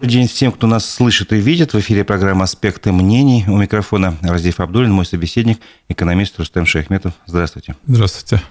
Добрый 0.00 0.12
день 0.12 0.26
всем, 0.26 0.50
кто 0.50 0.66
нас 0.66 0.90
слышит 0.90 1.32
и 1.32 1.36
видит. 1.36 1.72
В 1.72 1.78
эфире 1.78 2.02
программа 2.02 2.44
«Аспекты 2.44 2.90
мнений». 2.90 3.44
У 3.46 3.56
микрофона 3.56 4.16
Разиф 4.22 4.58
Абдулин, 4.58 4.90
мой 4.90 5.06
собеседник, 5.06 5.60
экономист 5.88 6.36
Рустем 6.36 6.66
Шейхметов. 6.66 7.14
Здравствуйте. 7.26 7.76
Здравствуйте. 7.86 8.42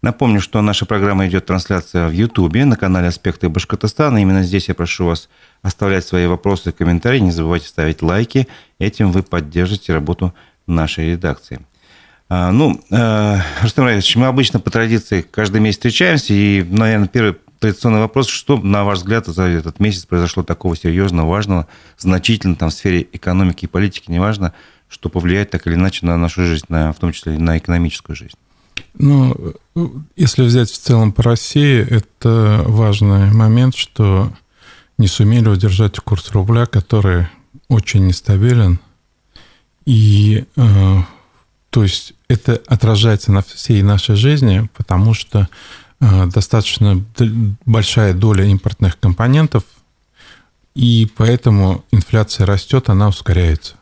Напомню, 0.00 0.40
что 0.40 0.62
наша 0.62 0.86
программа 0.86 1.26
идет 1.26 1.44
трансляция 1.44 2.08
в 2.08 2.12
Ютубе 2.12 2.64
на 2.64 2.76
канале 2.76 3.08
«Аспекты 3.08 3.50
Башкортостана». 3.50 4.16
Именно 4.16 4.42
здесь 4.42 4.68
я 4.68 4.74
прошу 4.74 5.04
вас 5.04 5.28
оставлять 5.60 6.06
свои 6.06 6.26
вопросы 6.26 6.70
и 6.70 6.72
комментарии. 6.72 7.18
Не 7.18 7.32
забывайте 7.32 7.66
ставить 7.66 8.00
лайки. 8.00 8.48
Этим 8.78 9.12
вы 9.12 9.22
поддержите 9.22 9.92
работу 9.92 10.32
нашей 10.66 11.10
редакции. 11.10 11.60
А, 12.30 12.50
ну, 12.50 12.82
э, 12.90 13.38
Рустам 13.60 13.84
Раевич, 13.84 14.16
мы 14.16 14.26
обычно 14.26 14.58
по 14.58 14.70
традиции 14.70 15.20
каждый 15.20 15.60
месяц 15.60 15.80
встречаемся, 15.80 16.32
и, 16.32 16.62
наверное, 16.62 17.08
первый 17.08 17.36
традиционный 17.58 18.00
вопрос, 18.00 18.28
что, 18.28 18.58
на 18.58 18.84
ваш 18.84 18.98
взгляд, 18.98 19.26
за 19.26 19.44
этот 19.44 19.80
месяц 19.80 20.06
произошло 20.06 20.42
такого 20.42 20.76
серьезного, 20.76 21.28
важного, 21.28 21.66
значительного 21.98 22.58
там, 22.58 22.70
в 22.70 22.74
сфере 22.74 23.06
экономики 23.12 23.64
и 23.64 23.68
политики, 23.68 24.10
неважно, 24.10 24.52
что 24.88 25.08
повлияет 25.08 25.50
так 25.50 25.66
или 25.66 25.74
иначе 25.74 26.06
на 26.06 26.16
нашу 26.16 26.44
жизнь, 26.44 26.66
на, 26.68 26.92
в 26.92 26.96
том 26.98 27.12
числе 27.12 27.34
и 27.34 27.38
на 27.38 27.58
экономическую 27.58 28.16
жизнь? 28.16 28.36
Ну, 28.94 29.54
если 30.16 30.42
взять 30.42 30.70
в 30.70 30.78
целом 30.78 31.12
по 31.12 31.22
России, 31.22 31.86
это 31.88 32.62
важный 32.66 33.32
момент, 33.32 33.76
что 33.76 34.32
не 34.96 35.08
сумели 35.08 35.48
удержать 35.48 35.98
курс 36.00 36.30
рубля, 36.32 36.66
который 36.66 37.26
очень 37.68 38.06
нестабилен. 38.06 38.80
И, 39.84 40.44
э, 40.56 40.96
то 41.70 41.82
есть, 41.82 42.14
это 42.28 42.60
отражается 42.66 43.32
на 43.32 43.42
всей 43.42 43.82
нашей 43.82 44.16
жизни, 44.16 44.68
потому 44.76 45.14
что 45.14 45.48
достаточно 46.00 47.04
большая 47.64 48.14
доля 48.14 48.44
импортных 48.44 48.98
компонентов, 48.98 49.64
и 50.74 51.10
поэтому 51.16 51.84
инфляция 51.90 52.46
растет, 52.46 52.88
она 52.88 53.08
ускоряется. 53.08 53.74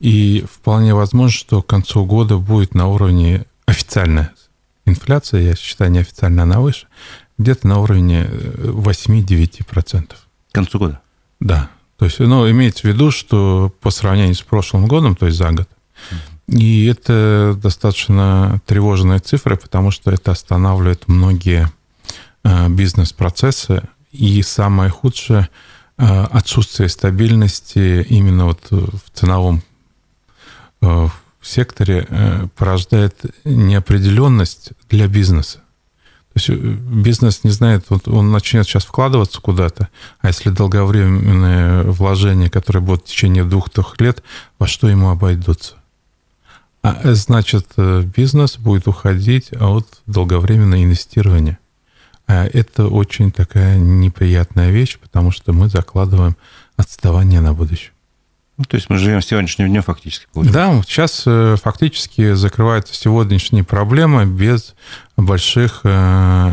И 0.00 0.44
вполне 0.50 0.94
возможно, 0.94 1.36
что 1.36 1.62
к 1.62 1.66
концу 1.66 2.04
года 2.04 2.38
будет 2.38 2.74
на 2.74 2.88
уровне 2.88 3.44
официальная 3.66 4.32
инфляция, 4.86 5.42
я 5.42 5.56
считаю, 5.56 5.90
неофициально 5.90 6.42
она 6.42 6.60
выше, 6.60 6.86
где-то 7.38 7.68
на 7.68 7.78
уровне 7.78 8.24
8-9%. 8.24 10.02
Э, 10.02 10.14
к 10.50 10.54
концу 10.54 10.78
года? 10.78 11.00
Да. 11.38 11.70
То 11.96 12.06
есть, 12.06 12.18
ну, 12.18 12.50
имеется 12.50 12.82
в 12.82 12.84
виду, 12.84 13.10
что 13.10 13.72
по 13.80 13.90
сравнению 13.90 14.34
с 14.34 14.42
прошлым 14.42 14.86
годом, 14.86 15.14
то 15.14 15.26
есть 15.26 15.38
за 15.38 15.52
год, 15.52 15.68
и 16.50 16.86
это 16.86 17.56
достаточно 17.62 18.60
тревожная 18.66 19.20
цифра, 19.20 19.54
потому 19.54 19.92
что 19.92 20.10
это 20.10 20.32
останавливает 20.32 21.06
многие 21.06 21.70
э, 22.42 22.68
бизнес-процессы. 22.68 23.82
И 24.10 24.42
самое 24.42 24.90
худшее 24.90 25.48
э, 25.96 26.24
отсутствие 26.24 26.88
стабильности 26.88 28.04
именно 28.08 28.46
вот 28.46 28.66
в 28.70 29.10
ценовом 29.14 29.62
э, 30.82 31.06
секторе 31.40 32.50
порождает 32.56 33.24
неопределенность 33.44 34.72
для 34.90 35.06
бизнеса. 35.06 35.60
То 36.34 36.40
есть 36.40 36.48
бизнес 36.50 37.44
не 37.44 37.50
знает, 37.50 37.86
вот 37.88 38.08
он 38.08 38.30
начнет 38.30 38.66
сейчас 38.66 38.84
вкладываться 38.84 39.40
куда-то, 39.40 39.88
а 40.20 40.28
если 40.28 40.50
долговременные 40.50 41.84
вложения, 41.84 42.50
которые 42.50 42.82
будут 42.82 43.04
в 43.04 43.08
течение 43.08 43.44
двух-трех 43.44 44.00
лет, 44.00 44.22
во 44.58 44.66
что 44.66 44.88
ему 44.88 45.10
обойдутся? 45.10 45.79
А 46.82 47.14
значит, 47.14 47.66
э, 47.76 48.02
бизнес 48.02 48.56
будет 48.56 48.88
уходить 48.88 49.52
от 49.52 49.86
долговременного 50.06 50.82
инвестирования. 50.82 51.58
А 52.26 52.46
это 52.46 52.86
очень 52.86 53.32
такая 53.32 53.76
неприятная 53.76 54.70
вещь, 54.70 54.98
потому 54.98 55.30
что 55.30 55.52
мы 55.52 55.68
закладываем 55.68 56.36
отставание 56.76 57.40
на 57.40 57.52
будущее. 57.52 57.92
Ну, 58.56 58.64
то 58.64 58.76
есть 58.76 58.88
мы 58.88 58.98
живем 58.98 59.20
сегодняшним 59.20 59.68
днем 59.68 59.82
фактически. 59.82 60.26
Получается. 60.32 60.58
Да, 60.76 60.82
сейчас 60.82 61.22
э, 61.26 61.56
фактически 61.62 62.34
закрываются 62.34 62.94
сегодняшние 62.94 63.64
проблемы 63.64 64.26
без 64.26 64.74
больших 65.16 65.80
э, 65.84 66.52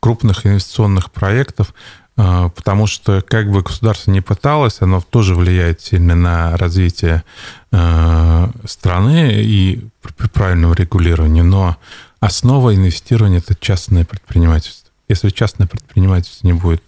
крупных 0.00 0.46
инвестиционных 0.46 1.10
проектов, 1.10 1.74
потому 2.18 2.88
что 2.88 3.22
как 3.22 3.50
бы 3.50 3.62
государство 3.62 4.10
не 4.10 4.20
пыталось, 4.20 4.78
оно 4.80 5.00
тоже 5.00 5.36
влияет 5.36 5.80
сильно 5.80 6.16
на 6.16 6.56
развитие 6.56 7.22
Э, 7.70 8.48
страны 8.64 9.42
и 9.42 9.84
при 10.16 10.28
правильном 10.28 10.72
регулировании, 10.72 11.42
но 11.42 11.76
основа 12.18 12.74
инвестирования– 12.74 13.38
это 13.46 13.54
частное 13.54 14.06
предпринимательство. 14.06 14.90
Если 15.10 15.28
частное 15.28 15.66
предпринимательство 15.66 16.46
не 16.46 16.54
будет 16.54 16.82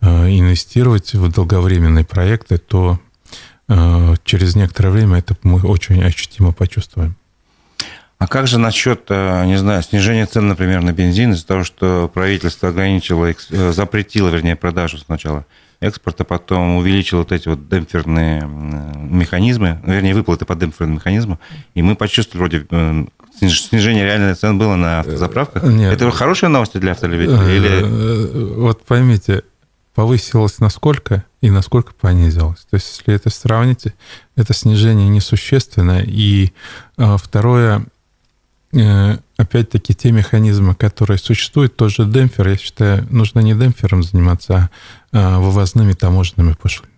э, 0.00 0.06
инвестировать 0.30 1.14
в 1.14 1.30
долговременные 1.30 2.04
проекты, 2.04 2.58
то 2.58 2.98
через 4.24 4.56
некоторое 4.56 4.90
время 4.90 5.18
это 5.18 5.36
мы 5.44 5.60
очень 5.62 6.02
ощутимо 6.02 6.50
почувствуем. 6.50 7.14
А 8.20 8.28
как 8.28 8.46
же 8.46 8.58
насчет, 8.58 9.10
не 9.10 9.56
знаю, 9.56 9.82
снижения 9.82 10.26
цен, 10.26 10.46
например, 10.46 10.82
на 10.82 10.92
бензин 10.92 11.32
из-за 11.32 11.46
того, 11.46 11.64
что 11.64 12.08
правительство 12.12 12.68
ограничило, 12.68 13.34
запретило, 13.72 14.28
вернее, 14.28 14.54
продажу 14.54 14.98
сначала 14.98 15.46
экспорта, 15.80 16.24
потом 16.24 16.76
увеличил 16.76 17.18
вот 17.18 17.32
эти 17.32 17.48
вот 17.48 17.68
демпферные 17.68 18.42
механизмы, 18.46 19.80
вернее, 19.86 20.14
выплаты 20.14 20.44
по 20.44 20.54
демпферным 20.54 20.96
механизму, 20.96 21.40
и 21.74 21.82
мы 21.82 21.96
почувствовали 21.96 22.58
вроде 22.58 22.66
э, 22.70 23.06
снижение 23.48 24.04
реальной 24.04 24.34
цен 24.34 24.58
было 24.58 24.76
на 24.76 25.02
заправках. 25.02 25.62
Нет. 25.64 25.92
Это 25.92 26.10
хорошая 26.10 26.50
новость 26.50 26.78
для 26.78 26.92
автолюбителей? 26.92 27.56
Или... 27.56 27.70
Э, 27.82 28.54
вот 28.58 28.84
поймите, 28.84 29.44
повысилось 29.94 30.58
насколько 30.58 31.24
и 31.40 31.50
насколько 31.50 31.94
понизилось. 31.94 32.66
То 32.70 32.74
есть, 32.74 32.98
если 32.98 33.14
это 33.14 33.30
сравните, 33.30 33.94
это 34.36 34.52
снижение 34.52 35.08
несущественное. 35.08 36.04
И 36.06 36.52
э, 36.98 37.16
второе, 37.16 37.86
опять-таки, 38.72 39.94
те 39.94 40.12
механизмы, 40.12 40.74
которые 40.74 41.18
существуют, 41.18 41.76
тоже 41.76 42.04
демпфер, 42.04 42.48
я 42.48 42.56
считаю, 42.56 43.06
нужно 43.10 43.40
не 43.40 43.54
демпфером 43.54 44.02
заниматься, 44.02 44.70
а, 45.12 45.36
а 45.36 45.38
вывозными 45.40 45.92
таможенными 45.92 46.54
пошлинами. 46.54 46.94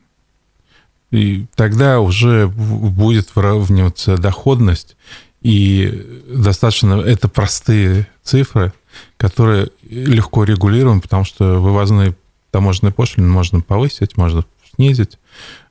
И 1.11 1.47
тогда 1.55 2.01
уже 2.01 2.47
будет 2.49 3.35
выравниваться 3.35 4.17
доходность, 4.17 4.97
и 5.41 6.23
достаточно 6.29 7.01
это 7.01 7.29
простые 7.29 8.07
цифры, 8.23 8.73
которые 9.17 9.71
легко 9.89 10.45
регулируем, 10.45 11.01
потому 11.01 11.25
что 11.25 11.59
вывозные 11.59 12.15
таможенные 12.51 12.93
пошлины 12.93 13.29
можно 13.29 13.61
повысить, 13.61 14.17
можно 14.17 14.45
снизить. 14.75 15.19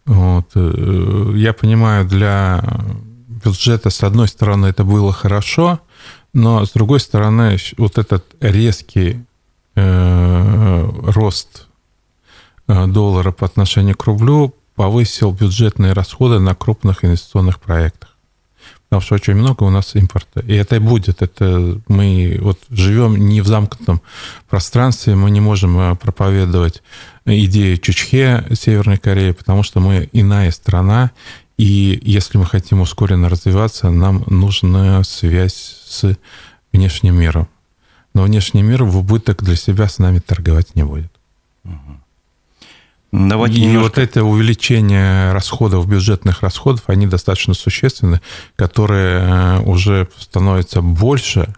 Вот. 0.05 0.49
Э, 0.55 1.33
я 1.35 1.53
понимаю, 1.53 2.05
для 2.05 2.63
бюджета, 3.43 3.89
с 3.89 4.03
одной 4.03 4.27
стороны, 4.27 4.67
это 4.67 4.83
было 4.83 5.13
хорошо, 5.13 5.79
но 6.33 6.65
с 6.65 6.71
другой 6.71 6.99
стороны, 6.99 7.57
вот 7.77 7.97
этот 7.97 8.25
резкий 8.39 9.19
э, 9.75 10.89
рост 11.03 11.67
э, 12.67 12.87
доллара 12.87 13.31
по 13.31 13.45
отношению 13.45 13.97
к 13.97 14.05
рублю 14.05 14.55
повысил 14.75 15.31
бюджетные 15.31 15.93
расходы 15.93 16.39
на 16.39 16.55
крупных 16.55 17.03
инвестиционных 17.03 17.59
проектах. 17.59 18.11
Потому 18.91 19.01
что 19.01 19.15
очень 19.15 19.35
много 19.35 19.63
у 19.63 19.69
нас 19.69 19.95
импорта. 19.95 20.41
И 20.41 20.53
это 20.53 20.75
и 20.75 20.79
будет. 20.79 21.21
Это 21.21 21.79
мы 21.87 22.37
вот 22.41 22.59
живем 22.69 23.15
не 23.15 23.39
в 23.39 23.47
замкнутом 23.47 24.01
пространстве, 24.49 25.15
мы 25.15 25.31
не 25.31 25.39
можем 25.39 25.79
э, 25.79 25.95
проповедовать 25.95 26.81
идеи 27.25 27.75
Чучхе 27.75 28.45
Северной 28.53 28.97
Кореи, 28.97 29.31
потому 29.31 29.63
что 29.63 29.79
мы 29.79 30.09
иная 30.11 30.51
страна, 30.51 31.11
и 31.61 31.99
если 32.01 32.39
мы 32.39 32.45
хотим 32.47 32.81
ускоренно 32.81 33.29
развиваться, 33.29 33.91
нам 33.91 34.23
нужна 34.25 35.03
связь 35.03 35.77
с 35.85 36.17
внешним 36.73 37.19
миром. 37.19 37.47
Но 38.15 38.23
внешний 38.23 38.63
мир 38.63 38.83
в 38.83 38.97
убыток 38.97 39.43
для 39.43 39.55
себя 39.55 39.87
с 39.87 39.99
нами 39.99 40.17
торговать 40.17 40.73
не 40.73 40.81
будет. 40.81 41.11
Давайте 43.11 43.57
и 43.57 43.65
немножко... 43.65 43.83
вот 43.83 43.97
это 43.99 44.23
увеличение 44.23 45.33
расходов, 45.33 45.87
бюджетных 45.87 46.41
расходов, 46.41 46.85
они 46.87 47.05
достаточно 47.05 47.53
существенны, 47.53 48.21
которые 48.55 49.19
э, 49.19 49.59
уже 49.59 50.09
становятся 50.17 50.81
больше, 50.81 51.53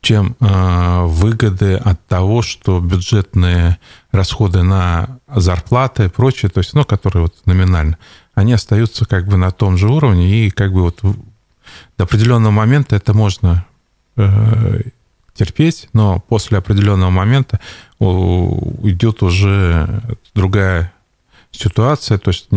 чем 0.00 0.34
э, 0.40 1.02
выгоды 1.04 1.76
от 1.76 2.04
того, 2.08 2.42
что 2.42 2.80
бюджетные 2.80 3.78
расходы 4.10 4.64
на 4.64 5.20
зарплаты 5.28 6.06
и 6.06 6.08
прочее, 6.08 6.50
то 6.50 6.58
есть, 6.58 6.74
ну, 6.74 6.84
которые 6.84 7.22
вот 7.22 7.34
номинально, 7.44 7.96
они 8.36 8.52
остаются 8.52 9.06
как 9.06 9.26
бы 9.26 9.36
на 9.36 9.50
том 9.50 9.76
же 9.76 9.88
уровне, 9.88 10.46
и 10.46 10.50
как 10.50 10.72
бы 10.72 10.82
вот 10.82 11.00
до 11.00 12.04
определенного 12.04 12.52
момента 12.52 12.94
это 12.94 13.14
можно 13.14 13.66
э, 14.16 14.82
терпеть, 15.34 15.88
но 15.94 16.20
после 16.20 16.58
определенного 16.58 17.10
момента 17.10 17.58
идет 17.98 19.22
уже 19.22 20.02
другая 20.34 20.92
ситуация, 21.50 22.18
то 22.18 22.30
есть 22.30 22.48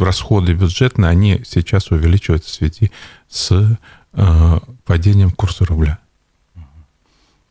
расходы 0.00 0.54
бюджетные, 0.54 1.10
они 1.10 1.42
сейчас 1.46 1.90
увеличиваются 1.90 2.50
в 2.50 2.54
связи 2.54 2.90
с 3.28 3.76
э, 4.14 4.58
падением 4.86 5.30
курса 5.30 5.66
рубля. 5.66 5.98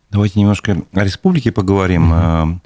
Давайте 0.09 0.39
немножко 0.39 0.81
о 0.93 1.03
республике 1.03 1.51
поговорим. 1.51 2.11
Угу. 2.11 2.61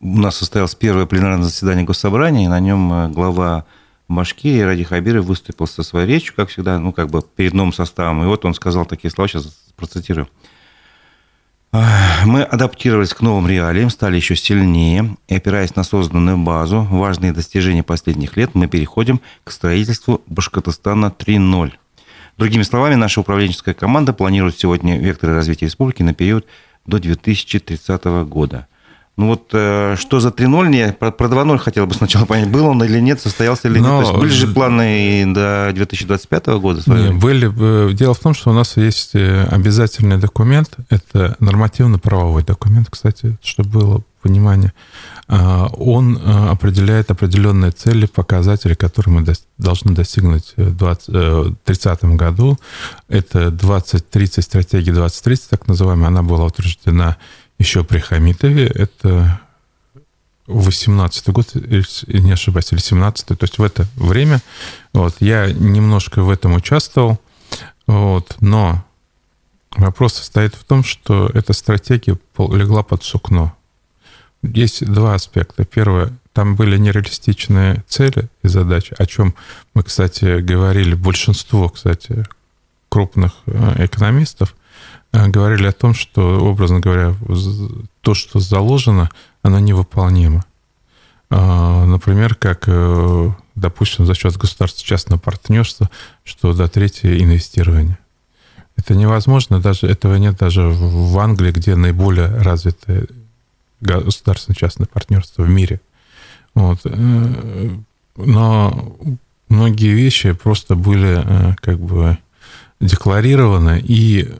у 0.00 0.18
нас 0.18 0.36
состоялось 0.36 0.74
первое 0.74 1.06
пленарное 1.06 1.44
заседание 1.44 1.84
Госсобрания, 1.84 2.46
и 2.46 2.48
на 2.48 2.58
нем 2.58 3.12
глава 3.12 3.64
Башкирии 4.10 4.60
Ради 4.60 4.82
Хабиров 4.82 5.24
выступил 5.24 5.66
со 5.66 5.84
своей 5.84 6.06
речью, 6.06 6.34
как 6.34 6.48
всегда, 6.48 6.78
ну, 6.80 6.92
как 6.92 7.08
бы 7.08 7.22
перед 7.22 7.54
новым 7.54 7.72
составом. 7.72 8.22
И 8.22 8.26
вот 8.26 8.44
он 8.44 8.54
сказал 8.54 8.84
такие 8.84 9.10
слова, 9.10 9.28
сейчас 9.28 9.46
процитирую. 9.76 10.28
Мы 11.72 12.42
адаптировались 12.42 13.14
к 13.14 13.20
новым 13.20 13.46
реалиям, 13.46 13.88
стали 13.88 14.16
еще 14.16 14.34
сильнее, 14.34 15.16
и 15.28 15.36
опираясь 15.36 15.76
на 15.76 15.84
созданную 15.84 16.36
базу, 16.36 16.82
важные 16.82 17.32
достижения 17.32 17.84
последних 17.84 18.36
лет, 18.36 18.50
мы 18.54 18.66
переходим 18.66 19.20
к 19.44 19.52
строительству 19.52 20.20
Башкортостана 20.26 21.14
3.0. 21.16 21.72
Другими 22.36 22.64
словами, 22.64 22.96
наша 22.96 23.20
управленческая 23.20 23.74
команда 23.74 24.12
планирует 24.12 24.58
сегодня 24.58 24.98
векторы 24.98 25.34
развития 25.34 25.66
республики 25.66 26.02
на 26.02 26.14
период 26.14 26.46
до 26.84 26.98
2030 26.98 28.04
года. 28.26 28.66
Ну 29.20 29.26
вот 29.26 29.50
э, 29.52 29.96
что 29.98 30.18
за 30.18 30.30
3.0, 30.30 30.74
я 30.74 30.94
про, 30.94 31.10
про 31.10 31.26
2.0 31.26 31.58
хотел 31.58 31.86
бы 31.86 31.92
сначала 31.92 32.24
понять, 32.24 32.48
был 32.48 32.64
он 32.64 32.82
или 32.82 33.00
нет, 33.00 33.20
состоялся 33.20 33.68
или 33.68 33.78
Но... 33.78 33.98
нет. 33.98 34.06
То 34.06 34.12
есть 34.12 34.18
были 34.18 34.30
же 34.30 34.48
планы 34.48 35.24
до 35.26 35.72
2025 35.74 36.46
года? 36.46 36.82
Нет, 36.86 37.16
были. 37.16 37.52
Э, 37.90 37.92
дело 37.92 38.14
в 38.14 38.18
том, 38.18 38.32
что 38.32 38.48
у 38.48 38.54
нас 38.54 38.78
есть 38.78 39.14
э, 39.14 39.44
обязательный 39.50 40.16
документ, 40.16 40.70
это 40.88 41.36
нормативно-правовой 41.38 42.44
документ, 42.44 42.88
кстати, 42.88 43.36
чтобы 43.42 43.68
было 43.68 44.02
понимание. 44.22 44.72
А, 45.28 45.66
он 45.68 46.18
определяет 46.26 47.10
определенные 47.10 47.70
цели, 47.72 48.06
показатели, 48.06 48.74
которые 48.74 49.20
мы 49.20 49.34
должны 49.58 49.94
достигнуть 49.94 50.54
в 50.56 50.76
2030 50.76 52.04
году. 52.16 52.58
Это 53.08 53.50
2030, 53.50 54.44
стратегия 54.44 54.92
2030, 54.92 55.50
так 55.50 55.68
называемая, 55.68 56.08
она 56.08 56.22
была 56.22 56.46
утверждена 56.46 57.16
еще 57.60 57.84
при 57.84 57.98
Хамитове. 57.98 58.66
Это 58.66 59.40
18 60.46 61.28
год, 61.28 61.54
не 61.54 62.32
ошибаюсь, 62.32 62.72
или 62.72 62.80
17 62.80 63.26
то 63.26 63.36
есть 63.40 63.58
в 63.58 63.62
это 63.62 63.86
время. 63.94 64.40
Вот, 64.92 65.16
я 65.20 65.52
немножко 65.52 66.22
в 66.22 66.30
этом 66.30 66.54
участвовал, 66.54 67.20
вот, 67.86 68.36
но 68.40 68.84
вопрос 69.76 70.14
состоит 70.14 70.54
в 70.54 70.64
том, 70.64 70.82
что 70.82 71.30
эта 71.32 71.52
стратегия 71.52 72.18
легла 72.38 72.82
под 72.82 73.04
сукно. 73.04 73.54
Есть 74.42 74.86
два 74.86 75.14
аспекта. 75.14 75.66
Первое, 75.66 76.12
там 76.32 76.56
были 76.56 76.78
нереалистичные 76.78 77.84
цели 77.86 78.30
и 78.42 78.48
задачи, 78.48 78.94
о 78.96 79.04
чем 79.04 79.34
мы, 79.74 79.82
кстати, 79.82 80.40
говорили, 80.40 80.94
большинство, 80.94 81.68
кстати, 81.68 82.24
крупных 82.88 83.34
э, 83.44 83.84
экономистов, 83.84 84.56
говорили 85.12 85.66
о 85.66 85.72
том, 85.72 85.94
что, 85.94 86.40
образно 86.40 86.80
говоря, 86.80 87.14
то, 88.00 88.14
что 88.14 88.38
заложено, 88.38 89.10
оно 89.42 89.58
невыполнимо. 89.58 90.44
А, 91.30 91.84
например, 91.86 92.34
как, 92.34 92.64
э, 92.66 93.30
допустим, 93.54 94.04
за 94.04 94.14
счет 94.14 94.36
государства 94.36 94.84
частного 94.84 95.20
партнерства, 95.20 95.88
что 96.24 96.52
до 96.52 96.68
третье 96.68 97.20
инвестирование. 97.20 97.98
Это 98.76 98.94
невозможно, 98.94 99.60
даже 99.60 99.86
этого 99.86 100.16
нет 100.16 100.36
даже 100.38 100.62
в 100.62 101.16
Англии, 101.18 101.52
где 101.52 101.76
наиболее 101.76 102.28
развитое 102.28 103.06
государственное 103.80 104.56
частное 104.56 104.86
партнерство 104.86 105.42
в 105.42 105.48
мире. 105.48 105.80
Вот. 106.54 106.80
Э, 106.84 107.70
но 108.16 108.96
многие 109.48 109.92
вещи 109.92 110.32
просто 110.32 110.74
были 110.74 111.54
как 111.60 111.78
бы 111.78 112.18
декларированы, 112.80 113.80
и 113.80 114.34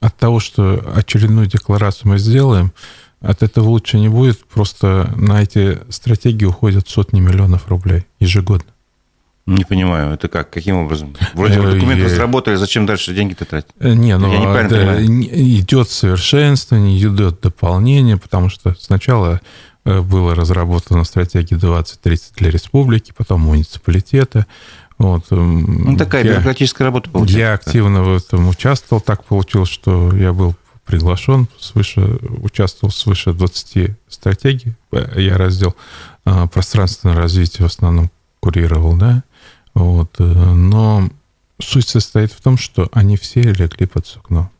от 0.00 0.16
того, 0.16 0.40
что 0.40 0.82
очередную 0.94 1.46
декларацию 1.46 2.08
мы 2.08 2.18
сделаем, 2.18 2.72
от 3.20 3.42
этого 3.42 3.68
лучше 3.68 3.98
не 3.98 4.08
будет. 4.08 4.44
Просто 4.46 5.12
на 5.16 5.42
эти 5.42 5.78
стратегии 5.90 6.46
уходят 6.46 6.88
сотни 6.88 7.20
миллионов 7.20 7.68
рублей 7.68 8.06
ежегодно. 8.18 8.70
Не 9.46 9.64
понимаю, 9.64 10.12
это 10.12 10.28
как, 10.28 10.50
каким 10.50 10.76
образом? 10.76 11.16
Вроде 11.34 11.60
бы 11.60 11.72
документы 11.72 12.04
разработали, 12.04 12.54
зачем 12.54 12.86
дальше 12.86 13.14
деньги-то 13.14 13.44
тратить? 13.44 13.70
Э, 13.80 13.94
не, 13.94 14.16
ну, 14.16 14.32
Я 14.32 14.62
не 14.62 14.68
да, 14.68 15.02
идет 15.02 15.90
совершенствование, 15.90 16.98
идет 16.98 17.40
дополнение, 17.40 18.16
потому 18.16 18.48
что 18.48 18.76
сначала 18.78 19.40
э, 19.84 20.00
была 20.02 20.34
разработана 20.34 21.04
стратегия 21.04 21.56
2030 21.56 22.34
для 22.36 22.50
республики, 22.50 23.12
потом 23.16 23.40
муниципалитета, 23.40 24.46
вот. 25.00 25.24
Эм, 25.30 25.92
ну, 25.92 25.96
такая 25.96 26.22
я, 26.22 26.32
бюрократическая 26.32 26.84
работа 26.84 27.08
получается. 27.08 27.38
Я 27.38 27.54
активно 27.54 28.02
в 28.02 28.14
этом 28.14 28.48
участвовал. 28.48 29.00
Так 29.00 29.24
получилось, 29.24 29.70
что 29.70 30.14
я 30.14 30.34
был 30.34 30.54
приглашен, 30.84 31.48
свыше, 31.58 32.18
участвовал 32.42 32.92
свыше 32.92 33.32
20 33.32 33.92
стратегий. 34.08 34.74
Я 35.16 35.38
раздел 35.38 35.74
а, 36.26 36.48
пространственное 36.48 37.16
развитие 37.16 37.66
в 37.66 37.72
основном 37.72 38.10
курировал, 38.40 38.94
да. 38.94 39.24
Вот. 39.72 40.16
Э, 40.18 40.24
но 40.24 41.08
суть 41.58 41.88
состоит 41.88 42.32
в 42.32 42.42
том, 42.42 42.58
что 42.58 42.90
они 42.92 43.16
все 43.16 43.40
легли 43.40 43.86
под 43.86 44.06
сукно 44.06 44.50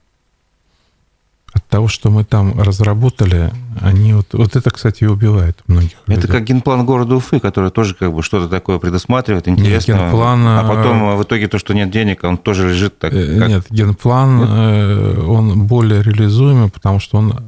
того, 1.71 1.89
что 1.89 2.11
мы 2.11 2.25
там 2.25 2.61
разработали, 2.61 3.51
они 3.81 4.13
вот, 4.13 4.27
вот 4.33 4.57
это, 4.57 4.71
кстати, 4.71 5.05
и 5.05 5.07
убивает 5.07 5.57
многих. 5.69 5.97
Это 6.07 6.23
людей. 6.23 6.33
как 6.33 6.45
генплан 6.45 6.85
города 6.85 7.15
Уфы, 7.15 7.39
который 7.39 7.71
тоже 7.71 7.95
как 7.95 8.13
бы 8.13 8.23
что-то 8.23 8.49
такое 8.49 8.79
предусматривает, 8.79 9.49
интересно. 9.49 9.93
генплан, 9.93 10.47
а 10.47 10.65
потом 10.69 11.17
в 11.17 11.23
итоге 11.23 11.49
то, 11.49 11.59
что 11.59 11.73
нет 11.73 11.91
денег, 11.91 12.25
он 12.25 12.37
тоже 12.37 12.69
лежит 12.69 12.99
так. 12.99 13.13
Э, 13.15 13.39
как... 13.39 13.49
Нет, 13.49 13.67
генплан, 13.71 14.39
нет? 14.39 14.49
Э, 14.51 15.25
он 15.27 15.63
более 15.63 16.03
реализуемый, 16.03 16.69
потому 16.69 16.99
что 16.99 17.19
он 17.19 17.39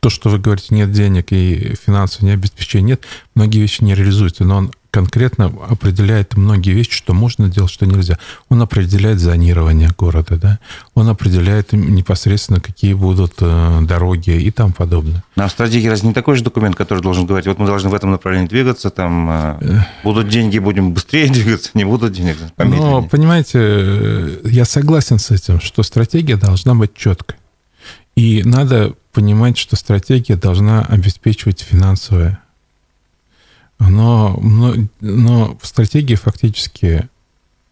то, 0.00 0.10
что 0.10 0.30
вы 0.30 0.38
говорите, 0.38 0.72
нет 0.74 0.92
денег 0.92 1.32
и 1.32 1.74
финансового 1.84 2.28
необеспечения 2.28 2.86
нет, 2.86 3.02
многие 3.34 3.58
вещи 3.58 3.82
не 3.82 3.94
реализуются, 3.94 4.44
но 4.44 4.58
он 4.58 4.70
конкретно 4.96 5.52
определяет 5.68 6.38
многие 6.38 6.70
вещи, 6.70 6.92
что 6.92 7.12
можно 7.12 7.50
делать, 7.50 7.70
что 7.70 7.84
нельзя. 7.84 8.18
Он 8.48 8.62
определяет 8.62 9.20
зонирование 9.20 9.90
города, 9.98 10.36
да? 10.36 10.58
он 10.94 11.10
определяет 11.10 11.74
непосредственно, 11.74 12.60
какие 12.60 12.94
будут 12.94 13.34
э, 13.40 13.80
дороги 13.82 14.30
и 14.30 14.50
тому 14.50 14.72
подобное. 14.72 15.22
А 15.36 15.48
в 15.48 15.50
стратегии 15.50 15.88
разве 15.88 16.08
не 16.08 16.14
такой 16.14 16.36
же 16.36 16.44
документ, 16.44 16.76
который 16.76 17.02
должен 17.02 17.26
говорить, 17.26 17.46
вот 17.46 17.58
мы 17.58 17.66
должны 17.66 17.90
в 17.90 17.94
этом 17.94 18.10
направлении 18.10 18.48
двигаться, 18.48 18.88
там 18.88 19.28
э, 19.60 19.84
будут 20.02 20.30
деньги, 20.30 20.58
будем 20.58 20.94
быстрее 20.94 21.28
двигаться, 21.30 21.72
не 21.74 21.84
будут 21.84 22.14
денег, 22.14 22.36
помедленнее. 22.56 22.90
Но, 22.90 23.02
понимаете, 23.02 23.58
э, 23.60 24.40
я 24.44 24.64
согласен 24.64 25.18
с 25.18 25.30
этим, 25.30 25.60
что 25.60 25.82
стратегия 25.82 26.36
должна 26.36 26.74
быть 26.74 26.94
четкой. 26.94 27.36
И 28.14 28.40
надо 28.46 28.94
понимать, 29.12 29.58
что 29.58 29.76
стратегия 29.76 30.36
должна 30.36 30.86
обеспечивать 30.86 31.60
финансовое 31.60 32.40
но, 33.78 34.38
но, 34.42 34.74
но 35.00 35.58
в 35.60 35.66
стратегии 35.66 36.14
фактически... 36.14 37.08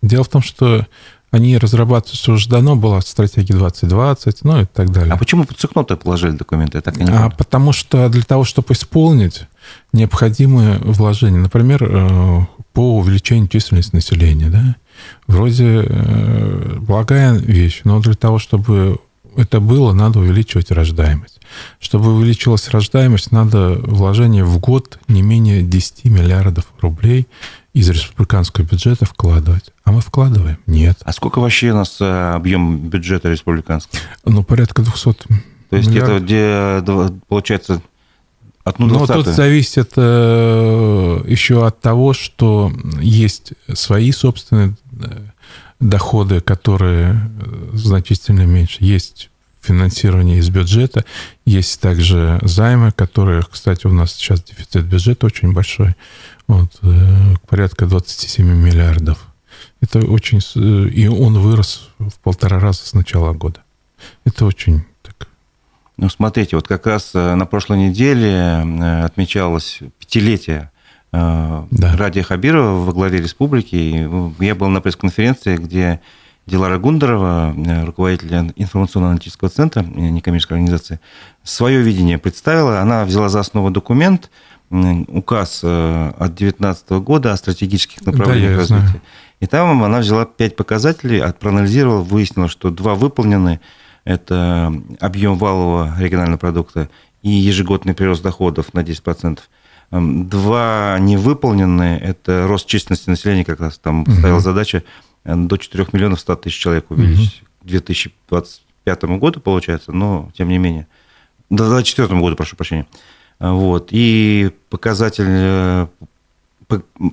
Дело 0.02 0.22
в 0.22 0.28
том, 0.28 0.42
что 0.42 0.86
они 1.30 1.58
разрабатываются 1.58 2.32
уже 2.32 2.48
давно, 2.48 2.76
была 2.76 3.00
стратегия 3.00 3.54
2020, 3.54 4.44
ну 4.44 4.60
и 4.60 4.64
так 4.66 4.92
далее. 4.92 5.12
А 5.12 5.16
почему 5.16 5.44
под 5.44 5.58
сукно-то 5.58 5.96
положили 5.96 6.36
документы? 6.36 6.78
Я 6.78 6.82
так 6.82 6.96
и 6.96 7.02
не 7.02 7.10
а 7.10 7.28
потому 7.30 7.72
что 7.72 8.08
для 8.08 8.22
того, 8.22 8.44
чтобы 8.44 8.74
исполнить, 8.74 9.46
необходимые 9.92 10.78
вложения. 10.78 11.38
Например, 11.38 11.82
э, 11.82 12.40
по 12.72 12.98
увеличению 12.98 13.48
численности 13.48 13.94
населения. 13.94 14.48
Да? 14.48 14.76
Вроде 15.26 15.84
э, 15.84 16.76
благая 16.78 17.34
вещь, 17.34 17.80
но 17.84 18.00
для 18.00 18.14
того, 18.14 18.38
чтобы 18.38 18.98
это 19.36 19.60
было, 19.60 19.92
надо 19.92 20.20
увеличивать 20.20 20.70
рождаемость. 20.70 21.40
Чтобы 21.78 22.14
увеличилась 22.14 22.68
рождаемость, 22.68 23.32
надо 23.32 23.74
вложение 23.82 24.44
в 24.44 24.58
год 24.58 24.98
не 25.08 25.22
менее 25.22 25.62
10 25.62 26.04
миллиардов 26.04 26.66
рублей 26.80 27.26
из 27.72 27.88
республиканского 27.88 28.64
бюджета 28.64 29.04
вкладывать. 29.04 29.72
А 29.84 29.92
мы 29.92 30.00
вкладываем? 30.00 30.58
Нет. 30.66 30.98
А 31.04 31.12
сколько 31.12 31.40
вообще 31.40 31.72
у 31.72 31.74
нас 31.74 32.00
э, 32.00 32.32
объем 32.34 32.88
бюджета 32.88 33.28
республиканского? 33.30 34.00
Ну, 34.24 34.44
порядка 34.44 34.82
200 34.82 35.02
То 35.04 35.76
есть 35.76 35.88
миллиардов. 35.88 36.16
это 36.16 36.24
где, 36.24 37.18
получается, 37.28 37.82
от 38.64 38.78
Ну, 38.78 39.06
тут 39.06 39.26
зависит 39.26 39.92
э, 39.96 41.22
еще 41.26 41.66
от 41.66 41.80
того, 41.80 42.14
что 42.14 42.72
есть 43.00 43.52
свои 43.74 44.10
собственные 44.10 44.76
э, 45.00 45.26
доходы, 45.84 46.40
которые 46.40 47.30
значительно 47.72 48.46
меньше. 48.46 48.78
Есть 48.80 49.30
финансирование 49.60 50.38
из 50.38 50.50
бюджета. 50.50 51.04
Есть 51.44 51.80
также 51.80 52.38
займы, 52.42 52.92
которые, 52.92 53.42
кстати, 53.42 53.86
у 53.86 53.92
нас 53.92 54.12
сейчас 54.14 54.42
дефицит 54.42 54.84
бюджета 54.84 55.26
очень 55.26 55.52
большой, 55.52 55.94
вот, 56.46 56.70
э, 56.82 57.34
порядка 57.48 57.86
27 57.86 58.46
миллиардов. 58.46 59.18
Это 59.80 60.00
очень... 60.00 60.40
Э, 60.56 60.88
и 60.88 61.06
он 61.06 61.38
вырос 61.38 61.88
в 61.98 62.14
полтора 62.22 62.58
раза 62.60 62.86
с 62.86 62.92
начала 62.92 63.32
года. 63.32 63.60
Это 64.24 64.44
очень. 64.44 64.84
Ну, 65.96 66.08
смотрите, 66.08 66.56
вот 66.56 66.66
как 66.66 66.86
раз 66.86 67.12
э, 67.14 67.34
на 67.34 67.46
прошлой 67.46 67.78
неделе 67.78 69.02
отмечалось 69.04 69.80
пятилетие 69.98 70.70
да. 71.70 71.96
Радия 71.96 72.22
Хабирова 72.22 72.84
во 72.84 72.92
главе 72.92 73.18
республики. 73.18 74.08
Я 74.42 74.54
был 74.54 74.68
на 74.68 74.80
пресс-конференции, 74.80 75.56
где 75.56 76.00
Дилара 76.46 76.78
Гундарова, 76.78 77.54
руководитель 77.86 78.52
информационно-аналитического 78.56 79.48
центра 79.48 79.82
некоммерческой 79.82 80.58
организации, 80.58 80.98
свое 81.42 81.82
видение 81.82 82.18
представила. 82.18 82.80
Она 82.80 83.04
взяла 83.04 83.28
за 83.28 83.40
основу 83.40 83.70
документ, 83.70 84.30
указ 84.70 85.62
от 85.62 86.34
2019 86.34 86.90
года 86.90 87.32
о 87.32 87.36
стратегических 87.36 88.04
направлениях 88.04 88.52
да, 88.52 88.58
развития. 88.58 88.86
Знаю. 88.86 89.00
И 89.40 89.46
там 89.46 89.82
она 89.84 89.98
взяла 90.00 90.24
пять 90.24 90.56
показателей, 90.56 91.22
проанализировала, 91.38 92.00
выяснила, 92.00 92.48
что 92.48 92.70
два 92.70 92.94
выполнены. 92.94 93.60
Это 94.04 94.72
объем 95.00 95.38
валового 95.38 95.94
регионального 95.98 96.38
продукта 96.38 96.88
и 97.22 97.30
ежегодный 97.30 97.94
прирост 97.94 98.22
доходов 98.22 98.74
на 98.74 98.80
10%. 98.80 99.38
Эм, 99.94 100.28
два 100.28 100.98
невыполненные– 100.98 102.00
это 102.00 102.48
рост 102.48 102.66
численности 102.66 103.08
населения, 103.08 103.44
как 103.44 103.60
раз 103.60 103.78
там 103.78 104.02
угу. 104.02 104.10
стояла 104.10 104.40
задача 104.40 104.82
э, 105.24 105.36
до 105.36 105.56
4 105.56 105.86
миллионов 105.92 106.18
100 106.18 106.34
тысяч 106.36 106.58
человек 106.58 106.90
увеличить 106.90 107.42
угу. 107.42 107.48
к 107.62 107.66
2025 107.66 109.04
году, 109.04 109.38
получается, 109.38 109.92
но 109.92 110.32
тем 110.36 110.48
не 110.48 110.58
менее. 110.58 110.88
До 111.48 111.68
2024 111.68 112.20
году, 112.20 112.34
прошу 112.34 112.56
прощения. 112.56 112.86
Э, 113.38 113.52
вот. 113.52 113.90
И 113.92 114.50
показатель 114.68 115.26
э, 115.28 115.86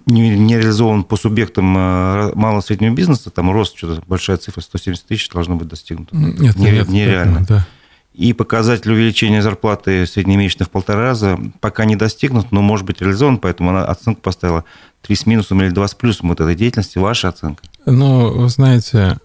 не 0.08 0.58
реализован 0.58 1.04
по 1.04 1.18
субъектам 1.18 1.66
малого 1.66 2.62
и 2.62 2.64
среднего 2.64 2.96
бизнеса, 2.96 3.30
там 3.30 3.52
рост, 3.52 3.78
что-то 3.78 4.02
большая 4.08 4.38
цифра, 4.38 4.62
170 4.62 5.06
тысяч 5.06 5.30
должно 5.30 5.56
быть 5.56 5.68
достигнуто. 5.68 6.16
Нет, 6.16 6.56
нет, 6.56 6.90
нереально. 6.90 7.40
Нет, 7.40 7.48
да 7.48 7.68
и 8.14 8.34
показатель 8.34 8.92
увеличения 8.92 9.42
зарплаты 9.42 10.06
среднемесячно 10.06 10.66
в 10.66 10.70
полтора 10.70 11.02
раза 11.02 11.40
пока 11.62 11.86
не 11.86 11.96
достигнут, 11.96 12.52
но 12.52 12.62
может 12.62 12.86
быть 12.86 13.02
реализован, 13.02 13.38
поэтому 13.38 13.70
она 13.70 13.86
оценку 13.86 14.22
поставила 14.22 14.66
3 15.04 15.16
с 15.16 15.26
минусом 15.26 15.62
или 15.62 15.70
2 15.70 15.88
с 15.88 15.96
плюсом 15.96 16.30
вот 16.30 16.42
этой 16.42 16.56
деятельности. 16.56 16.98
Ваша 16.98 17.30
оценка? 17.30 17.64
Ну, 17.86 18.32
вы 18.34 18.50
знаете, 18.50 19.18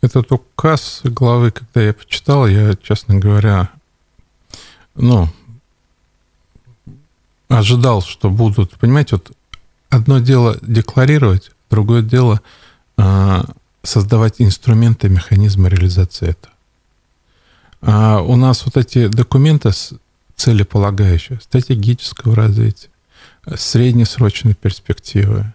этот 0.00 0.32
указ 0.32 1.00
главы, 1.04 1.52
когда 1.52 1.80
я 1.80 1.94
почитал, 1.94 2.46
я, 2.46 2.74
честно 2.82 3.16
говоря, 3.16 3.70
ну, 4.96 5.28
ожидал, 7.48 8.02
что 8.02 8.30
будут, 8.30 8.72
понимаете, 8.72 9.16
вот 9.16 9.32
одно 9.90 10.18
дело 10.18 10.58
декларировать, 10.60 11.52
другое 11.70 12.02
дело 12.02 12.40
а, 12.96 13.44
создавать 13.82 14.36
инструменты, 14.38 15.08
механизмы 15.08 15.68
реализации 15.68 16.30
этого. 16.30 16.53
А 17.86 18.20
у 18.20 18.36
нас 18.36 18.64
вот 18.64 18.76
эти 18.76 19.08
документы 19.08 19.70
целеполагающие, 20.36 21.38
стратегического 21.40 22.34
развития, 22.34 22.88
среднесрочной 23.56 24.54
перспективы, 24.54 25.52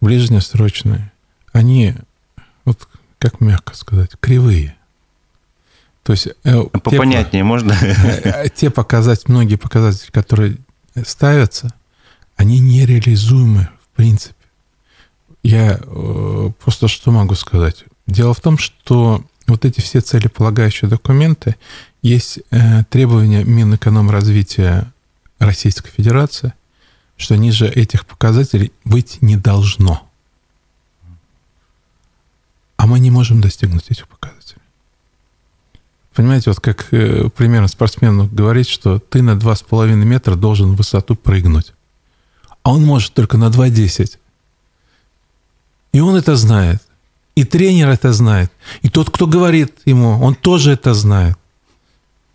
ближнесрочные, 0.00 1.12
они, 1.52 1.94
вот 2.64 2.88
как 3.18 3.40
мягко 3.40 3.76
сказать, 3.76 4.12
кривые. 4.20 4.76
То 6.02 6.12
есть 6.12 6.28
э, 6.44 6.62
попонятнее 6.64 7.42
те, 7.42 7.44
можно? 7.44 7.76
Э, 7.82 8.48
те 8.48 8.70
показатели, 8.70 9.32
многие 9.32 9.56
показатели, 9.56 10.10
которые 10.10 10.56
ставятся, 11.04 11.74
они 12.36 12.60
нереализуемы 12.60 13.68
в 13.82 13.96
принципе. 13.96 14.34
Я 15.42 15.78
э, 15.82 16.50
просто 16.62 16.88
что 16.88 17.10
могу 17.10 17.34
сказать? 17.34 17.84
Дело 18.06 18.34
в 18.34 18.40
том, 18.40 18.56
что 18.56 19.24
вот 19.46 19.64
эти 19.64 19.80
все 19.80 20.00
целеполагающие 20.00 20.88
документы, 20.88 21.56
есть 22.02 22.40
э, 22.50 22.84
требования 22.84 23.44
Минэкономразвития 23.44 24.92
Российской 25.38 25.90
Федерации, 25.90 26.54
что 27.16 27.36
ниже 27.36 27.68
этих 27.68 28.06
показателей 28.06 28.72
быть 28.84 29.22
не 29.22 29.36
должно. 29.36 30.08
А 32.76 32.86
мы 32.86 32.98
не 32.98 33.10
можем 33.10 33.40
достигнуть 33.40 33.90
этих 33.90 34.06
показателей. 34.08 34.62
Понимаете, 36.14 36.50
вот 36.50 36.60
как 36.60 36.92
э, 36.92 37.28
примерно 37.28 37.68
спортсмену 37.68 38.26
говорить, 38.26 38.68
что 38.68 38.98
ты 38.98 39.22
на 39.22 39.32
2,5 39.32 39.94
метра 39.94 40.34
должен 40.34 40.72
в 40.72 40.76
высоту 40.76 41.14
прыгнуть. 41.14 41.72
А 42.62 42.72
он 42.72 42.84
может 42.84 43.12
только 43.14 43.36
на 43.36 43.48
2,10. 43.48 44.18
И 45.92 46.00
он 46.00 46.16
это 46.16 46.36
знает. 46.36 46.82
И 47.36 47.44
тренер 47.44 47.90
это 47.90 48.12
знает. 48.12 48.50
И 48.82 48.88
тот, 48.88 49.10
кто 49.10 49.26
говорит 49.26 49.72
ему, 49.84 50.18
он 50.20 50.34
тоже 50.34 50.72
это 50.72 50.94
знает. 50.94 51.36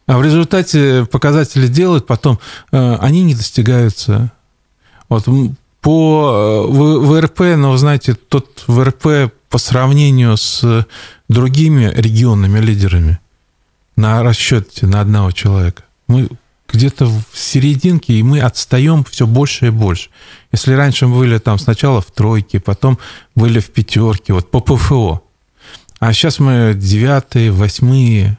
А 0.05 0.17
в 0.17 0.23
результате 0.23 1.05
показатели 1.05 1.67
делают, 1.67 2.05
потом 2.05 2.39
э, 2.71 2.95
они 2.95 3.23
не 3.23 3.33
достигаются. 3.33 4.31
Вот 5.09 5.27
по 5.81 6.67
э, 6.69 6.71
ВРП, 6.71 7.39
но, 7.57 7.71
вы 7.71 7.77
знаете, 7.77 8.13
тот 8.13 8.63
ВРП 8.67 9.33
по 9.49 9.57
сравнению 9.57 10.37
с 10.37 10.85
другими 11.27 11.91
регионными 11.95 12.59
лидерами 12.59 13.19
на 13.95 14.23
расчете 14.23 14.85
на 14.85 15.01
одного 15.01 15.31
человека, 15.31 15.83
мы 16.07 16.29
где-то 16.71 17.05
в 17.05 17.23
серединке, 17.33 18.13
и 18.13 18.23
мы 18.23 18.39
отстаем 18.39 19.03
все 19.03 19.27
больше 19.27 19.67
и 19.67 19.69
больше. 19.69 20.09
Если 20.51 20.73
раньше 20.73 21.07
мы 21.07 21.19
были 21.19 21.37
там 21.37 21.59
сначала 21.59 22.01
в 22.01 22.11
тройке, 22.11 22.59
потом 22.59 22.97
были 23.35 23.59
в 23.59 23.69
пятерке, 23.69 24.33
вот 24.33 24.49
по 24.49 24.59
ПФО, 24.59 25.23
а 25.99 26.13
сейчас 26.13 26.39
мы 26.39 26.73
девятые, 26.75 27.51
восьмые, 27.51 28.37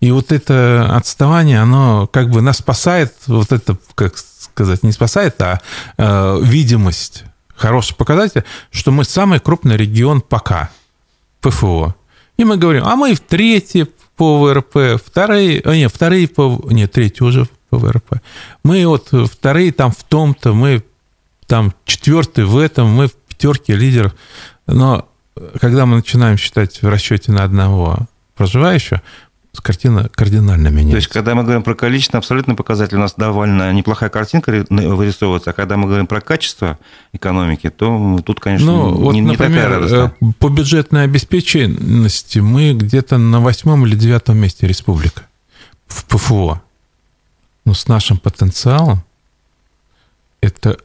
и 0.00 0.10
вот 0.10 0.32
это 0.32 0.94
отставание, 0.96 1.60
оно 1.60 2.06
как 2.06 2.30
бы 2.30 2.42
нас 2.42 2.58
спасает, 2.58 3.14
вот 3.26 3.52
это, 3.52 3.76
как 3.94 4.16
сказать, 4.18 4.82
не 4.82 4.92
спасает, 4.92 5.40
а 5.40 5.60
э, 5.96 6.40
видимость, 6.42 7.24
хороший 7.54 7.94
показатель, 7.94 8.44
что 8.70 8.90
мы 8.90 9.04
самый 9.04 9.40
крупный 9.40 9.76
регион 9.76 10.20
пока, 10.20 10.70
ПФО. 11.40 11.94
И 12.36 12.44
мы 12.44 12.56
говорим, 12.56 12.84
а 12.84 12.96
мы 12.96 13.14
в 13.14 13.20
третьей 13.20 13.86
по 14.16 14.40
ВРП, 14.40 15.00
вторые, 15.04 15.62
а 15.64 15.74
нет, 15.74 15.92
вторые 15.94 16.28
по, 16.28 16.60
нет, 16.70 16.92
третий 16.92 17.24
уже 17.24 17.48
ВРП. 17.78 18.20
Мы 18.64 18.86
вот 18.86 19.08
вторые 19.30 19.72
там 19.72 19.90
в 19.90 20.02
том-то, 20.04 20.52
мы 20.52 20.82
там 21.46 21.72
четвертый 21.84 22.44
в 22.44 22.56
этом, 22.56 22.88
мы 22.88 23.08
в 23.08 23.14
пятерке 23.14 23.74
лидеров. 23.74 24.14
Но 24.66 25.08
когда 25.60 25.86
мы 25.86 25.96
начинаем 25.96 26.36
считать 26.36 26.82
в 26.82 26.88
расчете 26.88 27.32
на 27.32 27.44
одного 27.44 28.06
проживающего, 28.36 29.02
картина 29.60 30.08
кардинально 30.14 30.68
меняется. 30.68 30.92
То 30.92 30.96
есть, 30.96 31.08
когда 31.08 31.34
мы 31.34 31.42
говорим 31.42 31.62
про 31.62 31.74
количество, 31.74 32.18
абсолютно 32.18 32.54
показатель, 32.54 32.96
у 32.96 33.00
нас 33.00 33.14
довольно 33.16 33.72
неплохая 33.72 34.08
картинка 34.08 34.64
вырисовывается, 34.70 35.50
а 35.50 35.52
когда 35.52 35.76
мы 35.76 35.86
говорим 35.86 36.06
про 36.06 36.20
качество 36.20 36.78
экономики, 37.12 37.68
то 37.68 38.20
тут, 38.24 38.40
конечно, 38.40 38.66
ну, 38.66 38.94
вот, 38.94 39.12
не, 39.12 39.20
например, 39.20 39.54
такая 39.54 39.68
радостная. 39.68 40.14
Э, 40.20 40.32
по 40.38 40.48
бюджетной 40.48 41.04
обеспеченности 41.04 42.38
мы 42.38 42.72
где-то 42.72 43.18
на 43.18 43.40
восьмом 43.40 43.86
или 43.86 43.94
девятом 43.94 44.38
месте 44.38 44.66
республика 44.66 45.22
в 45.86 46.04
ПФО 46.06 46.62
но 47.64 47.74
с 47.74 47.88
нашим 47.88 48.18
потенциалом 48.18 49.02
это 50.40 50.78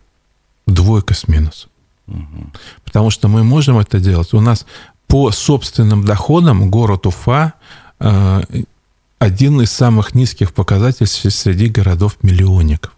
двойка 0.66 1.14
с 1.14 1.28
минусом. 1.28 1.70
Угу. 2.08 2.52
Потому 2.84 3.10
что 3.10 3.28
мы 3.28 3.44
можем 3.44 3.78
это 3.78 4.00
делать. 4.00 4.34
У 4.34 4.42
нас 4.42 4.66
по 5.08 5.32
собственным 5.32 6.06
доходам 6.06 6.70
город 6.70 7.06
Уфа 7.06 7.54
э, 8.00 8.44
один 9.20 9.62
из 9.62 9.72
самых 9.72 10.14
низких 10.14 10.54
показателей 10.54 11.08
среди 11.08 11.68
городов-миллионников. 11.68 12.96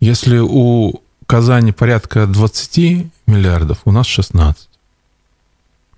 Если 0.00 0.38
у 0.38 1.00
Казани 1.26 1.72
порядка 1.72 2.26
20 2.26 3.06
миллиардов, 3.26 3.82
у 3.84 3.92
нас 3.92 4.06
16. 4.06 4.68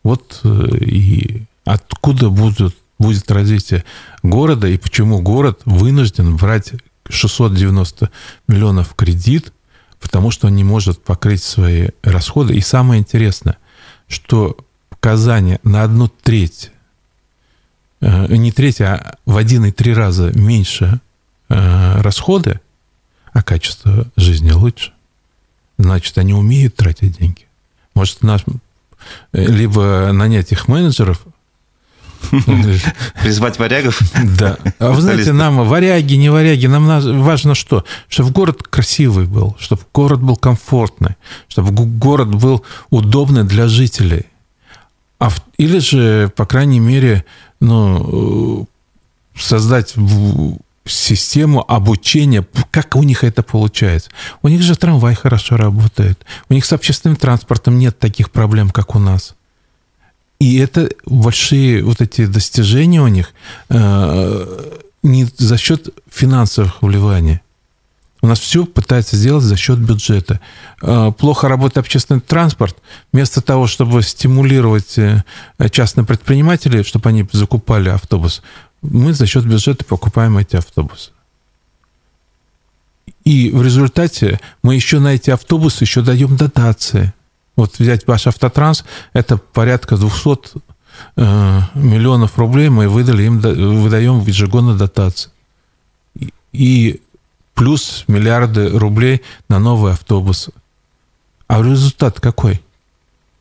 Вот 0.02 0.40
э, 0.44 0.48
и 0.80 1.44
откуда 1.64 2.30
будут 2.30 2.76
будет 3.04 3.30
развитие 3.30 3.84
города 4.22 4.66
и 4.66 4.78
почему 4.78 5.20
город 5.20 5.60
вынужден 5.64 6.36
брать 6.36 6.72
690 7.08 8.10
миллионов 8.48 8.94
кредит, 8.94 9.52
потому 10.00 10.30
что 10.30 10.46
он 10.46 10.56
не 10.56 10.64
может 10.64 11.02
покрыть 11.02 11.42
свои 11.42 11.88
расходы. 12.02 12.54
И 12.54 12.60
самое 12.60 13.00
интересное, 13.00 13.58
что 14.08 14.56
Казани 15.00 15.58
на 15.64 15.82
одну 15.82 16.08
треть, 16.08 16.72
э, 18.00 18.34
не 18.36 18.52
треть, 18.52 18.80
а 18.80 19.18
в 19.26 19.36
один 19.36 19.66
и 19.66 19.70
три 19.70 19.92
раза 19.92 20.32
меньше 20.34 21.00
э, 21.50 22.00
расходы, 22.00 22.60
а 23.32 23.42
качество 23.42 24.06
жизни 24.16 24.50
лучше. 24.50 24.92
Значит, 25.76 26.16
они 26.16 26.32
умеют 26.32 26.76
тратить 26.76 27.18
деньги. 27.18 27.46
Может, 27.94 28.22
наш, 28.22 28.44
э, 29.32 29.44
либо 29.44 30.10
нанять 30.12 30.52
их 30.52 30.68
менеджеров, 30.68 31.22
Призвать 33.22 33.58
варягов? 33.58 34.00
Да. 34.38 34.58
А 34.78 34.90
вы 34.90 35.00
знаете, 35.00 35.32
нам 35.32 35.66
варяги, 35.66 36.14
не 36.14 36.28
варяги, 36.30 36.66
нам 36.66 36.86
важно 37.22 37.54
что? 37.54 37.84
Чтобы 38.08 38.30
город 38.30 38.62
красивый 38.62 39.26
был, 39.26 39.56
чтобы 39.58 39.82
город 39.92 40.22
был 40.22 40.36
комфортный, 40.36 41.16
чтобы 41.48 41.86
город 41.86 42.34
был 42.34 42.64
удобный 42.90 43.44
для 43.44 43.68
жителей. 43.68 44.26
А 45.18 45.30
или 45.56 45.78
же, 45.78 46.30
по 46.36 46.44
крайней 46.46 46.80
мере, 46.80 47.24
ну, 47.60 48.66
создать 49.36 49.94
систему 50.86 51.64
обучения, 51.66 52.46
как 52.70 52.96
у 52.96 53.02
них 53.02 53.24
это 53.24 53.42
получается. 53.42 54.10
У 54.42 54.48
них 54.48 54.62
же 54.62 54.76
трамвай 54.76 55.14
хорошо 55.14 55.56
работает. 55.56 56.24
У 56.50 56.54
них 56.54 56.66
с 56.66 56.72
общественным 56.72 57.16
транспортом 57.16 57.78
нет 57.78 57.98
таких 57.98 58.30
проблем, 58.30 58.70
как 58.70 58.94
у 58.94 58.98
нас. 58.98 59.34
И 60.44 60.58
это 60.58 60.90
большие 61.06 61.82
вот 61.82 62.02
эти 62.02 62.26
достижения 62.26 63.00
у 63.00 63.06
них 63.06 63.32
э, 63.70 64.72
не 65.02 65.26
за 65.38 65.56
счет 65.56 65.88
финансовых 66.10 66.82
вливаний. 66.82 67.40
У 68.20 68.26
нас 68.26 68.40
все 68.40 68.66
пытается 68.66 69.16
сделать 69.16 69.42
за 69.42 69.56
счет 69.56 69.78
бюджета. 69.78 70.40
Э, 70.82 71.12
плохо 71.16 71.48
работает 71.48 71.78
общественный 71.78 72.20
транспорт. 72.20 72.76
Вместо 73.10 73.40
того, 73.40 73.66
чтобы 73.66 74.02
стимулировать 74.02 74.98
э, 74.98 75.24
частных 75.70 76.06
предпринимателей, 76.06 76.82
чтобы 76.82 77.08
они 77.08 77.26
закупали 77.32 77.88
автобус, 77.88 78.42
мы 78.82 79.14
за 79.14 79.24
счет 79.24 79.46
бюджета 79.46 79.86
покупаем 79.86 80.36
эти 80.36 80.56
автобусы. 80.56 81.12
И 83.24 83.48
в 83.48 83.62
результате 83.62 84.40
мы 84.62 84.74
еще 84.74 84.98
на 84.98 85.14
эти 85.14 85.30
автобусы 85.30 85.84
еще 85.84 86.02
даем 86.02 86.36
дотации. 86.36 87.14
Вот 87.56 87.78
взять 87.78 88.06
ваш 88.06 88.26
автотранс, 88.26 88.84
это 89.12 89.36
порядка 89.36 89.96
200 89.96 90.60
э, 91.16 91.60
миллионов 91.74 92.38
рублей 92.38 92.68
мы 92.68 92.88
выдали 92.88 93.24
им, 93.24 93.40
выдаем 93.40 94.20
ежегодно 94.20 94.76
дотации. 94.76 95.30
И 96.52 97.00
плюс 97.54 98.04
миллиарды 98.08 98.68
рублей 98.70 99.22
на 99.48 99.58
новые 99.58 99.94
автобусы. 99.94 100.52
А 101.46 101.62
результат 101.62 102.20
какой? 102.20 102.62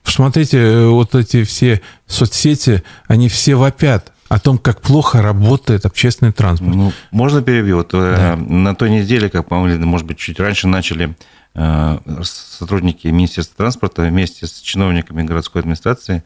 Посмотрите, 0.03 0.58
э, 0.58 0.88
вот 0.88 1.15
эти 1.15 1.43
все 1.43 1.82
соцсети, 2.05 2.84
они 3.08 3.29
все 3.29 3.55
вопят 3.55 4.12
о 4.34 4.40
том, 4.40 4.58
как 4.58 4.82
плохо 4.82 5.22
работает 5.22 5.86
общественный 5.86 6.32
транспорт. 6.32 6.74
Ну, 6.74 6.92
можно 7.12 7.44
перебью? 7.44 7.78
Вот, 7.78 7.94
э, 7.94 8.16
да. 8.18 8.36
На 8.36 8.74
той 8.74 8.90
неделе, 8.90 9.30
как, 9.30 9.48
по-моему, 9.48 9.86
может 9.86 10.08
быть, 10.08 10.18
чуть 10.18 10.40
раньше 10.40 10.68
начали 10.68 11.16
э, 11.54 12.00
сотрудники 12.24 13.08
Министерства 13.10 13.58
транспорта 13.58 14.02
вместе 14.02 14.48
с 14.48 14.60
чиновниками 14.60 15.22
городской 15.22 15.62
администрации 15.62 16.24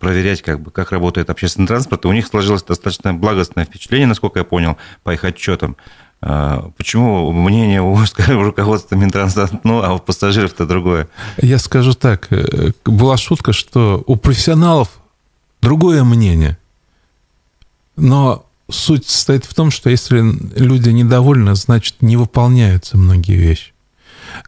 проверять, 0.00 0.40
как, 0.40 0.62
бы, 0.62 0.70
как 0.70 0.92
работает 0.92 1.28
общественный 1.28 1.68
транспорт. 1.68 2.06
И 2.06 2.08
у 2.08 2.12
них 2.12 2.26
сложилось 2.26 2.62
достаточно 2.62 3.12
благостное 3.12 3.66
впечатление, 3.66 4.06
насколько 4.06 4.38
я 4.38 4.44
понял, 4.44 4.78
по 5.02 5.12
их 5.12 5.22
отчетам. 5.22 5.76
Почему 6.20 7.30
мнение 7.32 7.82
у 7.82 7.98
руководства 8.28 8.94
Минтранса 8.94 9.42
одно, 9.44 9.84
а 9.84 9.92
у 9.92 9.98
пассажиров-то 9.98 10.64
другое? 10.64 11.08
Я 11.36 11.58
скажу 11.58 11.92
так. 11.92 12.30
Была 12.86 13.18
шутка, 13.18 13.52
что 13.52 14.02
у 14.06 14.16
профессионалов 14.16 14.88
другое 15.60 16.02
мнение– 16.02 16.56
но 17.96 18.46
суть 18.70 19.06
состоит 19.08 19.44
в 19.44 19.54
том, 19.54 19.70
что 19.70 19.90
если 19.90 20.20
люди 20.58 20.90
недовольны, 20.90 21.54
значит, 21.54 21.96
не 22.00 22.16
выполняются 22.16 22.96
многие 22.96 23.36
вещи. 23.36 23.72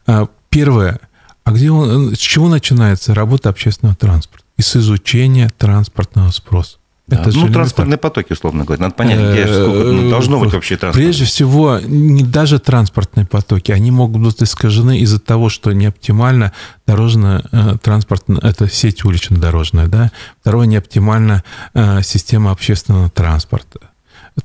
А, 0.06 0.28
первое. 0.50 1.00
А 1.44 1.52
где 1.52 1.70
он, 1.70 2.14
с 2.14 2.18
чего 2.18 2.48
начинается 2.48 3.14
работа 3.14 3.48
общественного 3.48 3.96
транспорта? 3.96 4.44
Из 4.56 4.74
изучения 4.76 5.50
транспортного 5.56 6.30
спроса. 6.30 6.77
Это 7.10 7.30
ну, 7.34 7.50
транспортные 7.50 7.96
потоки, 7.96 8.32
условно 8.32 8.64
говоря. 8.64 8.82
Надо 8.82 8.94
понять, 8.94 9.32
где 9.32 9.46
сколько 9.46 9.92
ну, 9.92 10.10
должно 10.10 10.38
быть 10.38 10.52
вообще 10.52 10.76
транспорт. 10.76 11.02
Прежде 11.02 11.24
всего, 11.24 11.78
не 11.80 12.22
даже 12.22 12.58
транспортные 12.58 13.24
потоки, 13.24 13.72
они 13.72 13.90
могут 13.90 14.22
быть 14.22 14.42
искажены 14.42 14.98
из-за 15.00 15.18
того, 15.18 15.48
что 15.48 15.72
неоптимально 15.72 16.52
дорожная 16.86 17.42
э, 17.50 17.76
транспортная, 17.82 18.40
это 18.42 18.68
сеть 18.68 19.04
улично-дорожная, 19.04 19.86
да. 19.86 20.12
Второе, 20.42 20.66
неоптимальна 20.66 21.44
э, 21.72 22.02
система 22.02 22.50
общественного 22.50 23.08
транспорта, 23.08 23.80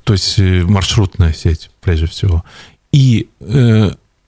то 0.02 0.14
есть 0.14 0.38
э, 0.38 0.62
маршрутная 0.64 1.34
сеть, 1.34 1.70
прежде 1.82 2.06
всего. 2.06 2.44
И 2.92 3.28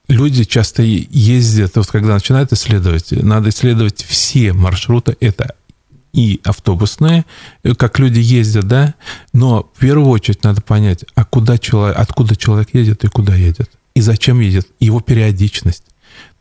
люди 0.09 0.43
часто 0.43 0.83
ездят, 0.83 1.75
вот 1.75 1.87
когда 1.87 2.13
начинают 2.13 2.51
исследовать, 2.51 3.11
надо 3.11 3.49
исследовать 3.49 4.03
все 4.03 4.53
маршруты, 4.53 5.15
это 5.21 5.55
и 6.17 6.41
автобусные, 6.43 7.25
э, 7.63 7.75
как 7.75 7.99
люди 7.99 8.19
ездят, 8.19 8.67
да, 8.67 8.95
но 9.33 9.69
в 9.75 9.79
первую 9.79 10.09
очередь 10.09 10.43
надо 10.43 10.61
понять, 10.61 11.05
а 11.13 11.23
куда 11.23 11.59
человек, 11.59 11.97
откуда 11.97 12.35
человек 12.35 12.69
едет 12.73 13.03
и 13.03 13.07
куда 13.07 13.35
едет, 13.35 13.69
и 13.93 14.01
зачем 14.01 14.39
едет, 14.39 14.67
его 14.79 14.99
периодичность. 14.99 15.83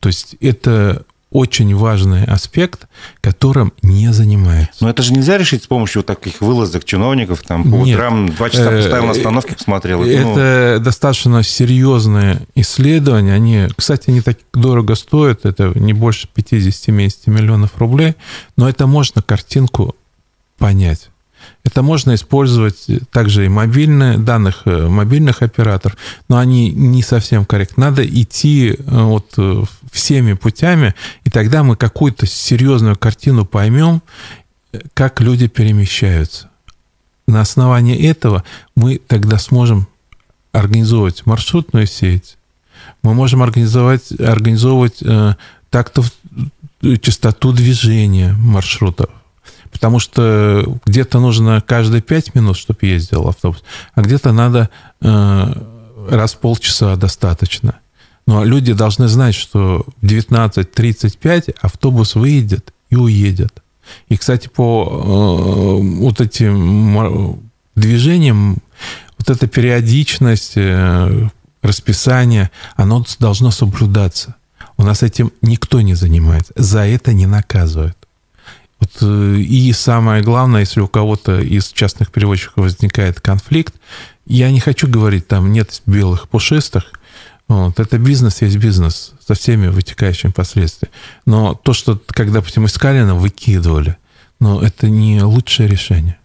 То 0.00 0.08
есть 0.08 0.36
это 0.40 1.04
очень 1.30 1.74
важный 1.74 2.24
аспект, 2.24 2.86
которым 3.20 3.72
не 3.82 4.12
занимается. 4.12 4.84
Но 4.84 4.88
это 4.88 5.02
же 5.02 5.12
нельзя 5.12 5.36
решить 5.36 5.64
с 5.64 5.66
помощью 5.66 6.00
вот 6.00 6.06
таких 6.06 6.40
вылазок 6.40 6.84
чиновников, 6.84 7.42
там 7.42 7.64
по 7.64 7.76
Нет. 7.76 7.96
утрам 7.96 8.28
два 8.28 8.48
часа 8.48 8.72
э, 8.72 8.82
поставил 8.82 9.06
на 9.06 9.10
остановке, 9.10 9.54
посмотрел. 9.54 10.02
Ну. 10.02 10.06
Это 10.06 10.76
ну... 10.78 10.84
достаточно 10.84 11.42
серьезные 11.42 12.42
исследования. 12.54 13.34
Они, 13.34 13.66
кстати, 13.76 14.10
не 14.10 14.20
так 14.20 14.38
дорого 14.54 14.94
стоят, 14.94 15.44
это 15.44 15.72
не 15.74 15.92
больше 15.92 16.28
50-70 16.34 17.12
миллионов 17.26 17.76
рублей, 17.78 18.14
но 18.56 18.68
это 18.68 18.86
можно 18.86 19.20
картинку 19.20 19.96
понять. 20.58 21.10
Это 21.64 21.82
можно 21.82 22.14
использовать 22.14 22.86
также 23.10 23.46
и 23.46 23.48
мобильные, 23.48 24.18
данных 24.18 24.62
э, 24.66 24.88
мобильных 24.88 25.42
операторов, 25.42 25.96
но 26.28 26.38
они 26.38 26.70
не 26.70 27.02
совсем 27.02 27.44
корректны. 27.44 27.84
Надо 27.84 28.06
идти 28.06 28.70
э, 28.70 28.74
вот 28.86 29.34
э, 29.36 29.64
всеми 29.90 30.34
путями, 30.34 30.94
и 31.24 31.30
тогда 31.30 31.62
мы 31.62 31.76
какую-то 31.76 32.26
серьезную 32.26 32.96
картину 32.96 33.44
поймем, 33.44 34.02
как 34.94 35.20
люди 35.20 35.48
перемещаются. 35.48 36.50
На 37.26 37.40
основании 37.40 38.08
этого 38.08 38.44
мы 38.74 38.98
тогда 38.98 39.38
сможем 39.38 39.88
организовывать 40.52 41.26
маршрутную 41.26 41.86
сеть, 41.86 42.38
мы 43.02 43.14
можем 43.14 43.42
организовать, 43.42 44.12
организовывать 44.20 45.02
э, 45.02 45.34
так-то 45.70 46.02
частоту 47.00 47.52
движения 47.52 48.32
маршрутов. 48.38 49.10
Потому 49.72 49.98
что 49.98 50.78
где-то 50.86 51.20
нужно 51.20 51.60
каждые 51.60 52.00
пять 52.00 52.34
минут, 52.34 52.56
чтобы 52.56 52.78
ездил 52.82 53.28
автобус, 53.28 53.62
а 53.94 54.02
где-то 54.02 54.32
надо 54.32 54.70
э, 55.00 55.52
раз 56.08 56.34
в 56.34 56.38
полчаса 56.38 56.96
достаточно. 56.96 57.78
Но 58.26 58.44
люди 58.44 58.72
должны 58.72 59.08
знать, 59.08 59.34
что 59.34 59.86
в 60.00 60.04
19.35 60.04 61.56
автобус 61.60 62.14
выйдет 62.14 62.72
и 62.90 62.96
уедет. 62.96 63.62
И, 64.08 64.16
кстати, 64.16 64.48
по 64.48 65.80
э, 65.80 65.98
вот 66.00 66.20
этим 66.20 67.50
движениям, 67.76 68.58
вот 69.18 69.30
эта 69.30 69.46
периодичность, 69.46 70.52
э, 70.56 71.28
расписание, 71.62 72.50
оно 72.74 73.04
должно 73.20 73.50
соблюдаться. 73.50 74.34
У 74.76 74.82
нас 74.82 75.02
этим 75.02 75.32
никто 75.40 75.80
не 75.80 75.94
занимается. 75.94 76.52
За 76.56 76.80
это 76.80 77.12
не 77.12 77.26
наказывают. 77.26 77.96
Вот, 78.80 78.90
э, 79.00 79.36
и 79.38 79.72
самое 79.72 80.22
главное, 80.22 80.60
если 80.60 80.80
у 80.80 80.88
кого-то 80.88 81.40
из 81.40 81.68
частных 81.68 82.10
переводчиков 82.10 82.64
возникает 82.64 83.20
конфликт, 83.20 83.74
я 84.26 84.50
не 84.50 84.60
хочу 84.60 84.88
говорить, 84.88 85.28
там 85.28 85.52
нет 85.52 85.82
белых 85.86 86.28
пушистых, 86.28 86.92
вот, 87.48 87.78
это 87.78 87.98
бизнес 87.98 88.42
есть 88.42 88.56
бизнес 88.56 89.12
со 89.26 89.34
всеми 89.34 89.68
вытекающими 89.68 90.30
последствиями. 90.30 90.92
Но 91.26 91.54
то, 91.54 91.72
что 91.72 92.00
когда, 92.08 92.34
допустим, 92.34 92.66
Искалина 92.66 93.14
выкидывали, 93.14 93.96
но 94.40 94.60
это 94.60 94.88
не 94.88 95.22
лучшее 95.22 95.68
решение. 95.68 96.18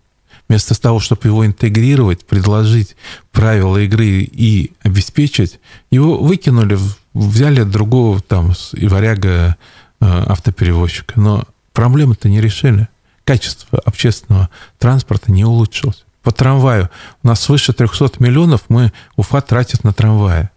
Вместо 0.48 0.80
того, 0.80 1.00
чтобы 1.00 1.28
его 1.28 1.46
интегрировать, 1.46 2.26
предложить 2.26 2.96
правила 3.32 3.78
игры 3.78 4.22
и 4.22 4.74
обеспечить, 4.82 5.60
его 5.92 6.18
выкинули, 6.18 6.78
взяли 7.14 7.64
другого 7.64 8.20
там 8.20 8.54
и 8.74 8.88
варяга 8.88 9.56
э, 10.02 10.06
автоперевозчика. 10.06 11.20
Но 11.20 11.46
Проблемы-то 11.74 12.28
не 12.30 12.42
решили. 12.42 12.90
Качество 13.24 13.80
общественного 13.80 14.50
транспорта 14.78 15.32
не 15.32 15.46
улучшилось. 15.46 16.04
По 16.22 16.32
трамваю. 16.32 16.90
У 17.24 17.28
нас 17.28 17.42
свыше 17.42 17.74
300 17.74 18.12
миллионов 18.20 18.66
мы 18.68 18.92
Уфа 19.16 19.42
тратит 19.42 19.84
на 19.84 19.94
трамваи. 19.94 20.50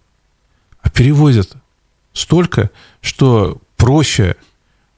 А 0.85 0.91
перевозят 0.91 1.57
столько, 2.13 2.71
что 3.01 3.59
проще 3.77 4.37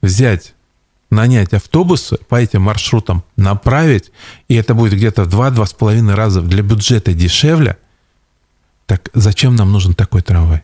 взять, 0.02 0.54
нанять 1.10 1.54
автобусы 1.54 2.18
по 2.28 2.34
этим 2.34 2.62
маршрутам, 2.62 3.22
направить, 3.36 4.10
и 4.48 4.56
это 4.56 4.74
будет 4.74 4.94
где-то 4.94 5.24
в 5.24 5.28
2-2,5 5.28 6.14
раза 6.14 6.42
для 6.42 6.62
бюджета 6.62 7.14
дешевле. 7.14 7.78
Так 8.86 9.08
зачем 9.14 9.54
нам 9.54 9.72
нужен 9.72 9.94
такой 9.94 10.22
трамвай? 10.22 10.62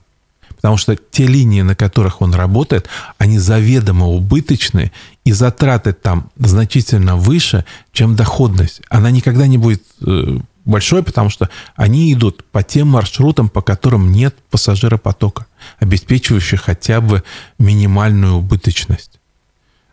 Потому 0.56 0.76
что 0.76 0.96
те 0.96 1.26
линии, 1.26 1.62
на 1.62 1.74
которых 1.74 2.20
он 2.20 2.34
работает, 2.34 2.88
они 3.18 3.38
заведомо 3.38 4.06
убыточные, 4.06 4.92
и 5.24 5.32
затраты 5.32 5.92
там 5.92 6.30
значительно 6.36 7.16
выше, 7.16 7.64
чем 7.92 8.16
доходность. 8.16 8.82
Она 8.88 9.10
никогда 9.10 9.46
не 9.46 9.58
будет 9.58 9.82
э, 10.04 10.38
большой, 10.64 11.02
потому 11.02 11.30
что 11.30 11.48
они 11.74 12.12
идут 12.12 12.44
по 12.44 12.62
тем 12.62 12.88
маршрутам, 12.88 13.48
по 13.48 13.62
которым 13.62 14.12
нет 14.12 14.36
пассажиропотока, 14.50 15.46
обеспечивающих 15.78 16.62
хотя 16.62 17.00
бы 17.00 17.22
минимальную 17.58 18.34
убыточность. 18.34 19.20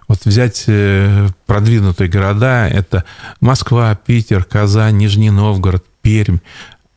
Вот 0.08 0.25
взять 0.25 0.63
э, 0.67 1.29
продвинутые 1.45 2.10
города, 2.10 2.67
это 2.67 3.03
Москва, 3.41 3.93
Питер, 3.95 4.43
Казань, 4.43 4.97
Нижний 4.97 5.29
Новгород, 5.29 5.86
Пермь. 6.01 6.39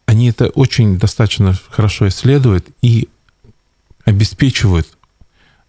Они 0.06 0.30
это 0.30 0.48
очень 0.48 0.98
достаточно 0.98 1.54
хорошо 1.70 2.08
исследуют 2.08 2.68
и 2.80 3.08
обеспечивают 4.06 4.88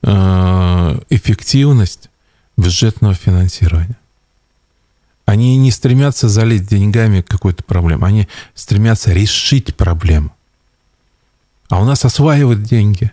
э, 0.04 1.00
эффективность 1.10 2.10
бюджетного 2.56 3.14
финансирования. 3.14 3.98
Они 5.26 5.58
не 5.58 5.72
стремятся 5.72 6.28
залить 6.28 6.68
деньгами 6.68 7.22
какую-то 7.22 7.64
проблему, 7.64 8.06
они 8.06 8.28
стремятся 8.54 9.14
решить 9.14 9.76
проблему. 9.76 10.32
А 11.70 11.82
у 11.82 11.86
нас 11.86 12.06
осваивают 12.06 12.64
деньги. 12.64 13.12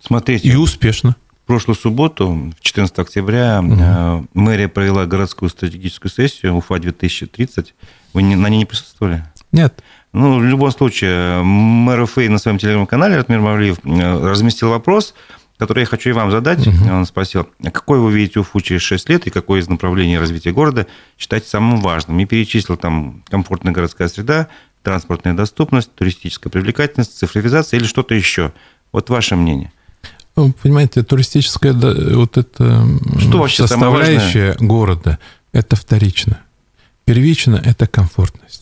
Смотрите. 0.00 0.48
И 0.48 0.54
успешно. 0.54 1.16
В 1.44 1.46
прошлую 1.46 1.76
субботу, 1.76 2.54
14 2.60 2.96
октября, 2.98 3.60
угу. 3.60 4.28
мэрия 4.34 4.68
провела 4.68 5.04
городскую 5.04 5.50
стратегическую 5.50 6.10
сессию 6.10 6.54
УФА-2030. 6.56 7.68
Вы 8.14 8.22
на 8.22 8.48
ней 8.48 8.58
не 8.58 8.64
присутствовали? 8.66 9.24
Нет. 9.52 9.82
Ну, 10.12 10.38
в 10.38 10.44
любом 10.44 10.70
случае, 10.70 11.42
мэр 11.42 12.02
Уфы 12.02 12.28
на 12.28 12.38
своем 12.38 12.58
телеграм-канале 12.58 13.16
Ратмир 13.16 13.40
Мавлиев 13.40 13.78
э, 13.84 14.28
разместил 14.28 14.70
вопрос, 14.70 15.14
который 15.60 15.80
я 15.80 15.86
хочу 15.86 16.08
и 16.08 16.12
вам 16.14 16.30
задать. 16.30 16.66
Угу. 16.66 16.90
Он 16.90 17.04
спросил, 17.04 17.46
какой 17.62 18.00
вы 18.00 18.10
видите 18.12 18.40
Уфу 18.40 18.62
через 18.62 18.80
6 18.80 19.10
лет 19.10 19.26
и 19.26 19.30
какое 19.30 19.60
из 19.60 19.68
направлений 19.68 20.18
развития 20.18 20.52
города 20.52 20.86
считаете 21.18 21.48
самым 21.48 21.80
важным? 21.82 22.18
И 22.18 22.24
перечислил 22.24 22.78
там 22.78 23.22
комфортная 23.28 23.74
городская 23.74 24.08
среда, 24.08 24.48
транспортная 24.82 25.34
доступность, 25.34 25.94
туристическая 25.94 26.50
привлекательность, 26.50 27.18
цифровизация 27.18 27.78
или 27.78 27.84
что-то 27.86 28.14
еще. 28.14 28.52
Вот 28.90 29.10
ваше 29.10 29.36
мнение. 29.36 29.70
Ну, 30.34 30.54
понимаете, 30.62 31.02
туристическая 31.02 31.74
вот 31.74 32.38
эта 32.38 32.86
что 33.18 33.46
составляющая 33.46 34.56
города, 34.58 35.18
это 35.52 35.76
вторично. 35.76 36.40
Первично– 37.04 37.60
это 37.64 37.86
комфортность. 37.86 38.59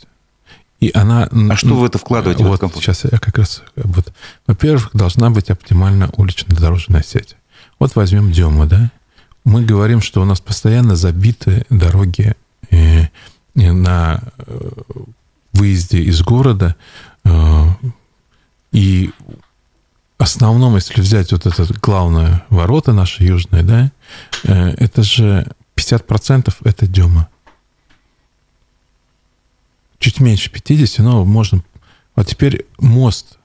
И 0.80 0.92
она... 0.94 1.28
А 1.50 1.56
что 1.56 1.74
вы 1.74 1.86
это 1.86 1.98
вкладываете 1.98 2.44
вот, 2.44 2.56
в 2.56 2.60
комфорт? 2.60 2.84
Сейчас 2.84 3.04
я 3.04 3.18
как 3.18 3.38
раз... 3.38 3.62
Вот, 3.76 4.12
во-первых, 4.46 4.90
должна 4.92 5.30
быть 5.30 5.50
оптимальна 5.50 6.08
улично-дорожная 6.16 7.02
сеть. 7.02 7.36
Вот 7.78 7.96
возьмем 7.96 8.30
Дему, 8.30 8.66
да? 8.66 8.90
Мы 9.44 9.64
говорим, 9.64 10.00
что 10.00 10.22
у 10.22 10.24
нас 10.24 10.40
постоянно 10.40 10.94
забиты 10.94 11.64
дороги 11.70 12.34
э, 12.70 13.06
на 13.54 14.22
э, 14.38 14.70
выезде 15.52 16.00
из 16.02 16.22
города. 16.22 16.76
Э, 17.24 17.66
и 18.70 19.10
основном, 20.18 20.76
если 20.76 21.00
взять 21.00 21.32
вот 21.32 21.46
это 21.46 21.66
главное 21.80 22.44
ворота 22.50 22.92
наши 22.92 23.24
южные, 23.24 23.62
да, 23.62 23.90
это 24.42 25.02
же 25.02 25.46
50% 25.76 26.54
это 26.64 26.86
Дема 26.86 27.28
чуть 29.98 30.20
меньше 30.20 30.50
50, 30.50 30.98
но 31.04 31.24
можно... 31.24 31.62
А 32.14 32.24
теперь 32.24 32.66
мост, 32.78 33.38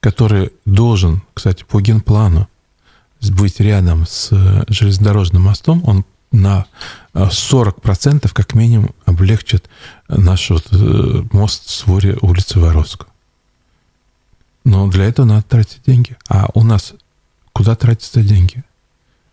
который 0.00 0.52
должен, 0.64 1.22
кстати, 1.32 1.64
по 1.64 1.80
генплану 1.80 2.48
быть 3.30 3.60
рядом 3.60 4.06
с 4.06 4.30
э, 4.32 4.64
железнодорожным 4.68 5.42
мостом, 5.42 5.82
он 5.86 6.04
на 6.30 6.66
40% 7.14 8.26
э, 8.26 8.28
как 8.32 8.54
минимум 8.54 8.94
облегчит 9.06 9.68
наш 10.08 10.50
вот 10.50 10.66
э, 10.72 11.22
мост 11.32 11.68
с 11.68 11.86
Воре 11.86 12.18
улицы 12.20 12.58
Воровского. 12.58 13.08
Но 14.64 14.88
для 14.88 15.04
этого 15.04 15.26
надо 15.26 15.42
тратить 15.42 15.82
деньги. 15.86 16.16
А 16.28 16.48
у 16.54 16.64
нас 16.64 16.94
куда 17.52 17.76
тратятся 17.76 18.22
деньги? 18.22 18.64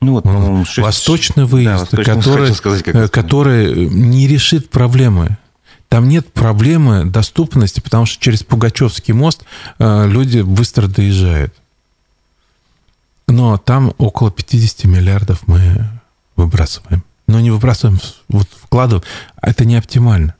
Ну, 0.01 0.13
вот, 0.13 0.23
по 0.23 0.65
6... 0.65 0.77
Восточный 0.79 1.45
выезд, 1.45 1.89
да, 1.91 2.03
который, 2.03 2.53
сказать, 2.53 2.83
который 3.11 3.87
не 3.89 4.27
решит 4.27 4.69
проблемы 4.69 5.37
там 5.91 6.07
нет 6.07 6.31
проблемы 6.31 7.03
доступности, 7.03 7.81
потому 7.81 8.05
что 8.05 8.23
через 8.23 8.43
Пугачевский 8.43 9.13
мост 9.13 9.43
э, 9.77 10.07
люди 10.07 10.39
быстро 10.39 10.87
доезжают. 10.87 11.53
Но 13.27 13.57
там 13.57 13.93
около 13.97 14.31
50 14.31 14.85
миллиардов 14.85 15.45
мы 15.47 15.89
выбрасываем. 16.37 17.03
Но 17.27 17.41
не 17.41 17.51
выбрасываем, 17.51 17.99
вот 18.29 18.47
вкладываем. 18.49 19.03
Это 19.41 19.65
не 19.65 19.75
оптимально. 19.75 20.35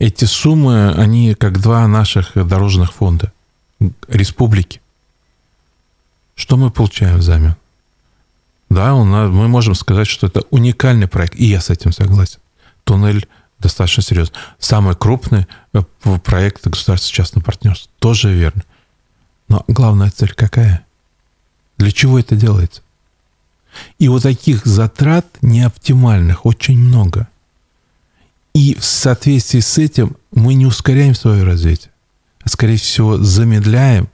Эти 0.00 0.24
суммы, 0.24 0.90
они 0.90 1.36
как 1.36 1.60
два 1.60 1.86
наших 1.86 2.32
дорожных 2.34 2.94
фонда 2.94 3.32
республики. 4.08 4.80
Что 6.34 6.56
мы 6.56 6.72
получаем 6.72 7.18
взамен? 7.18 7.54
Да, 8.70 8.96
у 8.96 9.04
нас, 9.04 9.30
мы 9.30 9.46
можем 9.46 9.76
сказать, 9.76 10.08
что 10.08 10.26
это 10.26 10.40
уникальный 10.50 11.06
проект, 11.06 11.36
и 11.36 11.44
я 11.44 11.60
с 11.60 11.70
этим 11.70 11.92
согласен. 11.92 12.40
Туннель 12.82 13.28
достаточно 13.62 14.02
серьезно. 14.02 14.34
Самый 14.58 14.94
крупный 14.94 15.46
э, 15.72 15.82
проект 16.22 16.66
государственно-частного 16.66 17.44
партнерства. 17.44 17.90
Тоже 17.98 18.32
верно. 18.32 18.62
Но 19.48 19.64
главная 19.68 20.10
цель 20.10 20.34
какая? 20.34 20.84
Для 21.78 21.90
чего 21.90 22.18
это 22.18 22.36
делается? 22.36 22.82
И 23.98 24.08
вот 24.08 24.22
таких 24.22 24.66
затрат 24.66 25.26
неоптимальных 25.40 26.44
очень 26.44 26.78
много. 26.78 27.28
И 28.54 28.74
в 28.74 28.84
соответствии 28.84 29.60
с 29.60 29.78
этим 29.78 30.16
мы 30.30 30.54
не 30.54 30.66
ускоряем 30.66 31.14
свое 31.14 31.42
развитие, 31.42 31.90
а 32.42 32.50
скорее 32.50 32.76
всего 32.76 33.16
замедляем. 33.16 34.08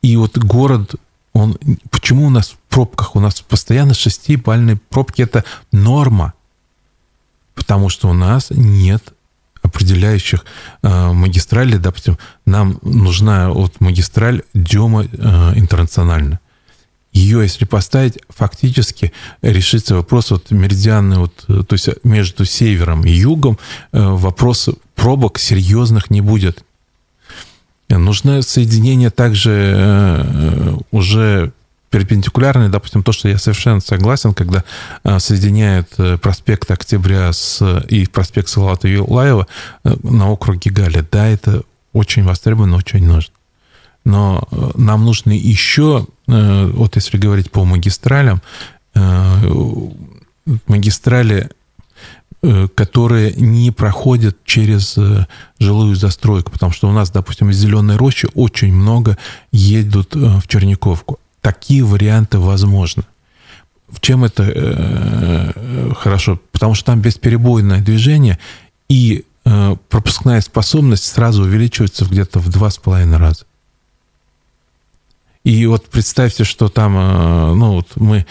И 0.00 0.16
вот 0.16 0.38
город, 0.38 0.94
он, 1.34 1.58
почему 1.90 2.26
у 2.26 2.30
нас 2.30 2.50
в 2.50 2.56
пробках, 2.70 3.14
у 3.14 3.20
нас 3.20 3.42
постоянно 3.42 3.92
шестибальные 3.92 4.76
пробки, 4.88 5.22
это 5.22 5.44
норма– 5.70 6.32
потому 7.54 7.88
что 7.88 8.08
у 8.08 8.12
нас 8.12 8.48
нет 8.50 9.02
определяющих 9.62 10.44
э, 10.82 11.12
магистралей, 11.12 11.78
допустим, 11.78 12.18
нам 12.44 12.78
нужна 12.82 13.50
вот 13.50 13.80
магистраль 13.80 14.42
Дема 14.52 15.04
э, 15.04 15.52
интернациональная. 15.56 16.38
Ее, 17.12 17.42
если 17.42 17.64
поставить, 17.64 18.18
фактически 18.28 19.12
решится 19.40 19.94
вопрос 19.94 20.32
вот 20.32 20.50
меридианный, 20.50 21.18
вот, 21.18 21.44
э, 21.48 21.62
то 21.66 21.74
есть 21.74 21.88
между 22.04 22.44
севером 22.44 23.06
и 23.06 23.10
югом 23.10 23.58
э, 23.92 24.02
вопрос 24.02 24.68
пробок 24.94 25.38
серьезных 25.38 26.10
не 26.10 26.20
будет. 26.20 26.64
Нужно 27.88 28.42
соединение 28.42 29.10
также 29.10 29.72
э, 29.76 30.76
уже 30.90 31.52
перпендикулярные, 31.94 32.70
допустим, 32.70 33.04
то, 33.04 33.12
что 33.12 33.28
я 33.28 33.38
совершенно 33.38 33.78
согласен, 33.78 34.34
когда 34.34 34.64
а, 35.04 35.20
соединяют 35.20 35.90
э, 35.98 36.18
проспект 36.18 36.68
Октября 36.72 37.32
с, 37.32 37.64
и 37.88 38.06
проспект 38.06 38.48
Салавата 38.48 38.88
Юлаева 38.88 39.46
э, 39.84 39.94
на 40.02 40.28
округе 40.28 40.72
Гали, 40.72 41.06
да, 41.12 41.28
это 41.28 41.62
очень 41.92 42.24
востребовано, 42.24 42.78
очень 42.78 43.06
нужно. 43.06 43.32
Но 44.04 44.42
э, 44.50 44.70
нам 44.74 45.04
нужно 45.04 45.30
еще, 45.30 46.08
вот 46.26 46.96
если 46.96 47.16
говорить 47.16 47.52
по 47.52 47.64
магистралям, 47.64 48.42
магистрали 50.66 51.50
которые 52.74 53.32
не 53.32 53.70
проходят 53.70 54.36
через 54.44 54.98
жилую 55.58 55.96
застройку, 55.96 56.52
потому 56.52 56.72
что 56.72 56.88
у 56.88 56.92
нас, 56.92 57.10
допустим, 57.10 57.48
из 57.48 57.56
Зеленой 57.56 57.96
рощи 57.96 58.28
очень 58.34 58.74
много 58.74 59.16
едут 59.50 60.14
в 60.14 60.46
Черниковку 60.46 61.18
такие 61.44 61.84
варианты 61.84 62.38
возможны. 62.38 63.04
В 63.88 64.00
чем 64.00 64.24
это 64.24 64.44
э, 64.44 65.92
хорошо? 65.94 66.40
Потому 66.52 66.74
что 66.74 66.86
там 66.86 67.02
бесперебойное 67.02 67.82
движение, 67.82 68.38
и 68.88 69.26
э, 69.44 69.76
пропускная 69.90 70.40
способность 70.40 71.04
сразу 71.04 71.42
увеличивается 71.42 72.06
где-то 72.06 72.38
в 72.38 72.48
два 72.48 72.70
с 72.70 72.78
половиной 72.78 73.18
раза. 73.18 73.44
И 75.44 75.66
вот 75.66 75.90
представьте, 75.90 76.44
что 76.44 76.70
там, 76.70 76.96
э, 76.96 77.54
ну 77.54 77.72
вот 77.74 77.88
мы 77.96 78.24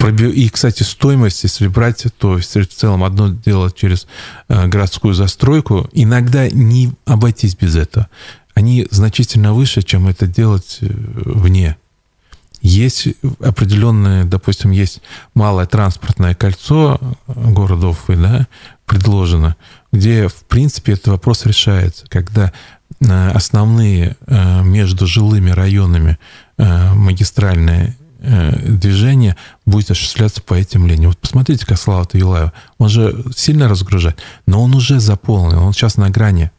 и, 0.00 0.48
кстати, 0.48 0.82
стоимость, 0.82 1.42
если 1.44 1.68
брать, 1.68 2.06
то 2.18 2.38
в 2.38 2.44
целом 2.44 3.04
одно 3.04 3.28
дело 3.28 3.70
через 3.70 4.08
э, 4.48 4.66
городскую 4.66 5.14
застройку, 5.14 5.88
иногда 5.92 6.48
не 6.48 6.92
обойтись 7.04 7.56
без 7.56 7.76
этого. 7.76 8.08
Они 8.54 8.86
значительно 8.90 9.54
выше, 9.54 9.82
чем 9.82 10.08
это 10.08 10.26
делать 10.26 10.78
э, 10.80 10.88
вне 10.88 11.76
есть 12.60 13.08
определенное, 13.40 14.24
допустим, 14.24 14.70
есть 14.70 15.00
малое 15.34 15.66
транспортное 15.66 16.34
кольцо 16.34 17.00
города 17.26 17.88
Уфы, 17.88 18.16
да, 18.16 18.46
предложено, 18.86 19.56
где, 19.92 20.28
в 20.28 20.44
принципе, 20.44 20.92
этот 20.92 21.08
вопрос 21.08 21.46
решается, 21.46 22.06
когда 22.08 22.52
э, 23.00 23.30
основные 23.30 24.16
э, 24.26 24.62
между 24.62 25.06
жилыми 25.06 25.50
районами 25.50 26.18
э, 26.56 26.92
магистральные 26.94 27.96
движение 28.20 29.36
будет 29.64 29.92
осуществляться 29.92 30.42
по 30.42 30.54
этим 30.54 30.88
линиям. 30.88 31.10
Вот 31.10 31.18
посмотрите, 31.18 31.64
как 31.64 31.78
Слава 31.78 32.04
Юлаева. 32.12 32.52
Он 32.78 32.88
же 32.88 33.24
сильно 33.36 33.68
разгружает, 33.68 34.18
но 34.44 34.60
он 34.60 34.74
уже 34.74 34.98
заполнен, 34.98 35.58
он 35.58 35.72
сейчас 35.72 35.96
на 35.96 36.10
грани. 36.10 36.50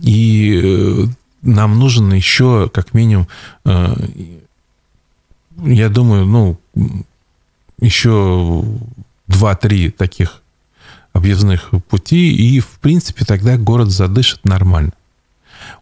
И 0.00 1.06
нам 1.42 1.78
нужен 1.78 2.10
еще, 2.14 2.70
как 2.72 2.94
минимум, 2.94 3.28
я 5.58 5.88
думаю, 5.88 6.26
ну, 6.26 6.58
еще 7.80 8.64
два-три 9.26 9.90
таких 9.90 10.42
объездных 11.12 11.70
пути, 11.88 12.34
и, 12.34 12.60
в 12.60 12.78
принципе, 12.80 13.24
тогда 13.24 13.56
город 13.56 13.90
задышит 13.90 14.44
нормально. 14.44 14.92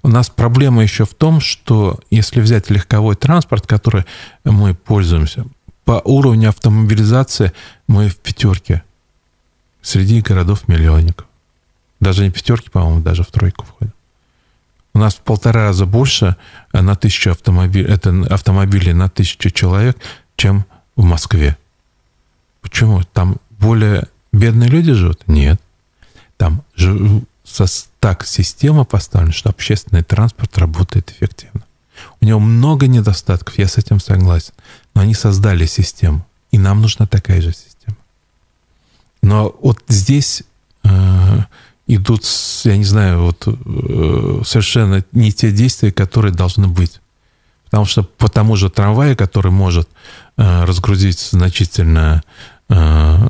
У 0.03 0.09
нас 0.09 0.31
проблема 0.31 0.83
еще 0.83 1.05
в 1.05 1.15
том, 1.15 1.41
что 1.41 1.99
если 2.11 2.41
взять 2.41 2.71
легковой 2.71 3.17
транспорт, 3.17 3.67
который 3.67 4.05
мы 4.45 4.75
пользуемся, 4.75 5.47
по 5.85 6.01
уровню 6.05 6.51
автомобилизации 6.51 7.53
мы 7.89 8.09
в 8.09 8.17
пятерке. 8.17 8.83
среди 9.83 10.21
городов-миллионников. 10.21 11.27
Даже 12.01 12.23
не 12.23 12.31
пятерки, 12.31 12.71
по-моему, 12.71 13.01
даже 13.01 13.25
в 13.25 13.29
тройку 13.29 13.65
входят. 13.65 13.95
У 14.95 14.99
нас 14.99 15.15
в 15.15 15.21
полтора 15.21 15.65
раза 15.65 15.87
больше 15.87 16.37
на 16.73 16.95
тысячу 16.97 17.31
автомобилей, 17.31 17.89
это 17.89 18.11
автомобилей 18.31 18.93
на 18.93 19.09
тысячу 19.09 19.51
человек, 19.51 19.97
чем 20.37 20.67
в 20.97 21.05
Москве. 21.05 21.57
Почему? 22.61 23.03
Там 23.13 23.37
более 23.51 24.09
бедные 24.33 24.69
люди 24.69 24.93
живут? 24.93 25.27
Нет. 25.27 25.61
Там 26.37 26.63
так 28.01 28.27
система 28.27 28.85
поставлена, 28.85 29.33
что 29.33 29.51
общественный 29.51 30.03
транспорт 30.03 30.59
работает 30.59 31.11
эффективно. 31.11 31.63
У 32.21 32.25
него 32.25 32.41
много 32.41 32.87
недостатков, 32.87 33.59
я 33.59 33.69
с 33.69 33.79
этим 33.79 34.01
согласен. 34.01 34.53
Но 34.95 35.03
они 35.03 35.15
создали 35.15 35.67
систему. 35.67 36.27
И 36.51 36.59
нам 36.59 36.81
нужна 36.81 37.07
такая 37.07 37.41
же 37.41 37.53
система. 37.53 37.97
Но 39.23 39.55
вот 39.63 39.83
здесь 39.89 40.43
э, 40.83 40.89
идут, 41.87 42.25
я 42.65 42.77
не 42.77 42.85
знаю, 42.85 43.23
вот 43.23 43.47
э, 43.47 44.43
совершенно 44.45 45.05
не 45.13 45.33
те 45.33 45.51
действия, 45.51 45.93
которые 45.93 46.33
должны 46.33 46.69
быть. 46.69 47.01
Потому 47.65 47.87
что 47.87 48.03
по 48.03 48.29
тому 48.29 48.57
же 48.57 48.71
трамваю, 48.71 49.17
который 49.17 49.51
может 49.51 49.89
э, 50.37 50.65
разгрузить 50.65 51.21
значительно 51.21 52.23
э, 52.69 53.29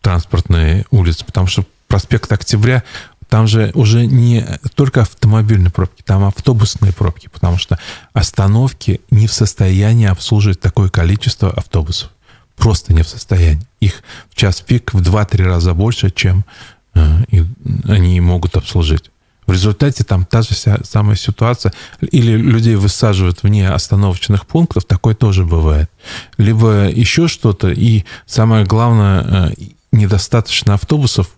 транспортные 0.00 0.84
улицы, 0.90 1.24
потому 1.24 1.46
что 1.46 1.64
проспект 1.88 2.30
Октября 2.30 2.82
там 3.28 3.48
же 3.48 3.72
уже 3.74 4.06
не 4.06 4.46
только 4.74 5.00
автомобильные 5.00 5.70
пробки, 5.70 6.02
там 6.02 6.24
автобусные 6.24 6.92
пробки, 6.92 7.28
потому 7.32 7.58
что 7.58 7.78
остановки 8.12 9.00
не 9.10 9.26
в 9.26 9.32
состоянии 9.32 10.06
обслуживать 10.06 10.60
такое 10.60 10.88
количество 10.88 11.50
автобусов. 11.50 12.10
Просто 12.56 12.94
не 12.94 13.02
в 13.02 13.08
состоянии. 13.08 13.66
Их 13.80 14.02
в 14.30 14.36
час 14.36 14.60
пик 14.60 14.94
в 14.94 15.00
2-3 15.00 15.42
раза 15.42 15.74
больше, 15.74 16.10
чем 16.10 16.44
э, 16.94 17.44
они 17.88 18.20
могут 18.20 18.56
обслужить. 18.56 19.10
В 19.46 19.52
результате 19.52 20.04
там 20.04 20.24
та 20.24 20.42
же 20.42 20.54
вся, 20.54 20.78
самая 20.84 21.16
ситуация. 21.16 21.72
Или 22.00 22.36
людей 22.36 22.76
высаживают 22.76 23.42
вне 23.42 23.68
остановочных 23.68 24.46
пунктов, 24.46 24.84
такое 24.84 25.14
тоже 25.14 25.44
бывает. 25.44 25.90
Либо 26.38 26.88
еще 26.88 27.28
что-то. 27.28 27.70
И 27.70 28.04
самое 28.26 28.64
главное, 28.64 29.50
э, 29.50 29.54
недостаточно 29.92 30.74
автобусов 30.74 31.28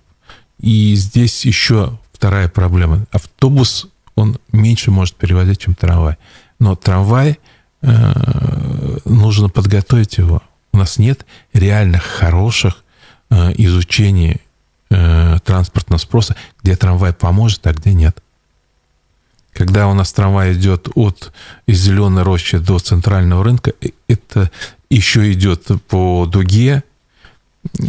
и 0.60 0.94
здесь 0.94 1.44
еще 1.44 1.98
вторая 2.12 2.48
проблема. 2.48 3.06
Автобус, 3.10 3.88
он 4.14 4.38
меньше 4.52 4.90
может 4.90 5.16
перевозить, 5.16 5.60
чем 5.60 5.74
трамвай. 5.74 6.16
Но 6.58 6.74
трамвай, 6.74 7.38
э, 7.82 8.98
нужно 9.04 9.48
подготовить 9.48 10.16
его. 10.16 10.42
У 10.72 10.78
нас 10.78 10.98
нет 10.98 11.26
реальных 11.52 12.02
хороших 12.02 12.82
э, 13.30 13.52
изучений 13.58 14.40
э, 14.90 15.38
транспортного 15.44 15.98
спроса, 15.98 16.36
где 16.62 16.76
трамвай 16.76 17.12
поможет, 17.12 17.66
а 17.66 17.72
где 17.72 17.92
нет. 17.92 18.22
Когда 19.52 19.88
у 19.88 19.94
нас 19.94 20.12
трамвай 20.12 20.52
идет 20.52 20.88
от 20.94 21.32
из 21.66 21.80
зеленой 21.80 22.22
рощи 22.22 22.58
до 22.58 22.78
центрального 22.78 23.42
рынка, 23.42 23.72
э, 23.80 23.90
это 24.08 24.50
еще 24.90 25.32
идет 25.32 25.66
по 25.88 26.26
дуге, 26.26 26.84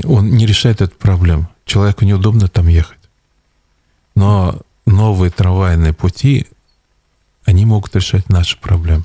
он 0.04 0.32
не 0.32 0.46
решает 0.46 0.82
эту 0.82 0.96
проблему 0.96 1.50
человеку 1.68 2.06
неудобно 2.06 2.48
там 2.48 2.68
ехать. 2.68 2.98
Но 4.16 4.62
новые 4.88 5.30
трамвайные 5.30 5.94
пути, 5.94 6.48
они 7.46 7.66
могут 7.66 7.96
решать 7.96 8.30
наши 8.30 8.58
проблемы. 8.58 9.04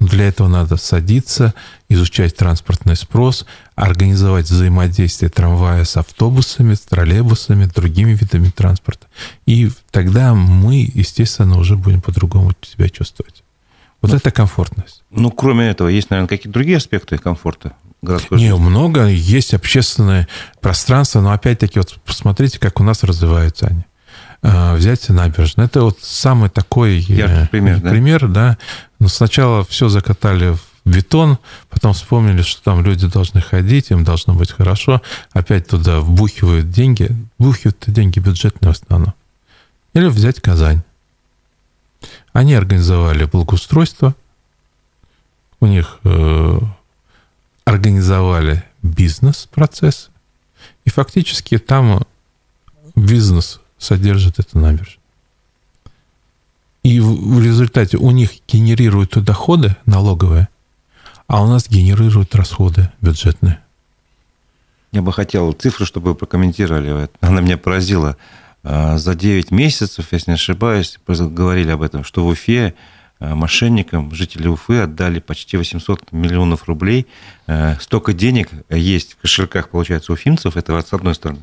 Но 0.00 0.08
для 0.08 0.26
этого 0.26 0.48
надо 0.48 0.76
садиться, 0.76 1.54
изучать 1.88 2.36
транспортный 2.36 2.96
спрос, 2.96 3.46
организовать 3.74 4.50
взаимодействие 4.50 5.30
трамвая 5.30 5.84
с 5.84 5.96
автобусами, 5.96 6.74
с 6.74 6.80
троллейбусами, 6.80 7.64
другими 7.64 8.12
видами 8.12 8.50
транспорта. 8.50 9.06
И 9.46 9.70
тогда 9.90 10.34
мы, 10.34 10.90
естественно, 10.92 11.58
уже 11.58 11.76
будем 11.76 12.02
по-другому 12.02 12.52
себя 12.62 12.88
чувствовать. 12.88 13.42
Вот 14.00 14.12
ну, 14.12 14.16
это 14.16 14.30
комфортность. 14.30 15.02
Ну, 15.10 15.30
кроме 15.30 15.68
этого, 15.68 15.88
есть, 15.88 16.10
наверное, 16.10 16.28
какие-то 16.28 16.52
другие 16.52 16.76
аспекты 16.76 17.18
комфорта? 17.18 17.72
городской 18.02 18.38
Не, 18.38 18.54
много. 18.54 19.06
Есть 19.06 19.54
общественное 19.54 20.28
пространство, 20.60 21.20
но 21.20 21.32
опять-таки 21.32 21.78
вот 21.78 21.98
посмотрите, 22.04 22.58
как 22.58 22.80
у 22.80 22.84
нас 22.84 23.02
развиваются 23.02 23.66
они. 23.66 23.84
А, 24.40 24.76
взять 24.76 25.08
набережную. 25.08 25.66
Это 25.66 25.82
вот 25.82 25.98
самый 26.00 26.48
такой 26.48 26.98
э, 26.98 27.12
Яркий 27.12 27.48
пример, 27.48 27.80
пример 27.80 28.28
да? 28.28 28.28
да. 28.28 28.58
Но 29.00 29.08
сначала 29.08 29.64
все 29.64 29.88
закатали 29.88 30.52
в 30.52 30.67
бетон, 30.88 31.38
потом 31.68 31.92
вспомнили, 31.92 32.42
что 32.42 32.62
там 32.62 32.82
люди 32.84 33.06
должны 33.06 33.40
ходить, 33.40 33.90
им 33.90 34.04
должно 34.04 34.34
быть 34.34 34.50
хорошо, 34.50 35.02
опять 35.32 35.68
туда 35.68 36.00
вбухивают 36.00 36.70
деньги, 36.70 37.10
вбухивают 37.38 37.84
деньги 37.86 38.18
бюджетные 38.18 38.72
в 38.72 38.76
основном. 38.76 39.14
Или 39.94 40.06
взять 40.06 40.40
Казань. 40.40 40.82
Они 42.32 42.54
организовали 42.54 43.24
благоустройство, 43.24 44.14
у 45.60 45.66
них 45.66 45.98
э, 46.04 46.58
организовали 47.64 48.64
бизнес-процесс, 48.82 50.10
и 50.84 50.90
фактически 50.90 51.58
там 51.58 52.02
бизнес 52.94 53.60
содержит 53.78 54.38
эту 54.38 54.58
набережную. 54.58 54.98
И 56.82 57.00
в 57.00 57.42
результате 57.42 57.96
у 57.98 58.10
них 58.12 58.30
генерируют 58.46 59.22
доходы 59.22 59.76
налоговые, 59.84 60.48
а 61.28 61.42
у 61.44 61.46
нас 61.46 61.68
генерируют 61.68 62.34
расходы 62.34 62.90
бюджетные. 63.00 63.60
Я 64.90 65.02
бы 65.02 65.12
хотел 65.12 65.52
цифру, 65.52 65.86
чтобы 65.86 66.10
вы 66.10 66.14
прокомментировали. 66.16 67.08
Она 67.20 67.40
меня 67.40 67.56
поразила. 67.56 68.16
А, 68.64 68.98
за 68.98 69.14
9 69.14 69.52
месяцев, 69.52 70.08
если 70.10 70.32
не 70.32 70.34
ошибаюсь, 70.34 70.98
говорили 71.06 71.70
об 71.70 71.82
этом, 71.82 72.02
что 72.02 72.24
в 72.24 72.28
Уфе 72.28 72.74
Э, 73.20 73.34
мошенникам 73.34 74.14
жители 74.14 74.46
Уфы 74.46 74.80
отдали 74.80 75.18
почти 75.18 75.56
800 75.56 76.12
миллионов 76.12 76.68
рублей. 76.68 77.06
Э, 77.46 77.76
столько 77.80 78.12
денег 78.12 78.50
есть 78.70 79.14
в 79.14 79.16
кошельках, 79.22 79.70
получается, 79.70 80.12
уфимцев, 80.12 80.56
это 80.56 80.80
с 80.80 80.92
одной 80.92 81.14
стороны. 81.14 81.40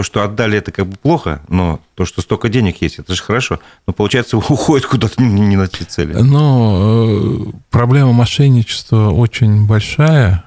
То, 0.00 0.04
что 0.04 0.24
отдали, 0.24 0.56
это 0.56 0.72
как 0.72 0.86
бы 0.86 0.96
плохо, 0.96 1.42
но 1.48 1.78
то, 1.94 2.06
что 2.06 2.22
столько 2.22 2.48
денег 2.48 2.80
есть, 2.80 2.98
это 2.98 3.14
же 3.14 3.22
хорошо. 3.22 3.60
Но, 3.86 3.92
получается, 3.92 4.36
уходит 4.38 4.86
куда-то 4.86 5.22
не 5.22 5.56
на 5.56 5.68
те 5.68 5.84
цели. 5.84 6.14
Но 6.14 7.44
э, 7.46 7.52
проблема 7.68 8.14
мошенничества 8.14 9.10
очень 9.10 9.66
большая. 9.66 10.44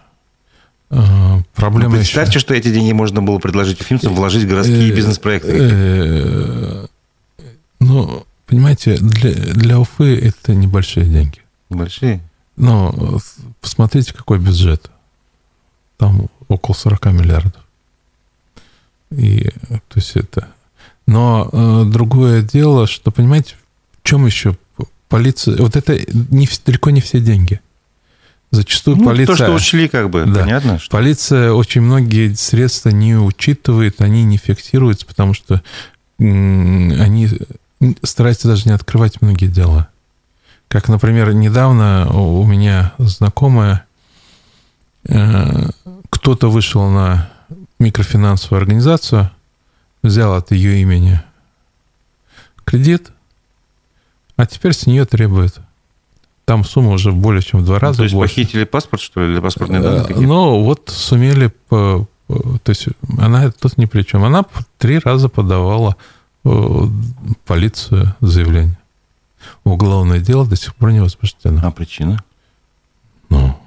Проблема 0.89 1.91
ну, 1.91 1.97
представьте, 1.97 2.31
еще... 2.31 2.39
что 2.39 2.55
эти 2.55 2.73
деньги 2.73 2.93
можно 2.93 3.21
было 3.21 3.37
предложить 3.37 3.79
уфимцам, 3.79 4.15
вложить 4.15 4.43
в 4.43 4.47
городские 4.47 4.91
бизнес-проекты. 4.91 6.89
Ну, 7.79 8.25
Понимаете, 8.47 8.97
для, 8.97 9.33
для 9.53 9.79
Уфы 9.79 10.15
это 10.19 10.53
небольшие 10.55 11.05
деньги. 11.05 11.41
Большие? 11.69 12.21
Но 12.55 13.19
посмотрите, 13.61 14.13
какой 14.13 14.39
бюджет. 14.39 14.89
Там 15.97 16.27
около 16.47 16.73
40 16.73 17.05
миллиардов. 17.05 17.62
И, 19.17 19.49
то 19.69 19.95
есть 19.95 20.15
это... 20.15 20.47
Но 21.05 21.49
э, 21.51 21.83
другое 21.85 22.41
дело, 22.41 22.87
что, 22.87 23.11
понимаете, 23.11 23.55
в 24.01 24.07
чем 24.07 24.25
еще 24.25 24.57
полиция... 25.09 25.57
Вот 25.57 25.75
это 25.75 25.97
не, 26.13 26.47
далеко 26.65 26.89
не 26.91 27.01
все 27.01 27.19
деньги. 27.19 27.59
Зачастую 28.51 28.97
ну, 28.97 29.05
полиция... 29.05 29.35
То, 29.35 29.43
что 29.43 29.53
ушли, 29.53 29.87
как 29.87 30.09
бы, 30.09 30.25
да, 30.25 30.41
понятно. 30.41 30.79
Что... 30.79 30.91
Полиция 30.91 31.51
очень 31.51 31.81
многие 31.81 32.33
средства 32.35 32.89
не 32.89 33.15
учитывает, 33.15 33.99
они 33.99 34.23
не 34.23 34.37
фиксируются, 34.37 35.05
потому 35.05 35.33
что 35.33 35.61
они 36.19 37.29
старается 38.03 38.47
даже 38.47 38.65
не 38.65 38.73
открывать 38.73 39.21
многие 39.21 39.47
дела. 39.47 39.89
Как, 40.67 40.87
например, 40.87 41.33
недавно 41.33 42.09
у 42.11 42.45
меня 42.45 42.93
знакомая, 42.97 43.85
э, 45.07 45.69
кто-то 46.09 46.49
вышел 46.49 46.89
на 46.89 47.32
микрофинансовую 47.83 48.59
организацию, 48.59 49.31
взял 50.01 50.33
от 50.33 50.51
ее 50.51 50.81
имени 50.81 51.21
кредит, 52.65 53.11
а 54.35 54.45
теперь 54.45 54.73
с 54.73 54.85
нее 54.85 55.05
требует. 55.05 55.59
Там 56.45 56.65
сумма 56.65 56.91
уже 56.91 57.11
более 57.11 57.41
чем 57.41 57.61
в 57.61 57.65
два 57.65 57.79
раза 57.79 57.97
То 57.99 58.03
есть 58.03 58.15
больше. 58.15 58.35
похитили 58.35 58.63
паспорт, 58.65 59.01
что 59.01 59.21
ли, 59.21 59.33
или 59.33 59.39
паспортные 59.39 59.81
данные 59.81 60.01
э, 60.01 60.07
какие-то? 60.07 60.27
Ну, 60.27 60.63
вот 60.63 60.89
сумели... 60.89 61.53
То 61.69 62.07
есть 62.67 62.87
она 63.17 63.51
тут 63.51 63.77
ни 63.77 63.85
при 63.85 64.01
чем. 64.01 64.23
Она 64.23 64.43
три 64.77 64.97
раза 64.99 65.29
подавала 65.29 65.95
Э, 66.45 66.87
полицию 67.45 68.15
заявление. 68.19 68.77
Уголовное 69.63 70.19
дело 70.19 70.45
до 70.45 70.57
сих 70.57 70.75
пор 70.75 70.91
не 70.91 70.99
возбуждено. 70.99 71.61
А 71.63 71.71
причина? 71.71 72.21
Ну, 73.29 73.57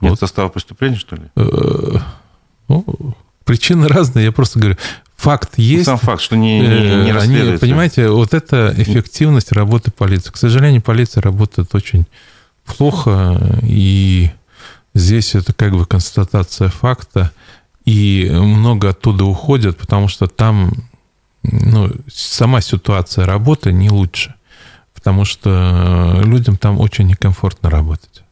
Нет 0.00 0.10
вот. 0.10 0.20
состава 0.20 0.48
преступления, 0.48 0.96
что 0.96 1.16
ли? 1.16 1.24
Э, 1.34 1.98
ну, 2.68 3.16
причины 3.44 3.88
разные. 3.88 4.26
Я 4.26 4.32
просто 4.32 4.58
говорю, 4.58 4.76
факт 5.16 5.54
ну, 5.56 5.64
есть. 5.64 5.84
сам 5.84 5.98
факт, 5.98 6.22
что 6.22 6.36
не, 6.36 6.60
не, 6.60 6.66
не 6.66 7.10
э, 7.10 7.18
Они, 7.18 7.58
понимаете, 7.58 8.08
вот 8.08 8.34
это 8.34 8.74
эффективность 8.76 9.52
работы 9.52 9.90
полиции. 9.90 10.30
К 10.30 10.36
сожалению, 10.36 10.82
полиция 10.82 11.22
работает 11.22 11.74
очень 11.74 12.06
плохо, 12.64 13.40
и 13.62 14.30
здесь 14.94 15.34
это 15.34 15.52
как 15.52 15.72
бы 15.72 15.86
констатация 15.86 16.68
факта. 16.68 17.30
И 17.84 18.30
много 18.32 18.90
оттуда 18.90 19.24
уходят, 19.24 19.76
потому 19.76 20.08
что 20.08 20.26
там 20.26 20.72
ну, 21.42 21.90
сама 22.10 22.62
ситуация 22.62 23.26
работы 23.26 23.72
не 23.72 23.90
лучше. 23.90 24.34
Потому 24.94 25.26
что 25.26 26.22
людям 26.24 26.56
там 26.56 26.80
очень 26.80 27.06
некомфортно 27.06 27.68
работать. 27.68 28.22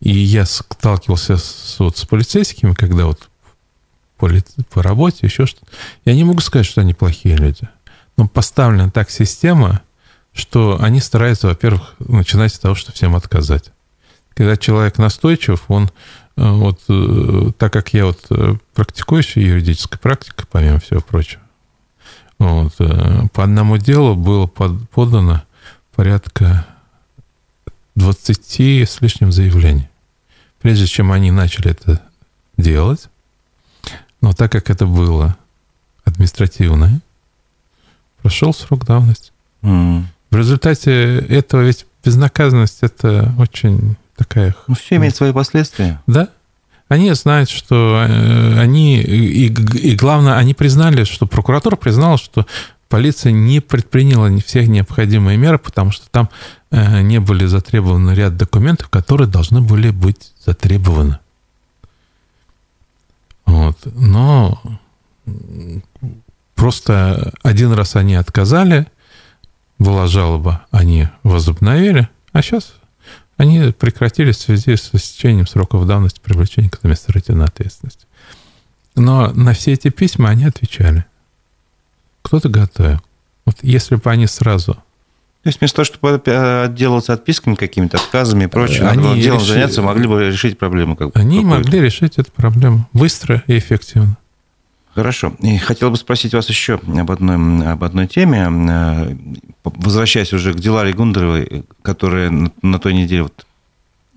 И 0.00 0.10
я 0.10 0.46
сталкивался 0.46 1.36
с, 1.36 1.76
вот, 1.78 1.98
с 1.98 2.06
полицейскими, 2.06 2.72
когда 2.72 3.04
вот 3.04 3.28
по, 4.22 4.30
по 4.70 4.82
работе, 4.84 5.26
еще 5.26 5.46
что-то. 5.46 5.66
Я 6.04 6.14
не 6.14 6.22
могу 6.22 6.38
сказать, 6.40 6.64
что 6.64 6.80
они 6.80 6.94
плохие 6.94 7.36
люди. 7.36 7.68
Но 8.16 8.28
поставлена 8.28 8.88
так 8.88 9.10
система, 9.10 9.82
что 10.32 10.78
они 10.80 11.00
стараются, 11.00 11.48
во-первых, 11.48 11.96
начинать 11.98 12.54
с 12.54 12.58
того, 12.60 12.76
что 12.76 12.92
всем 12.92 13.16
отказать. 13.16 13.72
Когда 14.34 14.56
человек 14.56 14.98
настойчив, 14.98 15.64
он 15.66 15.90
э, 16.36 16.48
вот 16.48 16.80
э, 16.88 17.50
так 17.58 17.72
как 17.72 17.92
я 17.94 18.06
вот 18.06 18.20
э, 18.30 18.54
практикующая 18.74 19.42
юридическая 19.42 19.98
практика, 19.98 20.46
помимо 20.48 20.78
всего 20.78 21.00
прочего, 21.00 21.42
вот, 22.38 22.76
по 22.76 23.42
одному 23.42 23.76
делу 23.76 24.14
было 24.14 24.46
подано 24.46 25.42
порядка 25.94 26.66
20 27.96 28.88
с 28.88 29.00
лишним 29.00 29.32
заявлений. 29.32 29.88
Прежде 30.60 30.86
чем 30.86 31.12
они 31.12 31.30
начали 31.30 31.70
это 31.70 32.02
делать, 32.56 33.08
но 34.22 34.32
так 34.32 34.50
как 34.50 34.70
это 34.70 34.86
было 34.86 35.36
административное, 36.04 37.00
прошел 38.22 38.54
срок 38.54 38.86
давности. 38.86 39.32
Mm. 39.62 40.04
В 40.30 40.36
результате 40.36 41.18
этого 41.18 41.60
ведь 41.60 41.86
безнаказанность 42.02 42.78
это 42.80 43.34
очень 43.38 43.96
такая... 44.16 44.54
Ну, 44.66 44.74
все 44.74 44.96
имеет 44.96 45.14
свои 45.14 45.32
последствия. 45.32 46.00
Да. 46.06 46.28
Они 46.88 47.12
знают, 47.14 47.50
что 47.50 48.04
э, 48.08 48.58
они... 48.58 49.00
И, 49.00 49.46
и 49.46 49.96
главное, 49.96 50.36
они 50.36 50.54
признали, 50.54 51.04
что 51.04 51.26
прокуратура 51.26 51.76
признала, 51.76 52.18
что 52.18 52.46
полиция 52.88 53.32
не 53.32 53.60
предприняла 53.60 54.30
всех 54.38 54.68
необходимые 54.68 55.38
меры, 55.38 55.58
потому 55.58 55.90
что 55.90 56.06
там 56.10 56.28
э, 56.70 57.00
не 57.02 57.20
были 57.20 57.46
затребованы 57.46 58.12
ряд 58.12 58.36
документов, 58.36 58.88
которые 58.88 59.28
должны 59.28 59.60
были 59.62 59.90
быть 59.90 60.32
затребованы. 60.44 61.18
Вот. 63.52 63.76
Но 63.94 64.60
просто 66.54 67.34
один 67.42 67.72
раз 67.72 67.96
они 67.96 68.14
отказали, 68.14 68.86
была 69.78 70.06
жалоба, 70.06 70.64
они 70.70 71.08
возобновили, 71.22 72.08
а 72.32 72.40
сейчас 72.40 72.74
они 73.36 73.72
прекратили 73.72 74.32
в 74.32 74.36
связи 74.36 74.76
с 74.76 74.90
истечением 74.94 75.46
сроков 75.46 75.86
давности 75.86 76.20
привлечения 76.20 76.70
к 76.70 76.76
административной 76.76 77.44
ответственности. 77.44 78.06
Но 78.94 79.32
на 79.32 79.52
все 79.52 79.72
эти 79.72 79.90
письма 79.90 80.30
они 80.30 80.44
отвечали. 80.44 81.04
Кто-то 82.22 82.48
готовил. 82.48 83.00
Вот 83.44 83.56
если 83.62 83.96
бы 83.96 84.10
они 84.10 84.26
сразу 84.26 84.78
то 85.42 85.48
есть 85.48 85.60
вместо 85.60 85.76
того, 85.76 85.86
чтобы 85.86 86.64
отделаться 86.64 87.14
отписками 87.14 87.56
какими-то, 87.56 87.96
отказами 87.96 88.44
и 88.44 88.46
прочим, 88.46 88.86
они 88.86 89.20
делом 89.20 89.40
решили... 89.40 89.54
заняться, 89.54 89.82
могли 89.82 90.06
бы 90.06 90.28
решить 90.28 90.56
проблему. 90.56 90.94
Как 90.94 91.16
они 91.16 91.40
могли 91.40 91.80
решить 91.80 92.16
эту 92.16 92.30
проблему 92.30 92.88
быстро 92.92 93.42
и 93.48 93.58
эффективно. 93.58 94.16
Хорошо. 94.94 95.34
И 95.40 95.56
хотел 95.58 95.90
бы 95.90 95.96
спросить 95.96 96.34
вас 96.34 96.48
еще 96.48 96.74
об 96.74 97.10
одной, 97.10 97.66
об 97.66 97.82
одной 97.82 98.06
теме. 98.06 98.46
Э, 98.68 99.16
возвращаясь 99.64 100.32
уже 100.32 100.52
к 100.52 100.60
Диларе 100.60 100.92
Гундаровой, 100.92 101.64
которая 101.80 102.30
на, 102.30 102.52
на 102.60 102.78
той 102.78 102.94
неделе 102.94 103.24
вот 103.24 103.46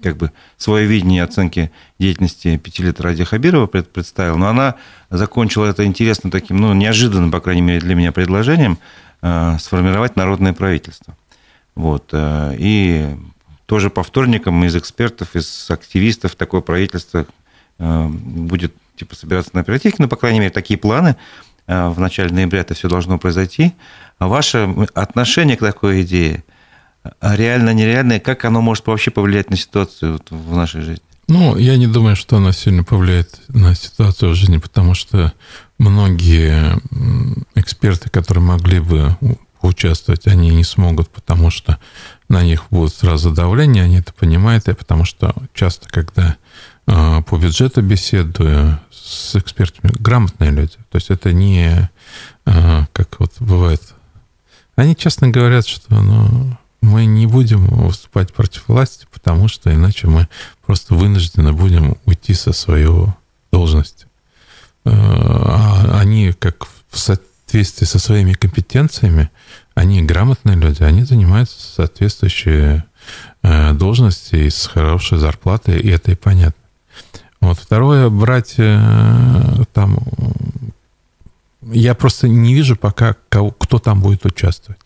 как 0.04 0.18
бы 0.18 0.32
свое 0.58 0.86
видение 0.86 1.24
оценки 1.24 1.72
деятельности 1.98 2.58
пяти 2.58 2.84
лет 2.84 3.02
Ради 3.02 3.24
Хабирова 3.24 3.66
представила, 3.66 4.36
но 4.36 4.50
она 4.50 4.76
закончила 5.10 5.66
это 5.66 5.86
интересным 5.86 6.30
таким, 6.30 6.58
ну, 6.58 6.74
неожиданным, 6.74 7.32
по 7.32 7.40
крайней 7.40 7.62
мере, 7.62 7.80
для 7.80 7.96
меня 7.96 8.12
предложением 8.12 8.74
э, 8.74 9.05
сформировать 9.22 10.16
народное 10.16 10.54
правительство. 10.54 11.16
Вот. 11.76 12.10
Э, 12.12 12.56
и 12.58 13.16
тоже 13.66 13.90
по 13.90 14.04
вторникам 14.04 14.64
из 14.64 14.76
экспертов, 14.76 15.36
из 15.36 15.70
активистов 15.70 16.36
такое 16.36 16.62
правительство 16.62 17.26
будет 17.78 18.74
типа 18.96 19.16
собираться 19.16 19.52
на 19.54 19.60
оперативке, 19.62 19.98
ну, 20.00 20.08
по 20.08 20.16
крайней 20.16 20.40
мере, 20.40 20.52
такие 20.52 20.80
планы. 20.80 21.18
Э, 21.68 21.90
в 21.90 22.00
начале 22.00 22.34
ноября 22.34 22.62
это 22.62 22.74
все 22.74 22.88
должно 22.88 23.18
произойти. 23.18 23.74
А 24.18 24.28
ваше 24.28 24.74
отношение 24.94 25.58
к 25.58 25.60
такой 25.60 26.04
идее, 26.04 26.44
реально, 27.22 27.74
нереальное, 27.74 28.20
как 28.20 28.46
оно 28.46 28.62
может 28.62 28.88
вообще 28.88 29.12
повлиять 29.12 29.50
на 29.50 29.58
ситуацию 29.58 30.22
в 30.30 30.56
нашей 30.56 30.82
жизни? 30.82 31.04
Ну, 31.28 31.58
я 31.58 31.76
не 31.76 31.88
думаю, 31.88 32.16
что 32.16 32.38
оно 32.38 32.52
сильно 32.52 32.84
повлияет 32.84 33.42
на 33.48 33.76
ситуацию 33.76 34.32
в 34.32 34.36
жизни, 34.36 34.58
потому 34.58 34.94
что 34.94 35.34
многие 35.78 36.80
эксперты, 37.56 38.10
которые 38.10 38.44
могли 38.44 38.80
бы 38.80 39.18
участвовать, 39.62 40.28
они 40.28 40.50
не 40.52 40.64
смогут, 40.64 41.10
потому 41.10 41.50
что 41.50 41.80
на 42.30 42.44
них 42.44 42.66
будет 42.70 42.94
сразу 42.94 43.32
давление, 43.32 43.84
они 43.84 43.98
это 43.98 44.14
понимают, 44.14 44.68
и 44.68 44.74
потому 44.74 45.06
что 45.06 45.34
часто, 45.54 45.90
когда 45.90 46.38
э, 46.88 47.22
по 47.24 47.38
бюджету 47.38 47.82
беседую 47.82 48.80
с 48.92 49.36
экспертами, 49.36 49.92
грамотные 50.00 50.52
люди. 50.52 50.76
То 50.90 50.96
есть 50.98 51.10
это 51.10 51.32
не 51.32 51.90
а, 52.46 52.86
как 52.92 53.20
вот 53.20 53.34
бывает. 53.40 53.82
Они 54.76 54.96
честно 54.96 55.30
говорят, 55.30 55.68
что 55.68 56.02
ну, 56.02 56.58
мы 56.82 57.06
не 57.06 57.28
будем 57.28 57.66
выступать 57.66 58.34
против 58.34 58.68
власти, 58.68 59.08
потому 59.12 59.48
что 59.48 59.74
иначе 59.74 60.08
мы 60.08 60.28
просто 60.66 60.96
вынуждены 60.96 61.54
будем 61.54 61.98
уйти 62.06 62.34
со 62.34 62.52
своей 62.52 62.90
должности. 63.52 64.08
А, 64.86 65.92
а 65.94 66.00
они, 66.00 66.34
как 66.34 66.68
в 66.90 66.98
соответствии 66.98 67.86
со 67.86 68.00
своими 68.00 68.34
компетенциями, 68.34 69.30
они 69.74 70.02
грамотные 70.02 70.56
люди, 70.56 70.84
они 70.84 71.04
занимаются 71.04 71.60
соответствующие 71.60 72.86
э, 73.44 73.74
должности 73.74 74.48
с 74.50 74.68
хорошей 74.68 75.18
зарплатой, 75.18 75.80
и 75.80 75.90
это 75.90 76.12
и 76.12 76.16
понятно. 76.16 76.62
Вот. 77.42 77.60
Второе, 77.60 78.10
брать 78.10 78.56
э, 78.58 79.64
там... 79.74 80.00
Я 81.62 81.96
просто 81.96 82.28
не 82.28 82.54
вижу 82.54 82.76
пока, 82.76 83.16
кто 83.30 83.80
там 83.80 84.02
будет 84.02 84.26
участвовать. 84.26 84.80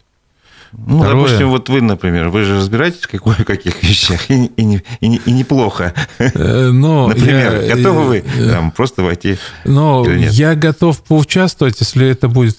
Ну, 0.72 1.00
Второе... 1.00 1.24
допустим, 1.24 1.50
вот 1.50 1.70
вы, 1.70 1.82
например, 1.82 2.30
вы 2.30 2.44
же 2.44 2.58
разбираетесь 2.58 3.02
в 3.02 3.08
кое-каких 3.08 3.84
вещах, 3.84 4.30
и, 4.30 4.46
и, 4.46 4.84
и, 5.02 5.16
и 5.16 5.32
неплохо. 5.32 5.94
Э, 6.18 6.70
но 6.70 7.08
например, 7.08 7.62
я, 7.62 7.76
готовы 7.76 8.06
вы 8.06 8.18
э, 8.18 8.52
там, 8.52 8.72
просто 8.72 9.04
войти 9.04 9.38
Но 9.66 10.06
я 10.08 10.56
готов 10.56 11.02
поучаствовать, 11.04 11.80
если 11.80 12.08
это 12.08 12.28
будут 12.28 12.58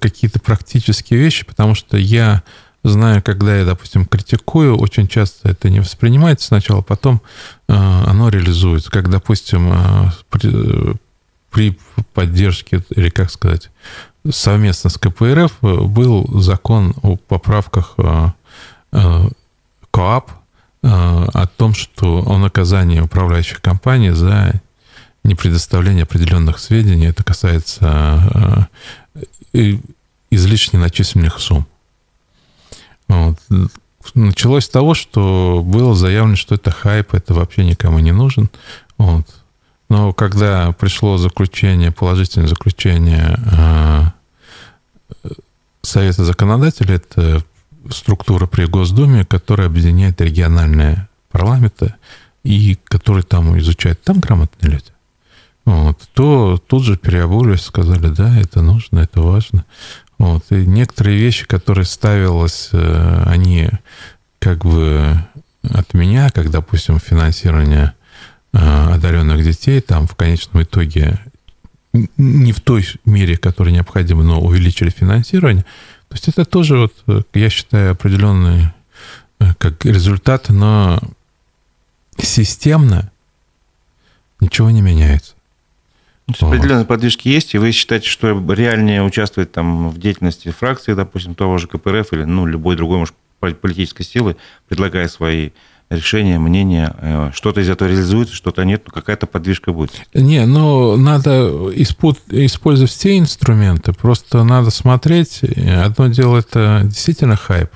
какие-то 0.00 0.40
практические 0.40 1.20
вещи, 1.20 1.44
потому 1.44 1.74
что 1.74 1.96
я 1.96 2.42
знаю, 2.84 3.22
когда 3.22 3.56
я, 3.56 3.64
допустим, 3.64 4.04
критикую, 4.06 4.76
очень 4.76 5.08
часто 5.08 5.48
это 5.48 5.70
не 5.70 5.80
воспринимается 5.80 6.48
сначала, 6.48 6.82
потом 6.82 7.22
э, 7.68 7.72
оно 7.72 8.28
реализуется. 8.28 8.90
Как, 8.90 9.08
допустим, 9.08 9.72
э, 9.72 10.10
при, 10.30 10.96
при 11.50 11.78
поддержке, 12.12 12.82
или 12.90 13.08
как 13.08 13.30
сказать, 13.30 13.70
совместно 14.28 14.90
с 14.90 14.98
КПРФ 14.98 15.58
был 15.60 16.40
закон 16.40 16.94
о 17.02 17.16
поправках 17.16 17.94
э, 17.98 19.28
КОАП 19.90 20.30
о 20.82 21.46
том, 21.56 21.72
что 21.72 22.22
о 22.26 22.36
наказании 22.36 23.00
управляющих 23.00 23.62
компаний 23.62 24.10
за 24.10 24.60
непредоставление 25.22 26.02
определенных 26.02 26.58
сведений. 26.58 27.06
Это 27.06 27.24
касается 27.24 28.68
излишне 30.30 30.78
начисленных 30.78 31.38
сумм. 31.38 31.66
Вот. 33.08 33.38
Началось 34.14 34.66
с 34.66 34.68
того, 34.68 34.94
что 34.94 35.62
было 35.64 35.94
заявлено, 35.94 36.36
что 36.36 36.54
это 36.54 36.70
хайп, 36.70 37.14
это 37.14 37.32
вообще 37.32 37.64
никому 37.64 37.98
не 38.00 38.12
нужен. 38.12 38.50
Вот. 38.98 39.26
Но 39.94 40.12
когда 40.12 40.72
пришло 40.72 41.18
заключение, 41.18 41.92
положительное 41.92 42.48
заключение 42.48 43.38
э, 43.52 45.30
Совета 45.82 46.24
законодателей, 46.24 46.96
это 46.96 47.44
структура 47.90 48.46
при 48.48 48.64
Госдуме, 48.64 49.24
которая 49.24 49.68
объединяет 49.68 50.20
региональные 50.20 51.06
парламенты 51.30 51.94
и 52.42 52.76
которые 52.86 53.22
там 53.22 53.56
изучают, 53.60 54.02
там 54.02 54.18
грамотные 54.18 54.72
люди. 54.72 54.90
Вот, 55.64 56.00
то 56.12 56.58
тут 56.66 56.82
же 56.82 56.96
переобулись, 56.96 57.62
сказали, 57.62 58.08
да, 58.08 58.36
это 58.36 58.62
нужно, 58.62 58.98
это 58.98 59.20
важно. 59.20 59.64
Вот. 60.18 60.42
И 60.50 60.66
некоторые 60.66 61.18
вещи, 61.18 61.46
которые 61.46 61.84
ставилось, 61.84 62.70
э, 62.72 63.22
они 63.26 63.70
как 64.40 64.64
бы 64.64 65.16
от 65.72 65.94
меня, 65.94 66.30
как, 66.30 66.50
допустим, 66.50 66.98
финансирование 66.98 67.94
одаренных 68.54 69.42
детей, 69.42 69.80
там 69.80 70.06
в 70.06 70.14
конечном 70.14 70.62
итоге 70.62 71.18
не 72.16 72.52
в 72.52 72.60
той 72.60 72.86
мере, 73.04 73.36
которая 73.36 73.74
необходима, 73.74 74.22
но 74.22 74.40
увеличили 74.40 74.90
финансирование. 74.90 75.64
То 76.08 76.14
есть 76.14 76.28
это 76.28 76.44
тоже, 76.44 76.78
вот, 76.78 76.94
э, 77.06 77.22
я 77.34 77.50
считаю, 77.50 77.92
определенный 77.92 78.68
как 79.58 79.84
результат, 79.84 80.48
но 80.48 81.00
системно 82.18 83.10
ничего 84.40 84.70
не 84.70 84.80
меняется. 84.80 85.34
Вот. 86.26 86.42
Определенные 86.42 86.86
подвижки 86.86 87.28
есть, 87.28 87.54
и 87.54 87.58
вы 87.58 87.72
считаете, 87.72 88.08
что 88.08 88.30
реальнее 88.52 89.02
участвовать 89.02 89.52
там 89.52 89.90
в 89.90 89.98
деятельности 89.98 90.50
фракции, 90.50 90.94
допустим, 90.94 91.34
того 91.34 91.58
же 91.58 91.66
КПРФ 91.66 92.12
или 92.12 92.24
ну, 92.24 92.46
любой 92.46 92.76
другой, 92.76 92.98
может, 92.98 93.14
политической 93.52 94.04
силы, 94.04 94.36
предлагая 94.68 95.08
свои 95.08 95.50
решения, 95.90 96.38
мнения, 96.38 96.94
э, 96.98 97.30
что-то 97.34 97.60
из 97.60 97.68
этого 97.68 97.88
реализуется, 97.88 98.34
что-то 98.34 98.64
нет, 98.64 98.82
но 98.86 98.92
какая-то 98.92 99.26
подвижка 99.26 99.72
будет. 99.72 99.92
Не, 100.14 100.46
ну, 100.46 100.96
надо 100.96 101.70
использовать 101.74 102.90
все 102.90 103.18
инструменты, 103.18 103.92
просто 103.92 104.42
надо 104.44 104.70
смотреть. 104.70 105.42
Одно 105.42 106.08
дело, 106.08 106.38
это 106.38 106.80
действительно 106.84 107.36
хайп, 107.36 107.70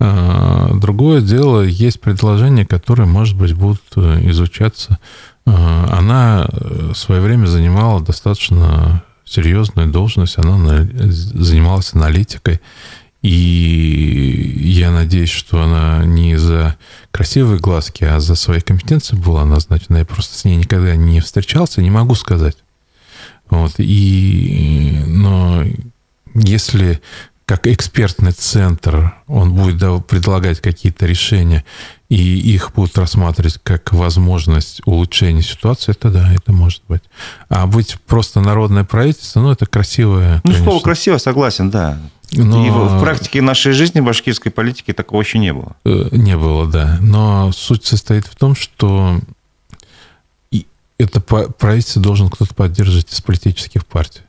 а, 0.00 0.74
Другое 0.74 1.20
дело, 1.20 1.62
есть 1.62 2.00
предложения, 2.00 2.66
которые, 2.66 3.06
может 3.06 3.36
быть, 3.36 3.54
будут 3.54 3.82
э, 3.96 4.28
изучаться. 4.30 4.98
А, 5.46 5.96
она 5.98 6.46
в 6.50 6.94
свое 6.94 7.20
время 7.20 7.46
занимала 7.46 8.00
достаточно 8.00 9.02
серьезную 9.24 9.88
должность, 9.88 10.36
она 10.38 10.86
занималась 10.92 11.94
аналитикой. 11.94 12.60
И 13.24 14.60
я 14.60 14.90
надеюсь, 14.90 15.30
что 15.30 15.62
она 15.62 16.04
не 16.04 16.36
за 16.36 16.76
красивые 17.10 17.58
глазки, 17.58 18.04
а 18.04 18.20
за 18.20 18.34
свои 18.34 18.60
компетенции 18.60 19.16
была 19.16 19.46
назначена. 19.46 19.96
Я 19.96 20.04
просто 20.04 20.38
с 20.38 20.44
ней 20.44 20.56
никогда 20.56 20.94
не 20.94 21.20
встречался, 21.20 21.80
не 21.80 21.90
могу 21.90 22.14
сказать. 22.16 22.58
Вот. 23.48 23.72
И, 23.78 25.02
но 25.06 25.64
если 26.34 27.00
как 27.46 27.66
экспертный 27.66 28.32
центр 28.32 29.14
он 29.26 29.54
будет 29.54 30.06
предлагать 30.06 30.60
какие-то 30.60 31.06
решения, 31.06 31.64
и 32.10 32.16
их 32.16 32.72
будут 32.74 32.98
рассматривать 32.98 33.58
как 33.62 33.94
возможность 33.94 34.82
улучшения 34.84 35.42
ситуации, 35.42 35.92
это 35.92 36.10
да, 36.10 36.30
это 36.30 36.52
может 36.52 36.82
быть. 36.88 37.02
А 37.48 37.66
быть 37.66 37.96
просто 38.06 38.42
народное 38.42 38.84
правительство, 38.84 39.40
ну, 39.40 39.50
это 39.50 39.64
красивое. 39.64 40.42
Ну, 40.44 40.50
конечно. 40.50 40.64
слово 40.64 40.82
красиво, 40.82 41.16
согласен, 41.16 41.70
да. 41.70 41.98
Но... 42.32 42.66
И 42.66 42.70
в 42.70 43.00
практике 43.00 43.42
нашей 43.42 43.72
жизни, 43.72 44.00
башкирской 44.00 44.50
политики, 44.50 44.92
такого 44.92 45.20
еще 45.20 45.38
не 45.38 45.52
было. 45.52 45.76
Э, 45.84 46.08
не 46.12 46.36
было, 46.36 46.66
да. 46.66 46.98
Но 47.00 47.52
суть 47.52 47.84
состоит 47.84 48.26
в 48.26 48.34
том, 48.34 48.54
что 48.54 49.20
это 50.98 51.20
правительство 51.20 52.02
должен 52.02 52.30
кто-то 52.30 52.54
поддерживать 52.54 53.12
из 53.12 53.20
политических 53.20 53.86
партий. 53.86 54.22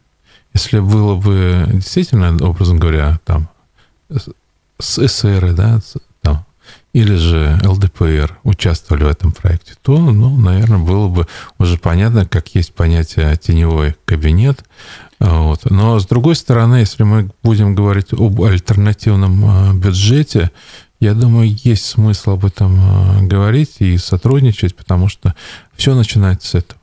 Если 0.54 0.80
было 0.80 1.16
бы 1.16 1.68
действительно, 1.72 2.36
образом 2.48 2.78
говоря, 2.78 3.20
там, 3.26 3.50
с 4.80 5.08
ССР, 5.08 5.54
да, 5.54 5.80
там, 6.22 6.46
или 6.94 7.16
же 7.16 7.60
ЛДПР 7.64 8.40
участвовали 8.44 9.04
в 9.04 9.08
этом 9.08 9.32
проекте, 9.32 9.74
то, 9.82 9.98
ну, 9.98 10.36
наверное, 10.38 10.80
было 10.80 11.08
бы 11.08 11.28
уже 11.60 11.78
понятно, 11.78 12.26
как 12.26 12.56
есть 12.56 12.74
понятие 12.74 13.36
теневой 13.38 13.96
кабинет, 14.06 14.64
вот. 15.20 15.70
Но 15.70 16.00
с 16.00 16.06
другой 16.06 16.36
стороны, 16.36 16.76
если 16.78 17.04
мы 17.04 17.30
будем 17.44 17.76
говорить 17.76 18.14
об 18.14 18.42
альтернативном 18.42 19.46
а, 19.46 19.74
бюджете, 19.74 20.52
я 21.00 21.14
думаю, 21.14 21.56
есть 21.64 21.86
смысл 21.86 22.32
об 22.32 22.46
этом 22.46 22.78
а, 22.80 23.22
говорить 23.22 23.78
и 23.80 23.98
сотрудничать, 23.98 24.76
потому 24.76 25.08
что 25.08 25.36
все 25.76 25.96
начинается 25.96 26.50
с 26.50 26.56
этого. 26.56 26.80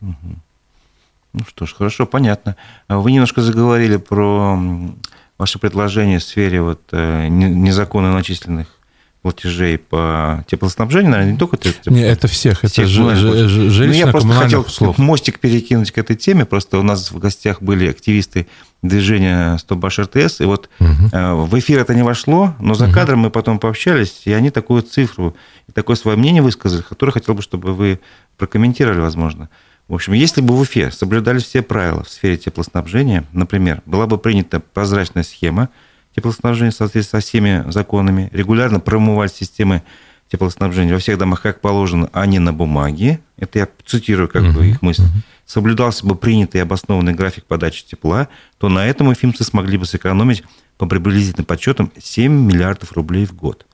Ну 0.00 1.44
что 1.46 1.66
ж, 1.66 1.74
хорошо, 1.74 2.06
понятно. 2.06 2.56
А 2.88 2.98
вы 2.98 3.12
немножко 3.12 3.40
заговорили 3.40 3.96
про 3.96 4.58
ваше 5.38 5.58
предложение 5.58 6.18
в 6.18 6.24
сфере 6.24 6.60
вот 6.60 6.80
э, 6.92 7.28
незаконно 7.28 8.12
начисленных 8.12 8.68
платежей 9.22 9.78
по 9.78 10.44
теплоснабжению, 10.48 11.12
наверное, 11.12 11.32
не 11.32 11.38
только 11.38 11.56
это. 11.56 11.90
Не, 11.90 12.02
это 12.02 12.26
всех, 12.26 12.64
это 12.64 12.84
жилищно 12.84 13.86
ну, 13.86 13.92
Я 13.92 14.06
просто 14.08 14.28
хотел 14.32 14.60
услуг. 14.62 14.98
мостик 14.98 15.38
перекинуть 15.38 15.92
к 15.92 15.98
этой 15.98 16.16
теме, 16.16 16.44
просто 16.44 16.78
у 16.78 16.82
нас 16.82 17.12
в 17.12 17.18
гостях 17.18 17.62
были 17.62 17.88
активисты 17.88 18.48
движения 18.82 19.56
«Стопбаш 19.58 20.00
РТС», 20.00 20.40
и 20.40 20.44
вот 20.44 20.68
угу. 20.80 21.46
в 21.46 21.58
эфир 21.58 21.78
это 21.78 21.94
не 21.94 22.02
вошло, 22.02 22.56
но 22.58 22.74
за 22.74 22.86
угу. 22.86 22.94
кадром 22.94 23.20
мы 23.20 23.30
потом 23.30 23.60
пообщались, 23.60 24.22
и 24.24 24.32
они 24.32 24.50
такую 24.50 24.82
цифру 24.82 25.36
и 25.68 25.72
такое 25.72 25.94
свое 25.94 26.16
мнение 26.16 26.42
высказали, 26.42 26.82
которое 26.82 27.12
хотел 27.12 27.34
бы, 27.34 27.42
чтобы 27.42 27.74
вы 27.74 28.00
прокомментировали, 28.38 28.98
возможно. 28.98 29.48
В 29.86 29.94
общем, 29.94 30.14
если 30.14 30.40
бы 30.40 30.56
в 30.56 30.60
Уфе 30.60 30.90
соблюдались 30.90 31.44
все 31.44 31.62
правила 31.62 32.02
в 32.02 32.08
сфере 32.08 32.36
теплоснабжения, 32.36 33.24
например, 33.32 33.82
была 33.86 34.06
бы 34.06 34.18
принята 34.18 34.58
прозрачная 34.58 35.22
схема, 35.22 35.68
теплоснабжения 36.14 36.70
в 36.70 36.74
соответствии 36.74 37.18
со 37.18 37.24
всеми 37.24 37.70
законами, 37.70 38.28
регулярно 38.32 38.80
промывать 38.80 39.34
системы 39.34 39.82
теплоснабжения 40.30 40.94
во 40.94 40.98
всех 40.98 41.18
домах, 41.18 41.42
как 41.42 41.60
положено, 41.60 42.08
а 42.12 42.26
не 42.26 42.38
на 42.38 42.52
бумаге. 42.52 43.20
Это 43.36 43.58
я 43.58 43.68
цитирую 43.84 44.28
как 44.28 44.52
бы 44.54 44.66
их 44.66 44.82
мысль. 44.82 45.04
Соблюдался 45.44 46.06
бы 46.06 46.14
принятый 46.14 46.58
и 46.58 46.62
обоснованный 46.62 47.12
график 47.12 47.44
подачи 47.44 47.84
тепла, 47.84 48.28
то 48.58 48.70
на 48.70 48.86
этом 48.86 49.08
уфимцы 49.08 49.44
смогли 49.44 49.76
бы 49.76 49.84
сэкономить 49.84 50.44
по 50.78 50.86
приблизительным 50.86 51.44
подсчетам 51.44 51.92
7 51.98 52.32
миллиардов 52.32 52.92
рублей 52.92 53.26
в 53.26 53.34
год. 53.34 53.66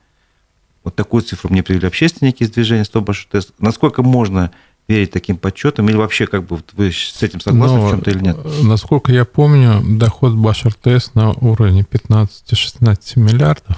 Вот 0.83 0.95
такую 0.95 1.23
цифру 1.23 1.49
мне 1.49 1.63
привели 1.63 1.87
общественники 1.87 2.43
из 2.43 2.51
движения 2.51 2.83
«Стоп 2.83 3.09
тест». 3.29 3.53
Насколько 3.59 4.03
можно 4.03 4.51
верить 4.89 5.11
таким 5.11 5.37
подсчетам? 5.37 5.87
Или 5.87 5.95
вообще 5.95 6.27
как 6.27 6.45
бы 6.45 6.59
вы 6.73 6.91
с 6.91 7.21
этим 7.21 7.39
согласны 7.39 7.77
Но, 7.77 7.87
в 7.87 7.91
чем-то 7.91 8.11
или 8.11 8.23
нет? 8.23 8.37
Насколько 8.63 9.13
я 9.13 9.23
помню, 9.23 9.81
доход 9.85 10.33
Башар 10.33 10.73
ТС 10.73 11.13
на 11.13 11.31
уровне 11.31 11.85
15-16 11.89 13.19
миллиардов. 13.19 13.77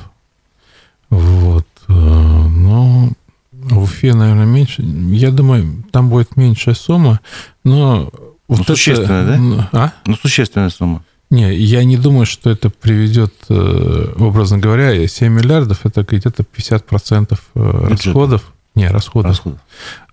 Вот. 1.10 1.68
Э, 1.90 1.94
но 1.94 3.10
в 3.52 3.84
Уфе, 3.84 4.14
наверное, 4.14 4.46
меньше. 4.46 4.82
Я 4.82 5.32
думаю, 5.32 5.84
там 5.92 6.10
будет 6.10 6.38
меньшая 6.38 6.76
сумма, 6.76 7.20
но... 7.64 8.10
Вот 8.48 8.60
ну, 8.60 8.64
существенная, 8.64 9.38
да? 9.38 9.70
А? 9.72 9.94
Ну, 10.06 10.16
существенная 10.16 10.70
сумма. 10.70 11.04
Не, 11.30 11.54
я 11.54 11.84
не 11.86 11.96
думаю, 11.96 12.26
что 12.26 12.50
это 12.50 12.70
приведет, 12.70 13.34
э, 13.50 14.14
образно 14.18 14.58
говоря, 14.58 15.08
7 15.08 15.32
миллиардов, 15.32 15.86
это 15.86 16.04
где-то 16.04 16.44
50% 16.44 17.40
э, 17.56 17.88
расходов 17.88 18.54
не, 18.76 18.88
расходы. 18.88 19.30
Расходы. 19.30 19.58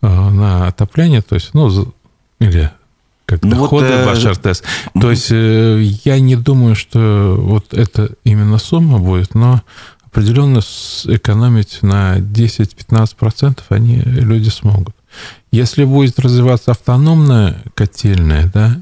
А, 0.00 0.30
на 0.30 0.66
отопление, 0.68 1.22
то 1.22 1.34
есть, 1.34 1.54
ну, 1.54 1.92
или 2.40 2.70
как 3.28 3.42
ну, 3.42 3.50
доходы 3.50 3.88
вот, 3.88 3.94
э, 3.94 4.06
Башар-тест. 4.06 4.64
То 4.98 5.10
есть 5.10 5.28
э, 5.30 5.80
я 6.04 6.18
не 6.18 6.34
думаю, 6.34 6.74
что 6.74 7.36
вот 7.38 7.74
это 7.74 8.10
именно 8.24 8.56
сумма 8.58 8.98
будет, 8.98 9.34
но 9.34 9.62
определенно 10.02 10.60
экономить 10.60 11.80
на 11.82 12.18
10-15% 12.18 13.60
они 13.68 13.96
люди 13.98 14.48
смогут. 14.48 14.96
Если 15.52 15.84
будет 15.84 16.18
развиваться 16.18 16.70
автономная 16.70 17.62
котельная, 17.74 18.50
да, 18.52 18.80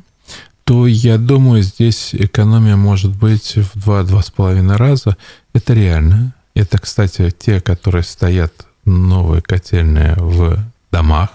то 0.65 0.87
я 0.87 1.19
думаю, 1.19 1.63
здесь 1.63 2.11
экономия 2.13 2.77
может 2.77 3.17
быть 3.17 3.55
в 3.57 3.89
2-2,5 3.89 4.77
раза. 4.77 5.17
Это 5.53 5.75
реально. 5.75 6.35
Это, 6.55 6.79
кстати, 6.79 7.31
те, 7.37 7.61
которые 7.61 8.03
стоят 8.03 8.66
новые 8.87 9.43
котельные 9.43 10.15
в 10.17 10.59
домах. 10.91 11.31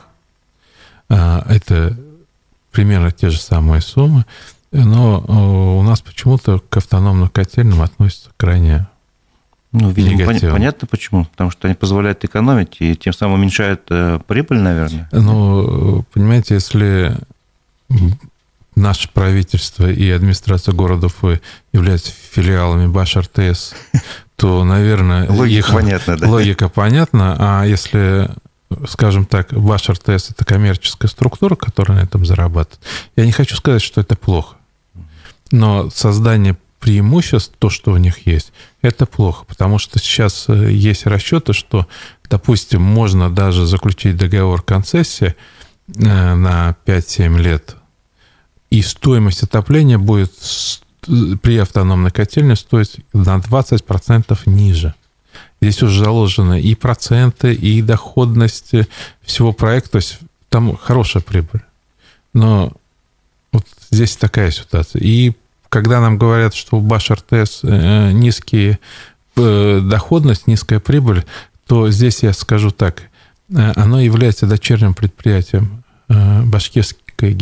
А, 1.10 1.46
это 1.48 1.96
примерно 2.72 3.12
те 3.12 3.30
же 3.30 3.40
самые 3.40 3.82
суммы, 3.82 4.26
но 4.72 5.20
у 5.78 5.84
нас 5.84 6.02
почему-то 6.02 6.60
к 6.60 6.78
автономным 6.78 7.30
котельным 7.30 7.82
относятся 7.82 8.30
крайне 8.38 8.88
ну, 9.74 9.90
видимо, 9.90 10.16
негативно. 10.24 10.56
понятно 10.56 10.88
почему. 10.88 11.26
Потому 11.26 11.50
что 11.50 11.68
они 11.68 11.76
позволяют 11.76 12.24
экономить 12.26 12.78
и 12.80 12.96
тем 12.96 13.14
самым 13.14 13.40
уменьшают 13.40 13.84
э, 13.90 14.20
прибыль, 14.28 14.60
наверное. 14.60 15.08
Ну, 15.14 16.04
понимаете, 16.14 16.56
если 16.56 17.18
наше 18.76 19.10
правительство 19.10 19.90
и 19.90 20.10
администрация 20.10 20.74
города 20.74 21.08
Уфы 21.08 21.42
являются 21.72 22.12
филиалами 22.12 22.88
Баш 22.88 23.16
РТС, 23.16 23.74
то, 24.42 24.64
наверное, 24.64 25.30
логика 25.30 25.68
их, 25.68 25.72
понятна, 25.72 26.18
да? 26.18 26.28
Логика 26.28 26.68
понятна, 26.68 27.36
а 27.38 27.64
если 27.64 28.32
скажем 28.88 29.26
так, 29.26 29.52
ваш 29.52 29.90
РТС– 29.90 30.30
это 30.32 30.46
коммерческая 30.46 31.10
структура, 31.10 31.56
которая 31.56 32.00
на 32.00 32.04
этом 32.04 32.26
зарабатывает. 32.26 32.80
Я 33.16 33.26
не 33.26 33.34
хочу 33.34 33.56
сказать, 33.56 33.82
что 33.82 34.02
это 34.02 34.16
плохо. 34.16 34.56
Но 35.52 35.90
создание 35.92 36.58
преимуществ, 36.80 37.54
то, 37.60 37.70
что 37.70 37.92
у 37.92 37.98
них 37.98 38.26
есть, 38.26 38.52
это 38.82 39.06
плохо, 39.06 39.46
потому 39.46 39.78
что 39.78 40.00
сейчас 40.00 40.46
э, 40.48 40.72
есть 40.72 41.06
расчеты, 41.06 41.54
что, 41.54 41.86
допустим, 42.30 42.82
можно 42.82 43.30
даже 43.30 43.68
заключить 43.68 44.16
договор 44.16 44.64
концессии 44.64 45.36
э, 45.94 46.34
на 46.34 46.76
5-7 46.86 47.38
лет, 47.40 47.76
и 48.72 48.82
стоимость 48.82 49.44
отопления 49.44 50.00
будет 50.00 50.34
при 51.02 51.58
автономной 51.58 52.12
котельне 52.12 52.56
стоить 52.56 53.00
на 53.14 53.38
20% 53.38 54.38
ниже. 54.46 54.94
Здесь 55.62 55.84
уже 55.84 56.04
заложены 56.04 56.62
и 56.62 56.76
проценты, 56.76 57.54
и 57.54 57.82
доходность 57.82 58.72
всего 59.22 59.54
проекта. 59.54 59.92
То 59.92 59.96
есть 59.98 60.20
там 60.50 60.76
хорошая 60.76 61.24
прибыль. 61.24 61.62
Но 62.34 62.72
вот 63.52 63.66
здесь 63.90 64.16
такая 64.18 64.52
ситуация. 64.52 65.02
И 65.02 65.34
когда 65.70 66.02
нам 66.02 66.18
говорят, 66.18 66.54
что 66.54 66.78
у 66.78 66.82
Баш 66.82 67.12
РТС 67.12 67.62
э, 67.64 68.12
низкие 68.12 68.80
э, 69.38 69.80
доходность, 69.82 70.48
низкая 70.48 70.80
прибыль, 70.80 71.26
то 71.68 71.90
здесь 71.90 72.24
я 72.24 72.34
скажу 72.34 72.72
так. 72.72 73.04
Э, 73.50 73.72
оно 73.76 74.02
является 74.02 74.48
дочерним 74.48 74.94
предприятием 74.94 75.84
башкирской 76.10 77.34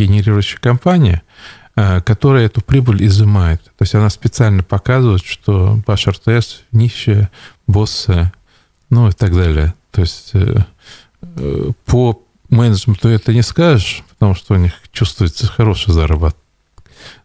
компания, 0.62 1.24
э, 1.24 1.59
которая 2.06 2.46
эту 2.46 2.62
прибыль 2.62 3.06
изымает. 3.06 3.64
То 3.64 3.84
есть 3.84 3.96
она 3.96 4.10
специально 4.10 4.64
показывает, 4.64 5.24
что 5.24 5.80
ваш 5.86 6.08
РТС 6.08 6.62
нищая, 6.72 7.30
боссы, 7.68 8.32
ну 8.90 9.10
и 9.10 9.12
так 9.12 9.34
далее. 9.34 9.74
То 9.92 10.02
есть 10.02 10.32
э, 10.34 10.66
э, 11.22 11.72
по 11.86 12.22
менеджменту 12.50 13.10
это 13.10 13.34
не 13.34 13.42
скажешь, 13.42 14.04
потому 14.10 14.36
что 14.36 14.56
у 14.56 14.58
них 14.58 14.74
чувствуется 14.92 15.48
хороший 15.48 15.94
заработок. 15.94 16.40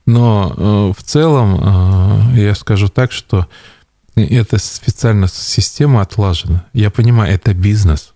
Но 0.07 0.93
в 0.97 1.03
целом 1.03 2.35
я 2.37 2.55
скажу 2.55 2.89
так, 2.89 3.11
что 3.11 3.49
эта 4.15 4.59
специально 4.59 5.27
система 5.27 6.03
отлажена. 6.03 6.65
Я 6.75 6.91
понимаю, 6.91 7.35
это 7.35 7.55
бизнес 7.55 8.15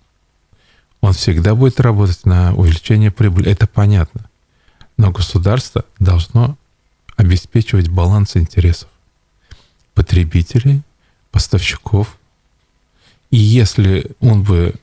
он 1.00 1.12
всегда 1.12 1.54
будет 1.54 1.80
работать 1.80 2.24
на 2.26 2.54
увеличение 2.54 3.10
прибыли. 3.10 3.50
Это 3.50 3.66
понятно. 3.66 4.27
Но 4.98 5.10
государство 5.10 5.84
должно 5.98 6.56
обеспечивать 7.16 7.88
баланс 7.88 8.36
интересов 8.36 8.88
потребителей, 9.94 10.82
поставщиков. 11.30 12.18
И 13.30 13.36
если 13.36 14.12
он 14.20 14.42
бы 14.42 14.74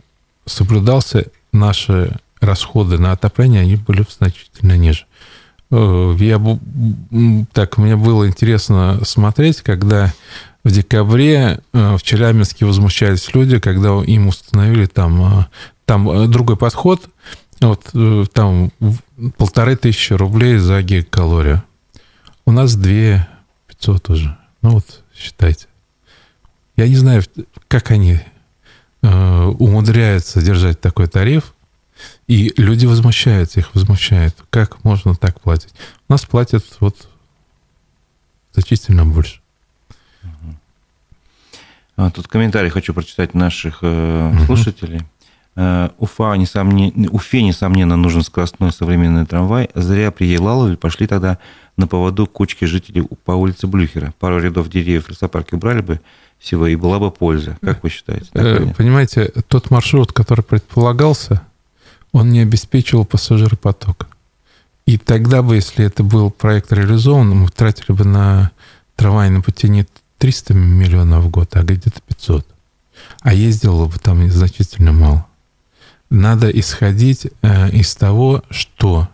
соблюдался, 0.45 1.27
наши 1.51 2.11
расходы 2.41 2.97
на 2.97 3.11
отопление, 3.11 3.61
они 3.61 3.75
были 3.75 3.99
бы 3.99 4.07
значительно 4.09 4.77
ниже. 4.77 5.05
Э, 5.71 6.15
я, 6.19 6.41
так, 7.53 7.77
мне 7.77 7.95
было 7.95 8.27
интересно 8.27 8.99
смотреть, 9.03 9.61
когда 9.61 10.13
в 10.63 10.71
декабре 10.71 11.59
э, 11.73 11.95
в 11.95 12.03
Челябинске 12.03 12.65
возмущались 12.65 13.33
люди, 13.33 13.59
когда 13.59 14.03
им 14.03 14.27
установили 14.27 14.85
там 14.85 15.39
э, 15.39 15.45
там 15.85 16.29
другой 16.31 16.57
подход. 16.57 17.07
Вот 17.61 17.89
э, 17.93 18.25
там 18.33 18.71
полторы 19.37 19.75
тысячи 19.75 20.13
рублей 20.13 20.57
за 20.57 20.81
гигакалорию. 20.81 21.63
У 22.45 22.51
нас 22.51 22.75
две 22.75 23.27
пятьсот 23.67 24.09
уже. 24.09 24.37
Ну 24.61 24.71
вот, 24.71 25.03
считайте. 25.13 25.67
Я 26.75 26.87
не 26.87 26.95
знаю, 26.95 27.23
как 27.67 27.91
они 27.91 28.19
э, 29.01 29.43
умудряются 29.45 30.41
держать 30.41 30.81
такой 30.81 31.07
тариф, 31.07 31.53
и 32.27 32.53
люди 32.57 32.85
возмущаются, 32.85 33.59
их 33.59 33.73
возмущают. 33.73 34.35
Как 34.49 34.83
можно 34.83 35.15
так 35.15 35.39
платить? 35.39 35.73
У 36.09 36.13
нас 36.13 36.25
платят 36.25 36.65
вот 36.79 37.07
значительно 38.53 39.05
больше. 39.05 39.39
А, 41.97 42.11
тут 42.11 42.27
комментарий 42.27 42.69
хочу 42.69 42.93
прочитать 42.93 43.33
наших 43.33 43.79
э, 43.81 44.33
слушателей. 44.45 45.05
Э, 45.57 45.89
Уфа, 45.99 46.35
несомненно, 46.35 47.09
Уфе, 47.11 47.41
несомненно, 47.41 47.95
нужен 47.95 48.23
скоростной 48.23 48.71
современный 48.71 49.25
трамвай. 49.25 49.69
Зря 49.73 50.11
при 50.11 50.27
Елалове 50.27 50.75
пошли 50.75 51.07
тогда 51.07 51.37
на 51.77 51.87
поводу 51.87 52.27
кучки 52.27 52.65
жителей 52.65 53.03
по 53.23 53.31
улице 53.31 53.67
Блюхера. 53.67 54.13
Пару 54.19 54.39
рядов 54.39 54.69
деревьев 54.69 55.05
в 55.05 55.09
лесопарке 55.09 55.55
убрали 55.55 55.81
бы 55.81 56.01
всего, 56.39 56.67
и 56.67 56.75
была 56.75 56.99
бы 56.99 57.09
польза. 57.09 57.57
Как 57.61 57.83
вы 57.83 57.89
считаете? 57.89 58.27
Так, 58.33 58.75
Понимаете, 58.75 59.31
тот 59.47 59.71
маршрут, 59.71 60.11
который 60.11 60.43
предполагался, 60.43 61.41
он 62.11 62.31
не 62.31 62.41
обеспечивал 62.41 63.05
пассажиропоток. 63.05 64.07
И 64.85 64.97
тогда 64.97 65.41
бы, 65.41 65.55
если 65.55 65.85
это 65.85 66.03
был 66.03 66.31
проект 66.31 66.71
реализован, 66.71 67.29
мы 67.29 67.49
тратили 67.49 67.93
бы 67.95 68.03
на 68.03 68.51
трамвай 68.95 69.29
на 69.29 69.41
пути 69.41 69.69
не 69.69 69.87
300 70.17 70.53
миллионов 70.53 71.23
в 71.23 71.29
год, 71.29 71.55
а 71.55 71.63
где-то 71.63 72.01
500. 72.07 72.45
А 73.21 73.33
ездило 73.33 73.87
бы 73.87 73.97
там 73.99 74.29
значительно 74.29 74.91
мало 74.91 75.25
надо 76.15 76.49
исходить 76.49 77.27
э, 77.41 77.69
из 77.71 77.95
того, 77.95 78.43
что 78.49 79.09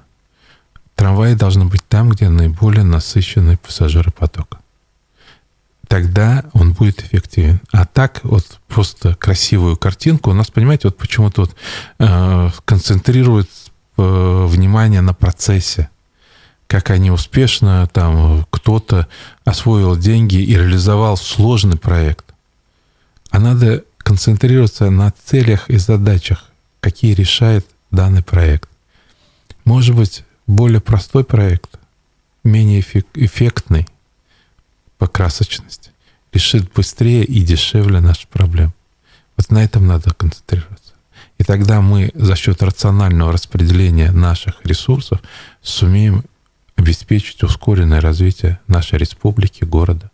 трамваи 0.95 1.33
должны 1.33 1.65
быть 1.65 1.85
там, 1.87 2.09
где 2.09 2.29
наиболее 2.29 2.83
насыщенный 2.83 3.57
пассажиропоток. 3.57 4.59
Тогда 5.87 6.45
он 6.53 6.73
будет 6.73 7.03
эффективен. 7.03 7.59
А 7.71 7.85
так 7.85 8.21
вот 8.23 8.59
просто 8.67 9.15
красивую 9.15 9.75
картинку 9.75 10.29
у 10.29 10.33
нас, 10.33 10.49
понимаете, 10.49 10.87
вот 10.87 10.97
почему-то 10.97 11.41
вот, 11.41 11.55
э, 11.99 12.49
концентрируют 12.65 13.49
э, 13.97 14.45
внимание 14.47 15.01
на 15.01 15.13
процессе 15.13 15.89
как 16.67 16.89
они 16.89 17.11
успешно, 17.11 17.89
там 17.91 18.47
кто-то 18.49 19.09
освоил 19.43 19.97
деньги 19.97 20.37
и 20.37 20.55
реализовал 20.55 21.17
сложный 21.17 21.77
проект. 21.77 22.23
А 23.29 23.41
надо 23.41 23.83
концентрироваться 23.97 24.89
на 24.89 25.11
целях 25.25 25.69
и 25.69 25.75
задачах 25.75 26.50
какие 26.81 27.13
решает 27.13 27.65
данный 27.91 28.23
проект. 28.23 28.69
Может 29.63 29.95
быть, 29.95 30.25
более 30.47 30.81
простой 30.81 31.23
проект, 31.23 31.79
менее 32.43 32.81
эффектный 32.81 33.87
по 34.97 35.07
красочности, 35.07 35.91
решит 36.33 36.71
быстрее 36.73 37.23
и 37.23 37.41
дешевле 37.41 38.01
наши 38.01 38.27
проблемы. 38.27 38.73
Вот 39.37 39.49
на 39.49 39.63
этом 39.63 39.87
надо 39.87 40.13
концентрироваться. 40.13 40.93
И 41.37 41.43
тогда 41.43 41.81
мы 41.81 42.11
за 42.13 42.35
счет 42.35 42.61
рационального 42.61 43.31
распределения 43.31 44.11
наших 44.11 44.63
ресурсов 44.63 45.21
сумеем 45.61 46.23
обеспечить 46.75 47.41
ускоренное 47.43 48.01
развитие 48.01 48.59
нашей 48.67 48.99
республики, 48.99 49.63
города. 49.63 50.11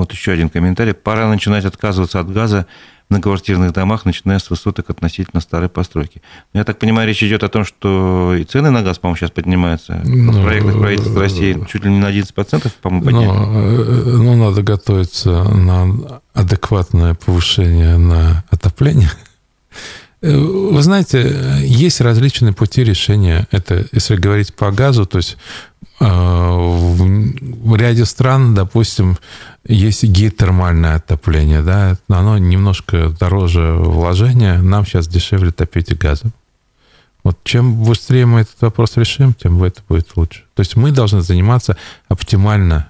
Вот 0.00 0.12
еще 0.12 0.32
один 0.32 0.48
комментарий. 0.48 0.94
Пора 0.94 1.28
начинать 1.28 1.66
отказываться 1.66 2.20
от 2.20 2.32
газа 2.32 2.66
на 3.10 3.20
квартирных 3.20 3.72
домах, 3.74 4.06
начиная 4.06 4.38
с 4.38 4.48
высоток 4.48 4.88
относительно 4.88 5.42
старой 5.42 5.68
постройки. 5.68 6.22
Я 6.54 6.64
так 6.64 6.78
понимаю, 6.78 7.06
речь 7.06 7.22
идет 7.22 7.42
о 7.42 7.48
том, 7.48 7.66
что 7.66 8.34
и 8.34 8.44
цены 8.44 8.70
на 8.70 8.82
газ, 8.82 8.98
по-моему, 8.98 9.18
сейчас 9.18 9.30
поднимаются. 9.30 10.00
Ну, 10.04 10.32
в 10.32 10.42
проектах 10.42 10.78
правительства 10.78 11.20
России 11.20 11.66
чуть 11.70 11.84
ли 11.84 11.90
не 11.90 11.98
на 11.98 12.10
11%, 12.10 12.72
по-моему, 12.80 13.04
подняли. 13.04 13.26
Ну, 13.26 14.22
ну, 14.22 14.48
надо 14.48 14.62
готовиться 14.62 15.44
на 15.44 16.22
адекватное 16.32 17.12
повышение 17.12 17.98
на 17.98 18.42
отопление. 18.50 19.10
Э, 20.22 20.36
вы 20.36 20.82
знаете, 20.82 21.60
есть 21.62 22.00
различные 22.00 22.52
пути 22.52 22.84
решения. 22.84 23.46
Это, 23.50 23.86
если 23.92 24.16
говорить 24.16 24.54
по 24.54 24.70
газу, 24.70 25.06
то 25.06 25.18
есть 25.18 25.36
э, 25.79 25.79
в 26.00 27.76
ряде 27.76 28.06
стран, 28.06 28.54
допустим, 28.54 29.18
есть 29.66 30.02
геотермальное 30.04 30.96
отопление, 30.96 31.62
да, 31.62 31.96
оно 32.08 32.38
немножко 32.38 33.10
дороже 33.10 33.74
вложения, 33.74 34.62
нам 34.62 34.86
сейчас 34.86 35.08
дешевле 35.08 35.52
топить 35.52 35.96
газом. 35.98 36.32
Вот 37.22 37.38
чем 37.44 37.84
быстрее 37.84 38.24
мы 38.24 38.40
этот 38.40 38.60
вопрос 38.62 38.96
решим, 38.96 39.34
тем 39.34 39.62
это 39.62 39.82
будет 39.86 40.16
лучше. 40.16 40.44
То 40.54 40.60
есть 40.60 40.74
мы 40.76 40.90
должны 40.90 41.20
заниматься 41.20 41.76
оптимально 42.08 42.88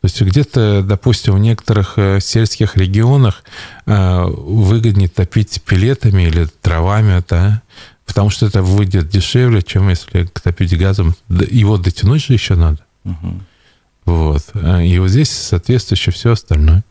то 0.00 0.06
есть 0.06 0.22
где-то, 0.22 0.84
допустим, 0.84 1.34
в 1.34 1.38
некоторых 1.40 1.94
э, 1.96 2.20
сельских 2.20 2.76
регионах 2.76 3.42
э, 3.84 4.24
выгоднее 4.26 5.08
топить 5.08 5.60
пилетами 5.62 6.22
или 6.22 6.46
дровами, 6.62 7.22
да, 7.28 7.62
потому 8.08 8.30
что 8.30 8.46
это 8.46 8.62
выйдет 8.62 9.08
дешевле, 9.08 9.62
чем 9.62 9.90
если 9.90 10.24
топить 10.42 10.76
газом. 10.76 11.14
Его 11.28 11.76
дотянуть 11.76 12.24
же 12.24 12.32
еще 12.32 12.56
надо. 12.56 12.78
Угу. 13.04 13.40
Вот. 14.06 14.42
И 14.82 14.98
вот 14.98 15.08
здесь 15.08 15.30
соответствующе 15.30 16.10
все 16.10 16.32
остальное. 16.32 16.82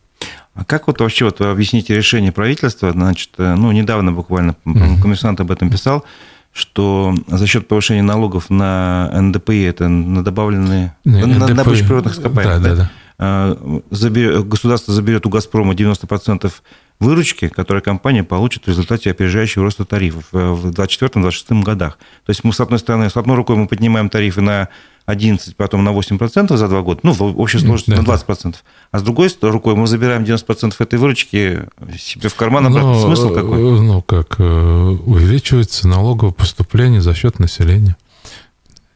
А 0.53 0.63
как 0.63 0.87
вот 0.87 1.01
вообще 1.01 1.25
вот 1.25 1.39
вы 1.39 1.47
объясните 1.47 1.95
решение 1.95 2.31
правительства? 2.31 2.91
Значит, 2.91 3.31
э, 3.37 3.55
ну, 3.55 3.71
недавно 3.71 4.11
буквально 4.11 4.55
коммерсант 4.63 5.39
об 5.39 5.51
этом 5.51 5.69
писал, 5.69 6.05
что 6.53 7.13
за 7.27 7.45
счет 7.45 7.67
повышения 7.67 8.03
налогов 8.03 8.49
на 8.49 9.11
НДПИ, 9.13 9.63
это 9.63 9.87
на 9.87 10.23
добавленные, 10.23 10.95
Не, 11.03 11.25
на 11.25 11.47
добычу 11.47 11.85
природных 11.85 12.13
ископаемых, 12.13 12.61
да, 12.61 12.69
да, 12.69 12.75
да. 12.75 12.91
А, 13.19 13.81
заберет, 13.89 14.47
государство 14.47 14.93
заберет 14.93 15.25
у 15.25 15.29
«Газпрома» 15.29 15.73
90% 15.73 16.51
выручки, 16.99 17.47
которую 17.47 17.83
компания 17.83 18.23
получит 18.23 18.65
в 18.65 18.67
результате 18.67 19.11
опережающего 19.11 19.63
роста 19.63 19.85
тарифов 19.85 20.25
в 20.31 20.67
2024-2026 20.67 21.63
годах. 21.63 21.97
То 22.25 22.31
есть 22.31 22.43
мы, 22.43 22.53
с 22.53 22.59
одной 22.59 22.79
стороны, 22.79 23.09
с 23.09 23.17
одной 23.17 23.35
рукой 23.35 23.55
мы 23.55 23.67
поднимаем 23.67 24.09
тарифы 24.09 24.41
на 24.41 24.69
11, 25.05 25.55
потом 25.55 25.85
на 25.85 25.89
8% 25.89 26.57
за 26.57 26.67
два 26.67 26.81
года, 26.81 26.99
ну, 27.03 27.13
в 27.13 27.39
общей 27.39 27.59
сложности 27.59 27.91
да, 27.91 28.01
на 28.01 28.15
20%. 28.15 28.51
Да. 28.51 28.57
А 28.91 28.99
с 28.99 29.03
другой 29.03 29.29
рукой 29.41 29.75
мы 29.75 29.87
забираем 29.87 30.23
90% 30.23 30.75
этой 30.79 30.99
выручки 30.99 31.63
себе 31.97 32.29
в 32.29 32.35
карман. 32.35 32.65
Обратно. 32.65 32.93
Ну, 32.93 33.05
Смысл 33.05 33.33
какой? 33.33 33.57
Ну, 33.57 34.01
как 34.01 34.35
э, 34.39 34.43
увеличивается 34.43 35.87
налоговое 35.87 36.33
поступление 36.33 37.01
за 37.01 37.13
счет 37.13 37.39
населения. 37.39 37.95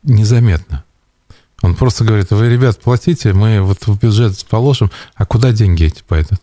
Незаметно. 0.04 0.84
Он 1.62 1.76
просто 1.76 2.04
говорит, 2.04 2.32
вы, 2.32 2.50
ребят, 2.50 2.80
платите, 2.82 3.32
мы 3.34 3.62
вот 3.62 3.86
в 3.86 3.98
бюджет 3.98 4.46
положим, 4.50 4.92
а 5.16 5.26
куда 5.26 5.54
деньги 5.54 5.86
эти 5.86 6.04
пойдут? 6.06 6.42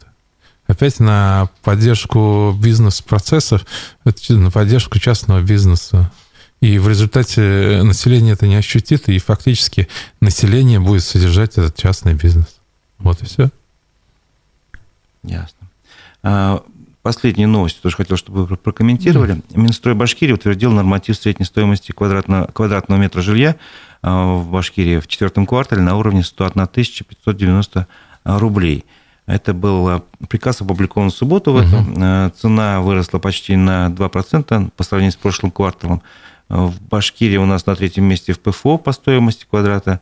Опять 0.69 1.01
на 1.01 1.49
поддержку 1.63 2.55
бизнес-процессов, 2.63 3.65
на 4.05 4.51
поддержку 4.51 4.99
частного 4.99 5.41
бизнеса. 5.41 6.13
И 6.61 6.79
в 6.79 6.89
результате 6.89 7.83
население 7.83 8.35
это 8.35 8.47
не 8.47 8.57
ощутит, 8.57 9.09
и 9.09 9.19
фактически 9.19 9.89
население 10.21 10.79
будет 10.79 11.05
содержать 11.05 11.53
этот 11.53 11.75
частный 11.77 12.15
бизнес. 12.15 12.61
Вот 12.99 13.23
и 13.23 13.25
все. 13.25 13.49
Ясно. 15.23 15.69
А, 16.23 16.63
последние 17.03 17.47
новости 17.47 17.81
тоже 17.81 17.97
хотел, 17.97 18.19
чтобы 18.19 18.45
вы 18.45 18.57
прокомментировали. 18.57 19.37
Mm. 19.37 19.43
Минстрой 19.55 19.95
Башкирии 19.95 20.33
утвердил 20.33 20.73
норматив 20.73 21.17
средней 21.17 21.47
стоимости 21.47 21.93
квадратного, 21.93 22.47
квадратного 22.53 23.01
метра 23.01 23.23
жилья 23.23 23.57
в 24.03 24.47
Башкирии 24.51 24.99
в 24.99 25.07
четвертом 25.07 25.47
квартале 25.47 25.81
на 25.81 25.97
уровне 25.97 26.23
101 26.23 26.67
590 26.75 27.87
рублей. 28.25 28.85
Это 29.29 29.53
был 29.53 30.03
приказ 30.29 30.63
опубликован 30.63 31.11
в 31.11 31.15
субботу. 31.15 31.53
В 31.53 31.59
этом. 31.59 31.93
Uh-huh. 31.93 32.33
Цена 32.41 32.81
выросла 32.81 33.19
почти 33.19 33.57
на 33.57 33.89
2% 33.89 34.71
по 34.75 34.85
сравнению 34.85 35.13
с 35.13 35.17
прошлым 35.17 35.53
кварталом. 35.53 36.03
В 36.49 36.81
Башкирии 36.81 37.37
у 37.37 37.45
нас 37.45 37.67
на 37.67 37.77
третьем 37.77 38.05
месте 38.05 38.33
в 38.33 38.41
ПФО 38.41 38.79
по 38.79 38.91
стоимости 38.93 39.47
квадрата. 39.49 40.01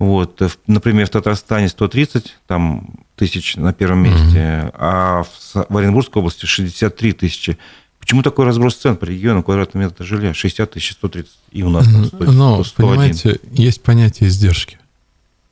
Вот, 0.00 0.42
например, 0.66 1.06
в 1.06 1.10
Татарстане 1.10 1.68
130 1.68 2.36
там, 2.48 2.88
тысяч 3.14 3.54
на 3.54 3.72
первом 3.72 4.00
месте, 4.00 4.38
mm-hmm. 4.38 4.74
а 4.74 5.22
в, 5.22 5.66
в 5.68 5.76
Оренбургской 5.76 6.18
области 6.18 6.46
63 6.46 7.12
тысячи. 7.12 7.56
Почему 8.00 8.22
такой 8.22 8.44
разброс 8.44 8.74
цен 8.74 8.96
по 8.96 9.04
региону 9.04 9.44
квадратного 9.44 9.84
метра 9.84 10.02
жилья? 10.02 10.34
60 10.34 10.68
тысяч, 10.72 10.94
130, 10.94 11.30
и 11.52 11.62
у 11.62 11.68
нас 11.68 11.86
там 11.86 12.06
100, 12.06 12.16
Но, 12.32 12.64
101. 12.64 12.90
понимаете, 12.90 13.40
есть 13.52 13.84
понятие 13.84 14.30
издержки. 14.30 14.78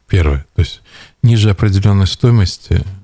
Первое. 0.09 0.45
То 0.57 0.63
есть 0.63 0.83
ниже 1.23 1.51
определенной 1.51 2.09
стоимости 2.09 2.83
э, 2.85 3.02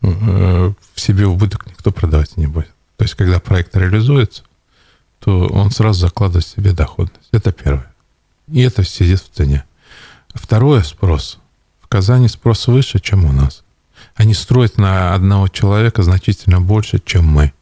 в 0.00 0.74
себе 0.96 1.26
убыток 1.26 1.66
никто 1.66 1.92
продавать 1.92 2.36
не 2.36 2.46
будет. 2.46 2.72
То 2.96 3.04
есть 3.04 3.14
когда 3.14 3.38
проект 3.40 3.76
реализуется, 3.76 4.42
то 5.20 5.46
он 5.48 5.70
сразу 5.70 6.00
закладывает 6.00 6.46
себе 6.46 6.72
доходность. 6.72 7.28
Это 7.32 7.52
первое. 7.52 7.92
И 8.48 8.60
это 8.62 8.84
сидит 8.84 9.20
в 9.20 9.28
цене. 9.28 9.64
Второе– 10.34 10.82
спрос. 10.84 11.38
В 11.80 11.88
Казани 11.88 12.28
спрос 12.28 12.66
выше, 12.66 12.98
чем 12.98 13.24
у 13.24 13.32
нас. 13.32 13.62
Они 14.14 14.34
строят 14.34 14.78
на 14.78 15.14
одного 15.14 15.48
человека 15.48 16.02
значительно 16.02 16.60
больше, 16.60 17.00
чем 17.04 17.26
мы. 17.26 17.52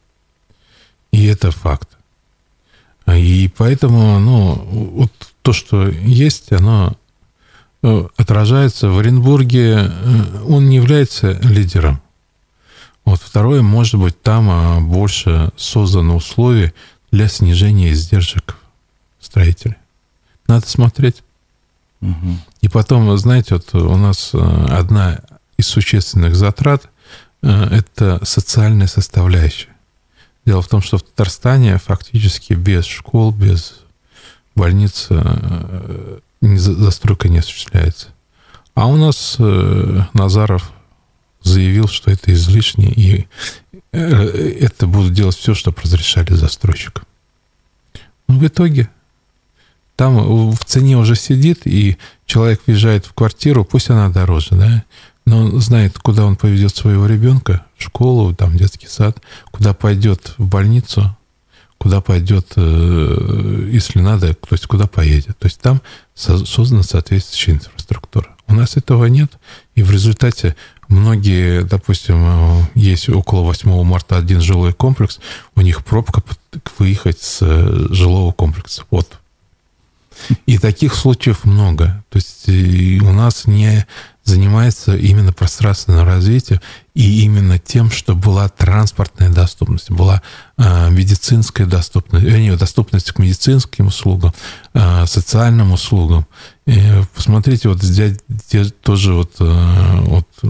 И 1.12 1.26
это 1.26 1.50
факт. 1.50 1.88
И 3.06 3.50
поэтому, 3.56 4.18
ну, 4.18 4.54
вот 4.54 5.12
то, 5.42 5.52
что 5.52 5.88
есть, 5.88 6.52
оно 6.52 6.96
э, 7.82 8.06
отражается 8.16 8.90
в 8.90 8.98
Оренбурге. 8.98 9.76
Э, 9.78 10.42
он 10.46 10.68
не 10.68 10.76
является 10.76 11.32
лидером. 11.42 12.02
Вот 13.08 13.22
второе, 13.22 13.62
может 13.62 13.94
быть, 13.94 14.20
там 14.20 14.50
а, 14.50 14.80
больше 14.80 15.50
создано 15.56 16.16
условий 16.16 16.74
для 17.10 17.26
снижения 17.26 17.90
издержек 17.90 18.58
строителей. 19.18 19.76
Надо 20.46 20.68
смотреть. 20.68 21.22
Угу. 22.02 22.38
И 22.60 22.68
потом, 22.68 23.16
знаете, 23.16 23.54
вот 23.54 23.74
у 23.74 23.96
нас 23.96 24.32
э, 24.34 24.38
одна 24.38 25.20
из 25.56 25.68
существенных 25.68 26.36
затрат 26.36 26.90
э,– 27.40 27.48
это 27.70 28.22
социальная 28.26 28.88
составляющая. 28.88 29.74
Дело 30.44 30.60
в 30.60 30.68
том, 30.68 30.82
что 30.82 30.98
в 30.98 31.02
Татарстане 31.02 31.78
фактически 31.78 32.52
без 32.52 32.84
школ, 32.84 33.32
без 33.32 33.76
больниц 34.54 35.06
э, 35.08 36.18
застройка 36.42 37.30
не 37.30 37.38
осуществляется. 37.38 38.08
А 38.74 38.86
у 38.86 38.96
нас 38.96 39.38
Назаров 40.12 40.72
заявил, 41.42 41.88
что 41.88 42.10
это 42.10 42.32
излишне, 42.32 42.90
и 42.90 43.26
это 43.92 44.86
будут 44.86 45.12
делать 45.12 45.36
все, 45.36 45.54
чтобы 45.54 45.80
разрешали 45.82 46.34
застройщикам. 46.34 47.04
Но 48.28 48.38
в 48.38 48.46
итоге 48.46 48.90
там 49.96 50.52
в 50.52 50.64
цене 50.64 50.96
уже 50.96 51.16
сидит, 51.16 51.66
и 51.66 51.96
человек 52.26 52.60
въезжает 52.66 53.06
в 53.06 53.14
квартиру, 53.14 53.64
пусть 53.64 53.90
она 53.90 54.08
дороже, 54.10 54.50
да, 54.52 54.84
но 55.24 55.40
он 55.40 55.60
знает, 55.60 55.98
куда 55.98 56.24
он 56.24 56.36
поведет 56.36 56.74
своего 56.74 57.06
ребенка, 57.06 57.66
в 57.76 57.82
школу, 57.82 58.34
там, 58.34 58.56
детский 58.56 58.86
сад, 58.86 59.20
куда 59.50 59.74
пойдет 59.74 60.34
в 60.38 60.46
больницу, 60.46 61.16
куда 61.78 62.00
пойдет, 62.00 62.52
э, 62.56 63.68
если 63.70 64.00
надо, 64.00 64.34
то 64.34 64.52
есть 64.52 64.66
куда 64.66 64.86
поедет. 64.86 65.38
То 65.38 65.46
есть 65.46 65.60
там 65.60 65.80
создана 66.14 66.82
соответствующая 66.82 67.52
инфраструктура. 67.52 68.36
У 68.46 68.54
нас 68.54 68.76
этого 68.76 69.04
нет, 69.06 69.32
и 69.74 69.82
в 69.82 69.90
результате 69.90 70.56
многие, 70.88 71.62
допустим, 71.62 72.16
э, 72.24 72.62
есть 72.74 73.08
около 73.08 73.42
8 73.42 73.84
марта 73.84 74.16
один 74.16 74.40
жилой 74.40 74.72
комплекс, 74.72 75.20
у 75.54 75.60
них 75.60 75.84
пробка 75.84 76.22
выехать 76.78 77.20
с 77.20 77.38
э, 77.42 77.86
жилого 77.90 78.32
комплекса. 78.32 78.84
Вот 78.90 79.18
и 80.46 80.58
таких 80.58 80.94
случаев 80.94 81.44
много. 81.44 82.02
То 82.10 82.16
есть 82.16 82.48
у 82.48 83.12
нас 83.12 83.46
не 83.46 83.86
занимается 84.24 84.94
именно 84.94 85.32
пространственным 85.32 86.04
развитием 86.04 86.60
и 86.94 87.22
именно 87.22 87.58
тем, 87.58 87.90
что 87.90 88.14
была 88.14 88.48
транспортная 88.48 89.30
доступность, 89.30 89.90
была 89.90 90.22
э, 90.58 90.90
медицинская 90.90 91.66
доступность, 91.66 92.26
вернее, 92.26 92.56
доступность 92.56 93.10
к 93.12 93.18
медицинским 93.18 93.86
услугам, 93.86 94.34
э, 94.74 95.06
социальным 95.06 95.72
услугам. 95.72 96.26
И 96.66 96.78
посмотрите, 97.14 97.70
вот 97.70 97.82
здесь, 97.82 98.18
тоже 98.82 99.14
вот, 99.14 99.32
э, 99.40 100.00
вот 100.02 100.28
э, 100.42 100.48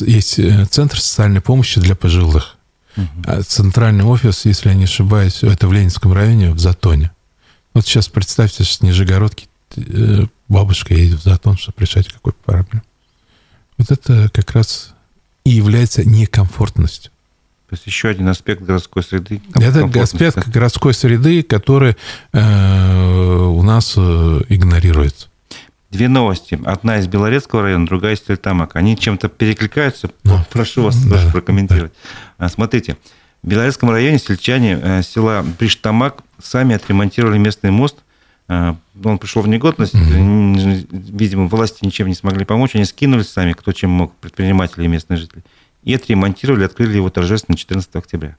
есть 0.00 0.40
Центр 0.70 1.00
социальной 1.00 1.40
помощи 1.40 1.80
для 1.80 1.94
пожилых. 1.94 2.56
Угу. 2.96 3.42
Центральный 3.46 4.04
офис, 4.04 4.44
если 4.44 4.68
я 4.68 4.74
не 4.74 4.84
ошибаюсь, 4.84 5.42
это 5.42 5.66
в 5.66 5.72
Ленинском 5.72 6.12
районе, 6.12 6.52
в 6.52 6.58
Затоне. 6.58 7.10
Вот 7.74 7.86
сейчас 7.86 8.08
представьте, 8.08 8.62
что 8.62 8.74
с 8.74 8.80
Нижегородки 8.82 9.48
э, 9.76 10.26
бабушка 10.48 10.94
едет 10.94 11.20
в 11.20 11.24
Затон, 11.24 11.58
чтобы 11.58 11.80
решать 11.80 12.06
какую-то 12.08 12.38
проблему. 12.44 12.84
Вот 13.76 13.90
это 13.90 14.30
как 14.32 14.52
раз 14.52 14.94
и 15.44 15.50
является 15.50 16.08
некомфортностью. 16.08 17.10
То 17.68 17.74
есть 17.74 17.86
еще 17.86 18.08
один 18.08 18.28
аспект 18.28 18.62
городской 18.62 19.02
среды. 19.02 19.42
Это 19.54 19.84
аспект 20.00 20.46
городской 20.48 20.94
среды, 20.94 21.42
который 21.42 21.96
э, 22.32 23.46
у 23.46 23.62
нас 23.62 23.94
э, 23.96 24.42
игнорируется. 24.48 25.28
Две 25.94 26.08
новости. 26.08 26.60
Одна 26.64 26.98
из 26.98 27.06
Белорецкого 27.06 27.62
района, 27.62 27.86
другая 27.86 28.16
из 28.16 28.20
Тельтамак. 28.20 28.74
Они 28.74 28.98
чем-то 28.98 29.28
перекликаются? 29.28 30.10
Ну, 30.24 30.40
Прошу 30.50 30.82
вас 30.82 31.00
да, 31.04 31.30
прокомментировать. 31.30 31.92
Да. 32.36 32.48
Смотрите, 32.48 32.96
в 33.44 33.48
Белорецком 33.48 33.90
районе 33.90 34.18
сельчане 34.18 34.76
э, 34.82 35.02
села 35.04 35.46
Приштамак 35.56 36.24
сами 36.42 36.74
отремонтировали 36.74 37.38
местный 37.38 37.70
мост. 37.70 37.98
Э, 38.48 38.74
он 39.04 39.18
пришел 39.18 39.42
в 39.42 39.46
негодность, 39.46 39.94
mm-hmm. 39.94 40.88
видимо, 40.90 41.46
власти 41.46 41.84
ничем 41.84 42.08
не 42.08 42.14
смогли 42.14 42.44
помочь. 42.44 42.74
Они 42.74 42.86
скинулись 42.86 43.28
сами, 43.28 43.52
кто 43.52 43.70
чем 43.70 43.90
мог, 43.90 44.16
предприниматели 44.16 44.82
и 44.82 44.88
местные 44.88 45.18
жители. 45.18 45.44
И 45.84 45.94
отремонтировали, 45.94 46.64
открыли 46.64 46.96
его 46.96 47.08
торжественно 47.08 47.56
14 47.56 47.94
октября. 47.94 48.36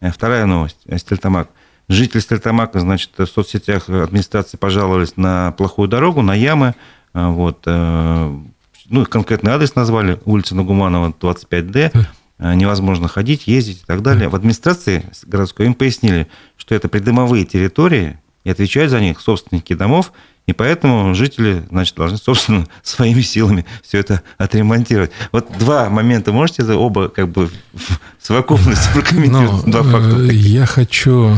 Вторая 0.00 0.46
новость. 0.46 0.78
Стельтамак. 0.96 1.50
Жители 1.88 2.20
Стельтамака, 2.20 2.80
значит, 2.80 3.10
в 3.16 3.26
соцсетях 3.26 3.88
администрации 3.88 4.56
пожаловались 4.56 5.16
на 5.16 5.52
плохую 5.52 5.88
дорогу, 5.88 6.22
на 6.22 6.34
ямы. 6.34 6.74
Вот, 7.12 7.64
ну, 7.64 9.06
конкретный 9.08 9.52
адрес 9.52 9.74
назвали, 9.74 10.20
улица 10.24 10.54
Нагуманова, 10.54 11.14
25D. 11.18 12.06
Э, 12.38 12.54
невозможно 12.54 13.08
ходить, 13.08 13.46
ездить 13.46 13.82
и 13.82 13.86
так 13.86 14.02
далее. 14.02 14.28
В 14.28 14.34
администрации 14.34 15.04
городской 15.24 15.66
им 15.66 15.74
пояснили, 15.74 16.28
что 16.56 16.74
это 16.74 16.88
придомовые 16.88 17.46
территории, 17.46 18.18
и 18.44 18.50
отвечают 18.50 18.90
за 18.90 19.00
них 19.00 19.20
собственники 19.20 19.74
домов, 19.74 20.12
и 20.46 20.52
поэтому 20.52 21.14
жители, 21.14 21.64
значит, 21.70 21.96
должны, 21.96 22.18
собственно, 22.18 22.66
своими 22.82 23.22
силами 23.22 23.64
все 23.82 23.98
это 23.98 24.22
отремонтировать. 24.36 25.10
Вот 25.32 25.48
два 25.58 25.88
момента 25.88 26.30
можете 26.30 26.62
оба 26.64 27.08
как 27.08 27.28
бы 27.28 27.50
в 27.72 27.98
совокупности 28.20 28.92
прокомментировать? 28.92 29.66
Ну, 29.66 29.72
два 29.72 29.82
факта. 29.82 30.16
Э, 30.20 30.32
я 30.32 30.66
хочу 30.66 31.30
э, 31.30 31.36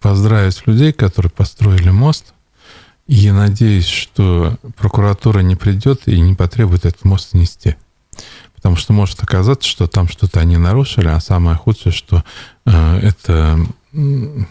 поздравить 0.00 0.66
людей, 0.66 0.92
которые 0.92 1.30
построили 1.30 1.90
мост. 1.90 2.34
И 3.06 3.14
я 3.14 3.32
надеюсь, 3.32 3.86
что 3.86 4.56
прокуратура 4.76 5.40
не 5.40 5.56
придет 5.56 6.06
и 6.06 6.20
не 6.20 6.34
потребует 6.34 6.84
этот 6.84 7.04
мост 7.04 7.30
снести. 7.30 7.76
Потому 8.54 8.76
что 8.76 8.92
может 8.92 9.22
оказаться, 9.22 9.68
что 9.68 9.88
там 9.88 10.08
что-то 10.08 10.40
они 10.40 10.56
нарушили, 10.56 11.08
а 11.08 11.20
самое 11.20 11.56
худшее, 11.56 11.92
что 11.92 12.24
э, 12.64 12.98
это... 12.98 13.58
Э, 13.92 14.44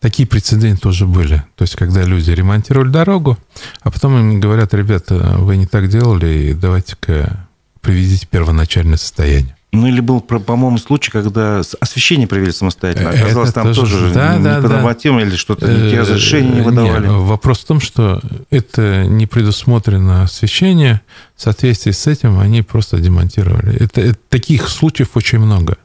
такие 0.00 0.26
прецеденты 0.28 0.80
тоже 0.82 1.06
были. 1.06 1.42
То 1.56 1.62
есть, 1.62 1.76
когда 1.76 2.02
люди 2.02 2.30
ремонтировали 2.30 2.90
дорогу, 2.90 3.38
а 3.80 3.90
потом 3.90 4.18
им 4.18 4.40
говорят, 4.40 4.74
ребята, 4.74 5.36
вы 5.38 5.56
не 5.56 5.66
так 5.66 5.88
делали, 5.88 6.52
давайте-ка 6.52 7.48
приведите 7.80 8.26
первоначальное 8.26 8.98
состояние. 8.98 9.57
Ну, 9.70 9.86
или 9.86 10.00
был, 10.00 10.20
по-моему, 10.22 10.78
случай, 10.78 11.10
когда 11.10 11.60
освещение 11.80 12.26
провели 12.26 12.52
самостоятельно. 12.52 13.10
Оказалось, 13.10 13.50
это 13.50 13.62
там 13.62 13.74
тоже, 13.74 13.98
тоже 13.98 14.14
да, 14.14 14.38
да, 14.38 14.60
да. 14.62 14.92
или 15.20 15.36
что-то, 15.36 15.66
никакие 15.66 15.96
э, 15.96 16.00
разрешения 16.00 16.54
не 16.54 16.60
выдавали. 16.62 17.06
Нет, 17.06 17.12
вопрос 17.12 17.58
в 17.58 17.66
том, 17.66 17.80
что 17.80 18.22
это 18.48 19.04
не 19.04 19.26
предусмотрено 19.26 20.22
освещение. 20.22 21.02
В 21.36 21.42
соответствии 21.42 21.90
с 21.90 22.06
этим 22.06 22.38
они 22.38 22.62
просто 22.62 22.98
демонтировали. 22.98 23.76
Это, 23.78 24.00
это 24.00 24.18
таких 24.30 24.70
случаев 24.70 25.10
очень 25.14 25.38
много. 25.38 25.76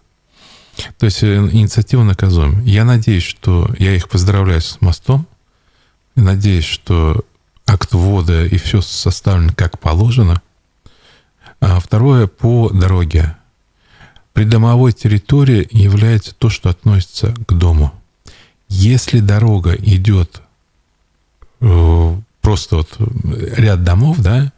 То 0.97 1.05
есть 1.05 1.21
э, 1.21 1.35
инициатива 1.35 2.03
наказуема. 2.03 2.63
Я 2.63 2.85
надеюсь, 2.85 3.23
что 3.23 3.69
я 3.79 3.93
их 3.95 4.07
поздравляю 4.07 4.61
с 4.61 4.79
мостом. 4.79 5.27
Надеюсь, 6.15 6.65
что 6.65 7.25
акт 7.67 7.93
ввода 7.93 8.45
и 8.45 8.57
все 8.57 8.81
составлено 8.81 9.51
как 9.55 9.79
положено. 9.79 10.41
А 11.59 11.79
второе, 11.81 12.27
по 12.27 12.69
дороге 12.69 13.35
Придомовой 14.33 14.93
территорией 14.93 15.67
является 15.71 16.33
то, 16.33 16.49
что 16.49 16.69
относится 16.69 17.33
к 17.47 17.53
дому. 17.53 17.93
Если 18.67 19.19
дорога 19.19 19.75
идет 19.75 20.41
э, 21.61 22.15
просто 22.41 22.77
вот 22.77 22.97
ряд 23.57 23.83
домов, 23.83 24.17
да, 24.19 24.51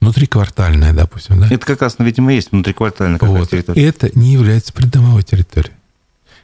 внутриквартальная, 0.00 0.92
допустим, 0.92 1.40
да? 1.40 1.46
Это 1.50 1.64
как 1.64 1.80
раз, 1.82 1.96
видимо, 1.98 2.32
есть 2.32 2.52
внутриквартальная 2.52 3.18
вот. 3.20 3.50
территория. 3.50 3.86
Это 3.86 4.10
не 4.18 4.32
является 4.32 4.72
придомовой 4.72 5.22
территорией. 5.22 5.74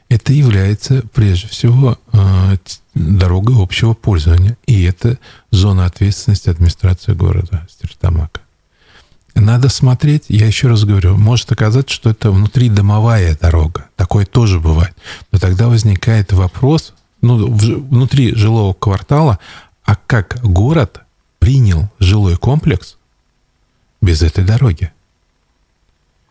Это 0.09 0.33
является, 0.33 1.03
прежде 1.13 1.47
всего, 1.47 1.97
э, 2.11 2.57
дорогой 2.93 3.61
общего 3.61 3.93
пользования. 3.93 4.57
И 4.65 4.83
это 4.83 5.17
зона 5.51 5.85
ответственности 5.85 6.49
администрации 6.49 7.13
города 7.13 7.67
Стерлитамака. 7.69 8.40
Надо 9.35 9.69
смотреть, 9.69 10.25
я 10.27 10.45
еще 10.45 10.67
раз 10.67 10.83
говорю, 10.83 11.17
может 11.17 11.51
оказаться, 11.51 11.93
что 11.93 12.09
это 12.09 12.31
внутридомовая 12.31 13.37
дорога. 13.39 13.85
Такое 13.95 14.25
тоже 14.25 14.59
бывает. 14.59 14.93
Но 15.31 15.39
тогда 15.39 15.67
возникает 15.67 16.33
вопрос, 16.33 16.93
ну, 17.21 17.47
внутри 17.47 18.35
жилого 18.35 18.73
квартала, 18.73 19.39
а 19.83 19.95
как 19.95 20.39
город 20.43 21.01
принял 21.39 21.89
жилой 21.99 22.37
комплекс 22.37 22.97
без 24.01 24.21
этой 24.21 24.43
дороги? 24.43 24.91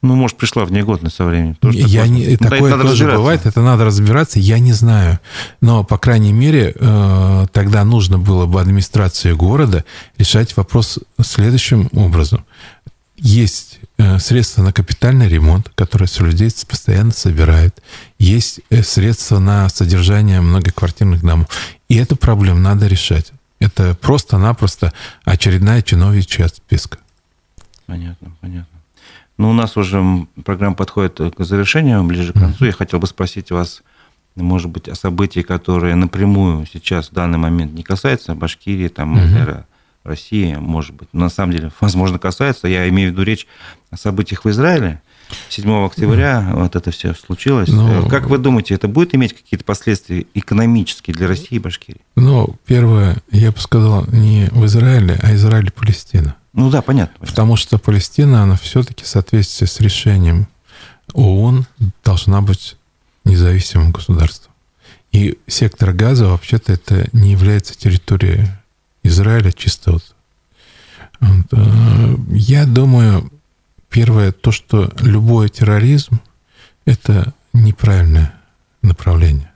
Ну, 0.03 0.15
может, 0.15 0.39
пришла 0.39 0.65
в 0.65 0.73
негодность 0.73 1.17
со 1.17 1.25
временем. 1.25 1.57
Тоже 1.57 1.79
я 1.79 2.07
не, 2.07 2.37
такое 2.39 2.75
да, 2.75 2.83
тоже 2.83 3.05
бывает, 3.07 3.45
это 3.45 3.61
надо 3.61 3.85
разбираться, 3.85 4.39
я 4.39 4.59
не 4.59 4.73
знаю. 4.73 5.21
Но, 5.61 5.85
по 5.85 5.99
крайней 5.99 6.33
мере, 6.33 6.75
э, 6.75 7.47
тогда 7.53 7.85
нужно 7.85 8.19
было 8.19 8.47
бы 8.47 8.61
администрации 8.63 9.33
города 9.33 9.85
решать 10.17 10.57
вопрос 10.57 11.01
следующим 11.21 11.91
образом. 11.93 12.47
Есть 13.23 13.81
э, 13.99 14.19
средства 14.19 14.63
на 14.63 14.73
капитальный 14.73 15.29
ремонт, 15.29 15.69
которые 15.75 16.09
людей 16.21 16.51
постоянно 16.67 17.13
собирают. 17.13 17.83
Есть 18.19 18.61
э, 18.71 18.83
средства 18.83 19.39
на 19.39 19.69
содержание 19.69 20.41
многоквартирных 20.41 21.21
домов. 21.23 21.47
И 21.91 21.97
эту 21.97 22.17
проблему 22.17 22.61
надо 22.61 22.87
решать. 22.87 23.33
Это 23.59 23.95
просто-напросто 23.95 24.95
очередная 25.25 25.83
чиновничья 25.83 26.49
списка. 26.49 26.97
Понятно, 27.85 28.33
понятно. 28.41 28.79
Ну, 29.37 29.51
у 29.51 29.53
нас 29.53 29.77
уже 29.77 30.03
программа 30.43 30.75
подходит 30.75 31.21
к 31.37 31.45
завершению, 31.45 32.03
ближе 32.05 32.33
к 32.33 32.39
концу. 32.41 32.65
Я 32.65 32.73
хотел 32.73 33.01
бы 33.01 33.07
спросить 33.07 33.51
вас, 33.51 33.83
может 34.35 34.71
быть, 34.71 34.89
о 34.89 34.95
событии, 34.95 35.41
которые 35.41 35.95
напрямую 35.95 36.67
сейчас 36.73 37.11
в 37.11 37.13
данный 37.13 37.39
момент 37.39 37.75
не 37.75 37.83
касаются 37.83 38.35
Башкирии, 38.35 38.89
там, 38.89 39.19
mm 39.19 39.65
России, 40.05 40.55
может 40.55 40.95
быть. 40.95 41.09
Но 41.13 41.25
на 41.25 41.31
самом 41.31 41.53
деле, 41.53 41.71
возможно, 41.81 42.19
касается. 42.19 42.69
Я 42.69 42.89
имею 42.89 43.11
в 43.11 43.13
виду 43.13 43.23
речь 43.23 43.47
о 43.91 43.97
событиях 43.97 44.45
в 44.45 44.51
Израиле. 44.51 45.01
7 45.49 45.85
октября 45.85 46.41
mm. 46.41 46.63
вот 46.63 46.77
это 46.77 46.91
все 46.91 47.15
случилось. 47.15 47.69
Ну, 47.69 48.09
как 48.09 48.29
вы 48.29 48.39
думаете, 48.39 48.75
это 48.75 48.89
будет 48.89 49.15
иметь 49.15 49.35
какие-то 49.35 49.65
последствия 49.65 50.27
экономические 50.35 51.15
для 51.15 51.29
России 51.29 51.57
и 51.57 51.59
Башкирии? 51.59 52.01
Ну, 52.17 52.57
первое, 52.67 53.19
я 53.31 53.53
бы 53.53 53.59
сказал, 53.59 54.07
не 54.09 54.49
в 54.51 54.65
Израиле, 54.67 55.19
а 55.23 55.35
Израиль 55.35 55.69
и 55.69 55.71
Палестина. 55.71 56.35
Ну 56.53 56.71
да, 56.71 56.83
понятно. 56.83 57.25
Потому 57.25 57.57
что 57.57 57.79
Палестина, 57.79 58.43
она 58.43 58.57
все-таки 58.57 59.05
в 59.05 59.07
соответствии 59.07 59.67
с 59.67 59.81
решением 59.81 60.49
ООН 61.13 61.67
должна 62.05 62.41
быть 62.41 62.77
независимым 63.25 63.93
государством. 63.93 64.53
И 65.13 65.39
сектор 65.47 65.93
газа 65.93 66.27
вообще-то 66.27 66.73
это 66.73 67.09
не 67.13 67.33
является 67.33 67.77
территорией 67.77 68.47
Израиля 69.03 69.53
чисто 69.53 69.93
вот. 69.93 70.15
вот. 71.21 71.47
Э, 71.53 72.17
я 72.31 72.67
думаю, 72.67 73.31
первое, 73.89 74.33
то, 74.33 74.53
что 74.53 74.93
любой 75.01 75.49
терроризм– 75.49 76.21
это 76.85 77.35
неправильное 77.53 78.35
направление. 78.83 79.53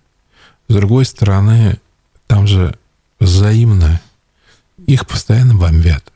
С 0.68 0.74
другой 0.74 1.05
стороны, 1.05 1.78
там 2.26 2.47
же 2.47 2.76
взаимно 3.20 4.01
их 4.86 5.07
постоянно 5.07 5.55
бомбят 5.55 6.11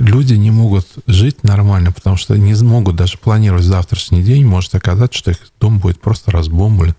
люди 0.00 0.34
не 0.34 0.50
могут 0.50 0.86
жить 1.06 1.44
нормально, 1.44 1.92
потому 1.92 2.16
что 2.16 2.36
не 2.36 2.54
смогут 2.54 2.96
даже 2.96 3.18
планировать 3.18 3.64
завтрашний 3.64 4.22
день. 4.22 4.44
Может 4.44 4.74
оказаться, 4.74 5.18
что 5.18 5.30
их 5.30 5.38
дом 5.60 5.78
будет 5.78 6.00
просто 6.00 6.30
разбомблен. 6.30 6.96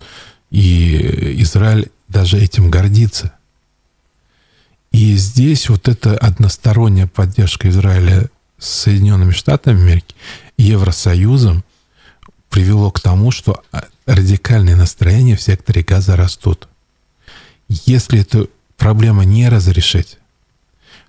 И 0.51 1.41
Израиль 1.41 1.91
даже 2.07 2.37
этим 2.37 2.69
гордится. 2.69 3.33
И 4.91 5.15
здесь 5.15 5.69
вот 5.69 5.87
эта 5.87 6.17
односторонняя 6.17 7.07
поддержка 7.07 7.69
Израиля 7.69 8.29
с 8.57 8.67
Соединенными 8.67 9.31
Штатами 9.31 9.81
Америки, 9.81 10.15
Евросоюзом 10.57 11.63
привело 12.49 12.91
к 12.91 12.99
тому, 12.99 13.31
что 13.31 13.63
радикальные 14.05 14.75
настроения 14.75 15.35
в 15.35 15.41
секторе 15.41 15.81
газа 15.81 16.15
растут. 16.15 16.67
Если 17.69 18.19
эту 18.19 18.49
проблему 18.77 19.23
не 19.23 19.47
разрешить, 19.47 20.17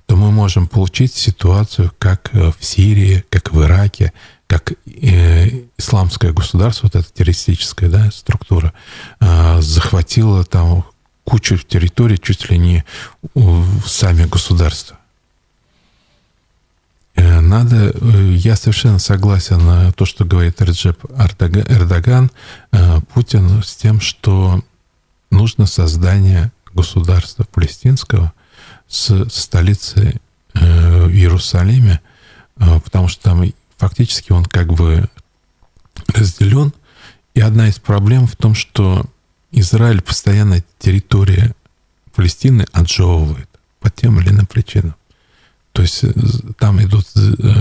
то 0.07 0.17
мы 0.17 0.31
можем 0.31 0.69
получить 0.69 1.15
ситуацию, 1.15 1.93
как 1.99 2.31
э, 2.35 2.53
в 2.57 2.65
Сирии, 2.65 3.25
как 3.31 3.53
в 3.53 3.63
Ираке, 3.63 4.13
как 4.47 4.73
э, 4.73 5.65
исламское 5.79 6.33
государство, 6.33 6.87
вот 6.87 6.97
эта 6.97 7.13
террористическая 7.13 7.89
да, 7.89 8.11
структура, 8.11 8.73
э, 9.21 9.61
захватила 9.61 10.45
там 10.45 10.85
кучу 11.25 11.59
территорий 11.59 12.19
чуть 12.19 12.51
ли 12.51 12.59
не 12.59 12.85
сами 13.87 14.25
государства. 14.25 14.99
Надо, 17.15 17.95
я 18.35 18.57
совершенно 18.57 18.99
согласен 18.99 19.65
на 19.65 19.93
то, 19.93 20.07
что 20.07 20.25
говорит 20.25 20.61
Реджеп 20.63 21.05
Эрдоган, 21.11 22.31
Путин, 23.13 23.63
с 23.63 23.77
тем, 23.77 24.01
что 24.01 24.65
нужно 25.31 25.67
создание 25.67 26.53
государства 26.75 27.45
палестинского– 27.45 28.33
с 28.93 29.27
столицы 29.31 30.21
э, 30.53 31.05
в 31.07 31.11
Иерусалиме, 31.11 32.01
э, 32.59 32.81
потому 32.81 33.09
что 33.09 33.23
там 33.23 33.43
фактически 33.79 34.33
он 34.33 34.45
как 34.45 34.75
бы 34.75 35.09
разделен. 36.09 36.75
И 37.33 37.41
одна 37.41 37.69
из 37.69 37.79
проблем 37.79 38.27
в 38.27 38.37
том, 38.37 38.55
что 38.55 39.07
Израиль 39.53 40.03
постоянно 40.03 40.63
территория 40.79 41.55
Палестины 42.15 42.67
отжевывает 42.73 43.49
по 43.81 43.91
тем 43.91 44.21
или 44.21 44.31
иным 44.31 44.47
причинам. 44.47 44.95
То 45.73 45.83
есть 45.83 46.05
э, 46.05 46.13
там 46.59 46.83
идут 46.83 47.07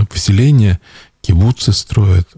поселения, 0.08 0.80
кибуцы 1.20 1.72
строят. 1.72 2.28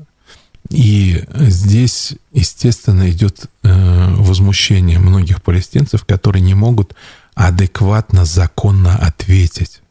И 0.71 1.25
здесь, 1.31 2.15
естественно, 2.33 3.11
идет 3.11 3.51
возмущение 3.63 4.99
многих 4.99 5.43
палестинцев, 5.43 6.07
которые 6.07 6.41
не 6.41 6.55
могут 6.55 6.95
адекватно, 7.35 8.25
законно 8.25 8.97
ответить. 8.97 9.83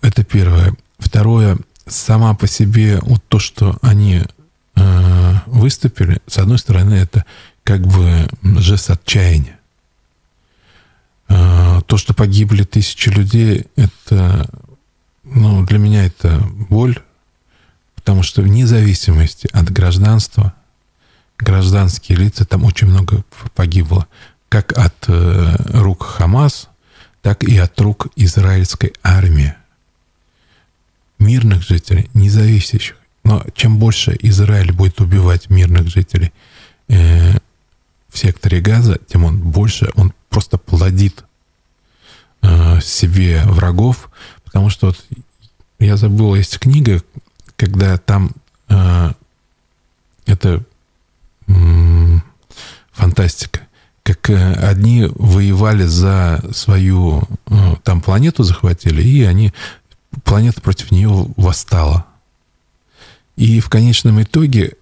Это 0.00 0.24
первое. 0.24 0.74
Второе, 0.98 1.58
сама 1.86 2.34
по 2.34 2.46
себе 2.46 2.98
вот 3.02 3.22
то, 3.28 3.38
что 3.38 3.76
они 3.82 4.22
э, 4.76 5.34
выступили, 5.46 6.20
с 6.26 6.38
одной 6.38 6.58
стороны, 6.58 6.94
это 6.94 7.24
как 7.70 7.86
бы 7.86 8.28
жест 8.58 8.90
отчаяния. 8.90 9.56
Э, 11.28 11.80
то, 11.86 11.98
что 11.98 12.14
погибли 12.14 12.64
тысячи 12.64 13.10
людей, 13.10 13.66
это, 13.76 14.50
ну, 15.22 15.64
для 15.64 15.78
меня 15.78 16.04
это 16.04 16.40
боль, 16.68 16.98
потому 17.94 18.24
что 18.24 18.42
вне 18.42 18.66
зависимости 18.66 19.48
от 19.52 19.70
гражданства, 19.70 20.52
гражданские 21.38 22.18
лица, 22.18 22.44
там 22.44 22.64
очень 22.64 22.88
много 22.88 23.22
погибло 23.54 24.08
как 24.48 24.76
от 24.76 25.04
э, 25.06 25.54
рук 25.68 26.02
Хамас, 26.02 26.68
так 27.22 27.44
и 27.44 27.56
от 27.56 27.80
рук 27.80 28.08
израильской 28.16 28.94
армии. 29.04 29.54
Мирных 31.20 31.62
жителей, 31.62 32.10
независящих. 32.14 32.96
Но 33.22 33.44
чем 33.54 33.78
больше 33.78 34.16
Израиль 34.22 34.72
будет 34.72 35.00
убивать 35.00 35.50
мирных 35.50 35.86
жителей 35.86 36.32
э, 36.88 37.34
в 38.12 38.18
секторе 38.18 38.60
Газа, 38.60 38.98
тем 39.06 39.24
он 39.24 39.38
больше, 39.38 39.90
он 39.94 40.12
просто 40.28 40.58
плодит 40.58 41.24
э, 42.42 42.80
себе 42.80 43.42
врагов, 43.44 44.10
потому 44.44 44.70
что 44.70 44.88
вот 44.88 45.04
я 45.78 45.96
забыл, 45.96 46.34
есть 46.34 46.58
книга, 46.58 47.02
когда 47.56 47.96
там 47.98 48.32
э, 48.68 49.12
это 50.26 50.62
э, 51.48 52.18
фантастика 52.92 53.60
как 54.02 54.30
э, 54.30 54.52
одни 54.54 55.06
воевали 55.14 55.84
за 55.84 56.42
свою 56.52 57.22
э, 57.46 57.74
там 57.84 58.00
планету 58.00 58.42
захватили, 58.42 59.02
и 59.02 59.22
они 59.22 59.52
планета 60.24 60.60
против 60.60 60.90
нее 60.90 61.26
восстала. 61.36 62.06
И 63.36 63.60
в 63.60 63.68
конечном 63.68 64.22
итоге 64.22 64.76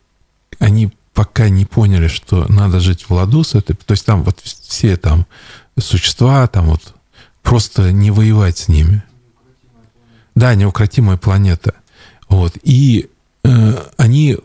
они 0.59 0.93
пока 1.19 1.49
не 1.49 1.65
поняли, 1.65 2.07
что 2.07 2.47
надо 2.49 2.79
жить 2.79 3.07
в 3.09 3.13
ладу 3.13 3.43
с 3.43 3.57
этой, 3.57 3.75
то 3.75 3.91
есть 3.91 4.07
там 4.07 4.23
вот 4.23 4.39
все 4.39 4.97
там 4.97 5.27
существа, 5.77 6.47
там 6.47 6.67
вот 6.67 6.95
просто 7.43 7.91
не 7.91 8.13
воевать 8.13 8.57
с 8.57 8.69
ними. 8.69 9.03
Да, 10.37 10.55
неукротимая 10.55 11.17
планета. 11.17 11.75
Вот. 12.29 12.57
И 12.63 13.11
э, 13.43 13.85
они 13.97 14.39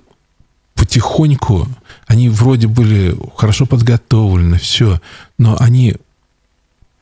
потихоньку, 0.74 1.68
они 2.08 2.30
вроде 2.30 2.66
были 2.66 3.16
хорошо 3.38 3.68
подготовлены, 3.68 4.58
все, 4.58 5.00
но 5.38 5.56
они 5.60 5.98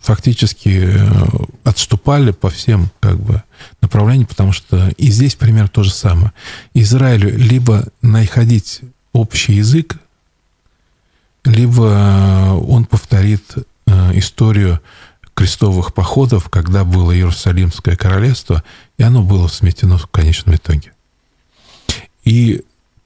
фактически 0.02 0.82
э, 0.84 1.24
отступали 1.64 2.32
по 2.32 2.50
всем 2.50 2.92
как 3.00 3.18
бы 3.18 3.42
направлениям, 3.80 4.28
потому 4.28 4.52
что 4.52 4.90
и 4.98 5.10
здесь 5.12 5.36
пример 5.36 5.70
то 5.70 5.84
же 5.84 5.94
самое. 5.94 6.34
Израилю 6.74 7.38
либо 7.38 7.86
находить 8.02 8.82
общий 9.22 9.54
язык, 9.54 9.98
либо 11.46 12.60
он 12.68 12.86
повторит 12.86 13.56
э, 13.56 14.18
историю 14.18 14.82
крестовых 15.34 15.94
походов, 15.94 16.50
когда 16.50 16.84
было 16.84 17.16
Иерусалимское 17.16 17.96
королевство, 17.96 18.64
и 18.98 19.04
оно 19.04 19.24
было 19.24 19.48
сметено 19.48 19.98
в 19.98 20.08
конечном 20.08 20.56
итоге. 20.56 20.92
И 22.24 22.64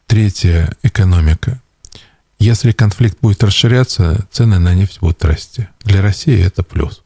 третья 0.07 0.75
экономика. 0.83 1.61
Если 2.39 2.71
конфликт 2.71 3.17
будет 3.21 3.43
расширяться, 3.43 4.27
цены 4.31 4.59
на 4.59 4.73
нефть 4.73 4.99
будут 4.99 5.23
расти. 5.23 5.67
Для 5.83 6.01
России 6.01 6.37
это 6.43 6.63
плюс. 6.63 7.03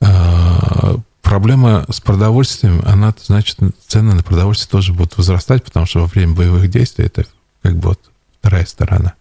А, 0.00 0.96
проблема 1.22 1.86
с 1.88 2.00
продовольствием, 2.00 2.82
она, 2.84 3.14
значит, 3.24 3.58
цены 3.86 4.14
на 4.14 4.22
продовольствие 4.22 4.70
тоже 4.70 4.92
будут 4.92 5.16
возрастать, 5.16 5.62
потому 5.64 5.86
что 5.86 6.00
во 6.00 6.06
время 6.06 6.34
боевых 6.34 6.68
действий 6.68 7.06
это 7.06 7.24
как 7.64 7.76
бы 7.78 7.88
вот 7.88 8.00
вторая 8.40 8.66
сторона. 8.66 9.14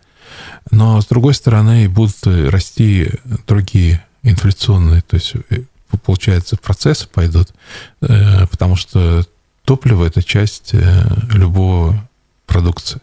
Но 0.69 0.99
с 0.99 1.05
другой 1.05 1.33
стороны 1.33 1.87
будут 1.87 2.17
расти 2.25 3.09
другие 3.47 4.03
инфляционные, 4.21 5.01
то 5.01 5.15
есть 5.15 5.35
э, 5.49 5.61
получается 6.03 6.57
процессы 6.57 7.07
пойдут, 7.07 7.53
э, 8.01 8.45
потому 8.47 8.75
что 8.75 9.25
топливо 9.63 10.05
это 10.05 10.21
часть 10.21 10.73
э, 10.73 11.05
любого 11.31 12.05
продукции. 12.45 12.99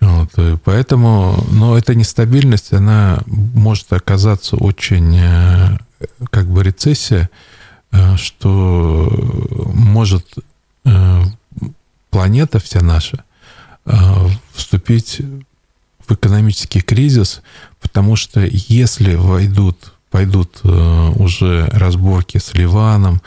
Вот, 0.00 0.30
поэтому, 0.64 1.46
но 1.50 1.78
эта 1.78 1.94
нестабильность, 1.94 2.74
она 2.74 3.22
может 3.26 3.90
оказаться 3.92 4.56
очень, 4.56 5.16
как 6.30 6.48
бы 6.48 6.64
рецессия, 6.64 7.30
что 8.16 9.08
может 9.72 10.26
планета 12.10 12.58
вся 12.58 12.80
наша 12.80 13.24
вступить 14.52 15.20
в 16.06 16.12
экономический 16.12 16.80
кризис, 16.80 17.42
потому 17.80 18.16
что 18.16 18.40
если 18.40 19.14
войдут, 19.14 19.94
пойдут 20.10 20.60
э, 20.64 21.12
уже 21.16 21.66
разборки 21.66 22.38
с 22.38 22.54
Ливаном, 22.54 23.22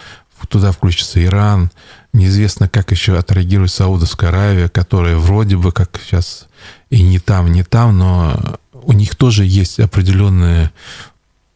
туда 0.49 0.71
включится 0.71 1.23
Иран, 1.23 1.71
неизвестно, 2.13 2.69
как 2.69 2.91
еще 2.91 3.17
отреагирует 3.17 3.71
Саудовская 3.71 4.29
Аравия, 4.29 4.69
которая 4.69 5.17
вроде 5.17 5.57
бы 5.57 5.71
как 5.71 5.99
сейчас 6.03 6.47
и 6.89 7.01
не 7.01 7.19
там, 7.19 7.51
не 7.51 7.63
там, 7.63 7.97
но 7.97 8.59
у 8.71 8.93
них 8.93 9.15
тоже 9.15 9.45
есть 9.45 9.79
определенное 9.79 10.71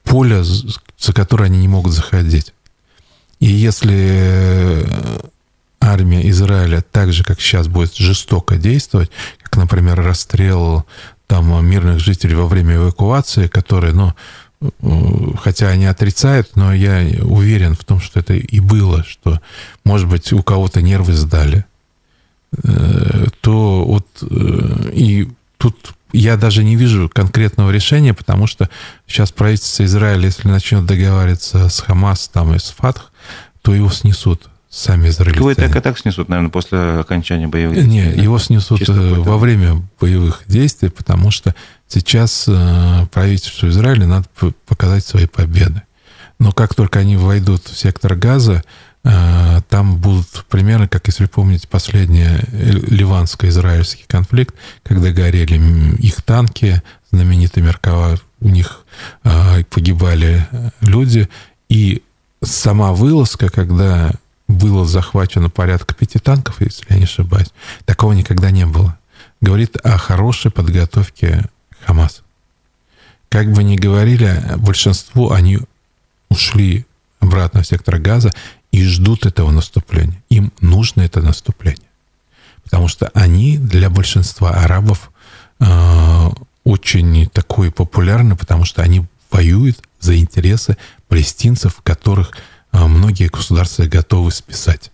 поле, 0.04 0.44
за 0.44 1.14
которое 1.14 1.46
они 1.46 1.60
не 1.60 1.68
могут 1.68 1.94
заходить. 1.94 2.54
И 3.40 3.46
если 3.46 4.88
армия 5.80 6.30
Израиля 6.30 6.84
так 6.92 7.14
же, 7.14 7.24
как 7.24 7.40
сейчас, 7.42 7.68
будет 7.68 7.96
жестоко 7.96 8.58
действовать, 8.58 9.12
как, 9.42 9.58
например, 9.58 10.02
расстрел 10.02 10.86
там 11.28 11.66
мирных 11.66 12.00
жителей 12.00 12.36
во 12.36 12.48
время 12.48 12.76
эвакуации, 12.76 13.48
которые, 13.48 13.94
ну, 13.94 14.14
хотя 15.42 15.70
они 15.70 15.86
отрицают, 15.86 16.56
но 16.56 16.74
я 16.74 17.06
уверен 17.24 17.76
в 17.76 17.86
том, 17.86 18.02
что 18.02 18.20
это 18.20 18.34
и 18.34 18.60
было, 18.60 19.04
что, 19.08 19.40
может 19.86 20.08
быть, 20.08 20.34
у 20.34 20.44
кого-то 20.44 20.82
нервы 20.82 21.14
сдали, 21.14 21.66
э, 22.64 23.28
то 23.42 23.86
вот 23.86 24.08
э, 24.22 24.92
и 24.94 25.30
тут 25.58 25.94
я 26.12 26.36
даже 26.36 26.64
не 26.64 26.76
вижу 26.76 27.10
конкретного 27.14 27.72
решения, 27.72 28.14
потому 28.14 28.48
что 28.48 28.70
сейчас 29.08 29.32
правительство 29.32 29.84
Израиля, 29.84 30.26
если 30.26 30.48
начнет 30.48 30.86
договариваться 30.86 31.70
с 31.70 31.80
Хамас 31.80 32.28
там 32.28 32.56
и 32.56 32.60
с 32.60 32.74
Фатх, 32.78 33.12
то 33.62 33.74
его 33.74 33.90
снесут 33.90 34.50
сами 34.70 35.10
израильтяне. 35.10 35.40
Его 35.40 35.52
и 35.52 35.56
так 35.56 35.76
и 35.76 35.80
так 35.80 35.98
снесут, 35.98 36.30
наверное, 36.30 36.52
после 36.52 36.78
окончания 36.78 37.48
боевых 37.48 37.76
действий. 37.76 37.94
Не, 37.94 38.16
да? 38.16 38.22
его 38.22 38.38
снесут 38.38 38.80
Чисто 38.80 38.94
э, 38.94 39.14
во 39.16 39.38
время 39.38 39.84
боевых 40.00 40.44
действий, 40.48 40.90
потому 40.90 41.32
что 41.32 41.56
сейчас 41.88 42.46
э, 42.48 43.08
правительству 43.12 43.68
Израиля 43.70 44.06
надо 44.06 44.28
показать 44.68 45.06
свои 45.06 45.26
победы. 45.26 45.82
Но 46.38 46.52
как 46.52 46.76
только 46.76 47.00
они 47.00 47.18
войдут 47.18 47.68
в 47.68 47.78
сектор 47.78 48.16
газа, 48.16 48.64
э, 49.04 49.62
там 49.70 49.98
будут 49.98 50.46
примеры, 50.50 50.88
как 50.88 51.08
если 51.08 51.26
помните 51.26 51.68
последний 51.68 52.28
ливанско-израильский 52.52 54.06
конфликт, 54.08 54.54
когда 54.84 55.10
горели 55.12 55.60
их 56.00 56.22
танки, 56.22 56.84
знаменитый 57.12 57.64
Меркава, 57.64 58.20
у 58.40 58.50
них 58.50 58.86
погибали 59.24 60.48
люди, 60.82 61.28
и 61.70 62.04
сама 62.44 62.94
вылазка, 62.94 63.50
когда 63.50 64.14
было 64.50 64.84
захвачено 64.86 65.50
порядка 65.50 65.94
пяти 65.94 66.20
танков, 66.20 66.60
если 66.60 66.86
я 66.90 66.98
не 66.98 67.04
ошибаюсь. 67.04 67.54
Такого 67.86 68.14
никогда 68.14 68.50
не 68.52 68.66
было. 68.66 68.98
Говорит 69.40 69.78
о 69.78 69.98
хорошей 69.98 70.52
подготовке 70.52 71.46
Хамас. 71.86 72.24
Как 73.30 73.52
бы 73.54 73.64
ни 73.64 73.78
говорили, 73.78 74.44
большинство 74.58 75.32
они 75.32 75.60
ушли 76.30 76.86
обратно 77.20 77.62
в 77.62 77.68
сектор 77.68 78.00
газа 78.00 78.32
и 78.72 78.84
ждут 78.84 79.28
этого 79.28 79.52
наступления. 79.52 80.22
Им 80.30 80.52
нужно 80.62 81.02
это 81.02 81.22
наступление. 81.22 81.88
Потому 82.64 82.88
что 82.88 83.12
они 83.14 83.60
для 83.60 83.90
большинства 83.90 84.50
арабов 84.50 85.12
э, 85.60 86.30
очень 86.64 87.30
такой 87.30 87.72
популярны, 87.72 88.36
потому 88.36 88.66
что 88.66 88.82
они 88.82 89.06
воюют 89.30 89.80
за 90.00 90.18
интересы 90.18 90.76
палестинцев, 91.08 91.82
которых 91.84 92.32
многие 92.72 93.28
государства 93.28 93.86
готовы 93.86 94.32
списать. 94.32 94.92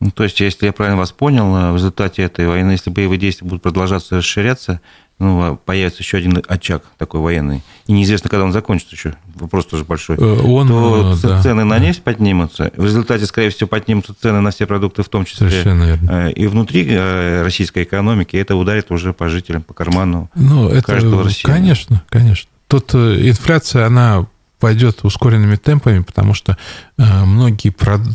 Ну, 0.00 0.10
то 0.10 0.24
есть, 0.24 0.40
если 0.40 0.66
я 0.66 0.72
правильно 0.72 0.98
вас 0.98 1.10
понял, 1.10 1.56
э, 1.56 1.72
в 1.72 1.76
результате 1.76 2.22
этой 2.22 2.46
войны, 2.46 2.72
если 2.72 2.90
боевые 2.90 3.18
действия 3.18 3.46
будут 3.48 3.62
продолжаться 3.62 4.16
расширяться, 4.16 4.80
ну, 5.18 5.40
а 5.40 5.56
появится 5.56 6.02
еще 6.02 6.18
один 6.18 6.42
очаг 6.46 6.82
такой 6.98 7.20
военный. 7.20 7.62
И 7.86 7.92
неизвестно, 7.92 8.28
когда 8.28 8.44
он 8.44 8.52
закончится 8.52 8.94
еще. 8.94 9.14
Вопрос 9.34 9.64
тоже 9.64 9.84
большой. 9.84 10.16
Э, 10.18 10.40
он, 10.42 10.68
то 10.68 11.14
э, 11.14 11.26
да, 11.26 11.42
цены 11.42 11.64
на 11.64 11.78
нефть 11.78 12.02
поднимутся. 12.02 12.70
В 12.76 12.84
результате, 12.84 13.24
скорее 13.24 13.48
всего, 13.48 13.68
поднимутся 13.68 14.14
цены 14.20 14.42
на 14.42 14.50
все 14.50 14.66
продукты, 14.66 15.02
в 15.02 15.08
том 15.08 15.24
числе 15.24 15.48
Совершенно 15.48 16.28
и 16.28 16.46
внутри 16.46 16.94
российской 16.94 17.84
экономики. 17.84 18.36
Это 18.36 18.54
ударит 18.56 18.90
уже 18.90 19.14
по 19.14 19.30
жителям, 19.30 19.62
по 19.62 19.72
карману 19.72 20.30
ну, 20.34 20.68
это, 20.68 20.86
каждого 20.86 21.24
россияна. 21.24 21.58
Конечно, 21.58 22.02
конечно. 22.10 22.50
Тут 22.68 22.94
инфляция, 22.94 23.86
она 23.86 24.26
пойдет 24.58 25.04
ускоренными 25.04 25.56
темпами, 25.56 26.02
потому 26.02 26.34
что 26.34 26.56
э, 26.98 27.24
многие 27.24 27.74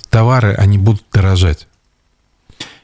товары, 0.10 0.54
они 0.54 0.78
будут 0.78 1.04
дорожать. 1.12 1.68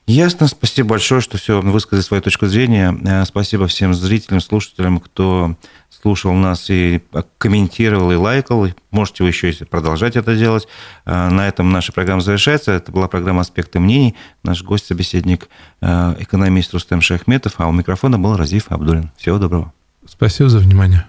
Ясно. 0.06 0.48
Спасибо 0.48 0.92
большое, 0.92 1.20
что 1.20 1.38
все 1.38 1.60
высказали 1.60 2.02
свою 2.02 2.24
точку 2.24 2.48
зрения. 2.48 2.98
Э, 3.04 3.26
спасибо 3.26 3.68
всем 3.68 3.94
зрителям, 3.94 4.40
слушателям, 4.40 5.00
кто 5.00 5.56
слушал 5.90 6.34
нас 6.34 6.70
и 6.70 7.02
комментировал, 7.38 8.12
и 8.12 8.16
лайкал. 8.16 8.68
Можете 8.92 9.24
вы 9.24 9.30
еще 9.30 9.52
продолжать 9.66 10.16
это 10.16 10.36
делать. 10.36 10.68
Э, 11.06 11.30
на 11.30 11.48
этом 11.48 11.72
наша 11.72 11.92
программа 11.92 12.22
завершается. 12.22 12.72
Это 12.72 12.92
была 12.92 13.08
программа 13.08 13.42
«Аспекты 13.42 13.80
мнений». 13.80 14.16
Наш 14.44 14.64
гость-собеседник, 14.64 15.50
экономист 15.82 16.74
Рустем 16.74 17.02
Шахметов, 17.02 17.56
а 17.58 17.68
у 17.68 17.72
микрофона 17.72 18.18
был 18.18 18.38
Разиф 18.38 18.72
Абдулин. 18.72 19.12
Всего 19.18 19.40
доброго. 19.40 19.74
Спасибо 20.06 20.50
за 20.50 20.60
внимание. 20.60 21.06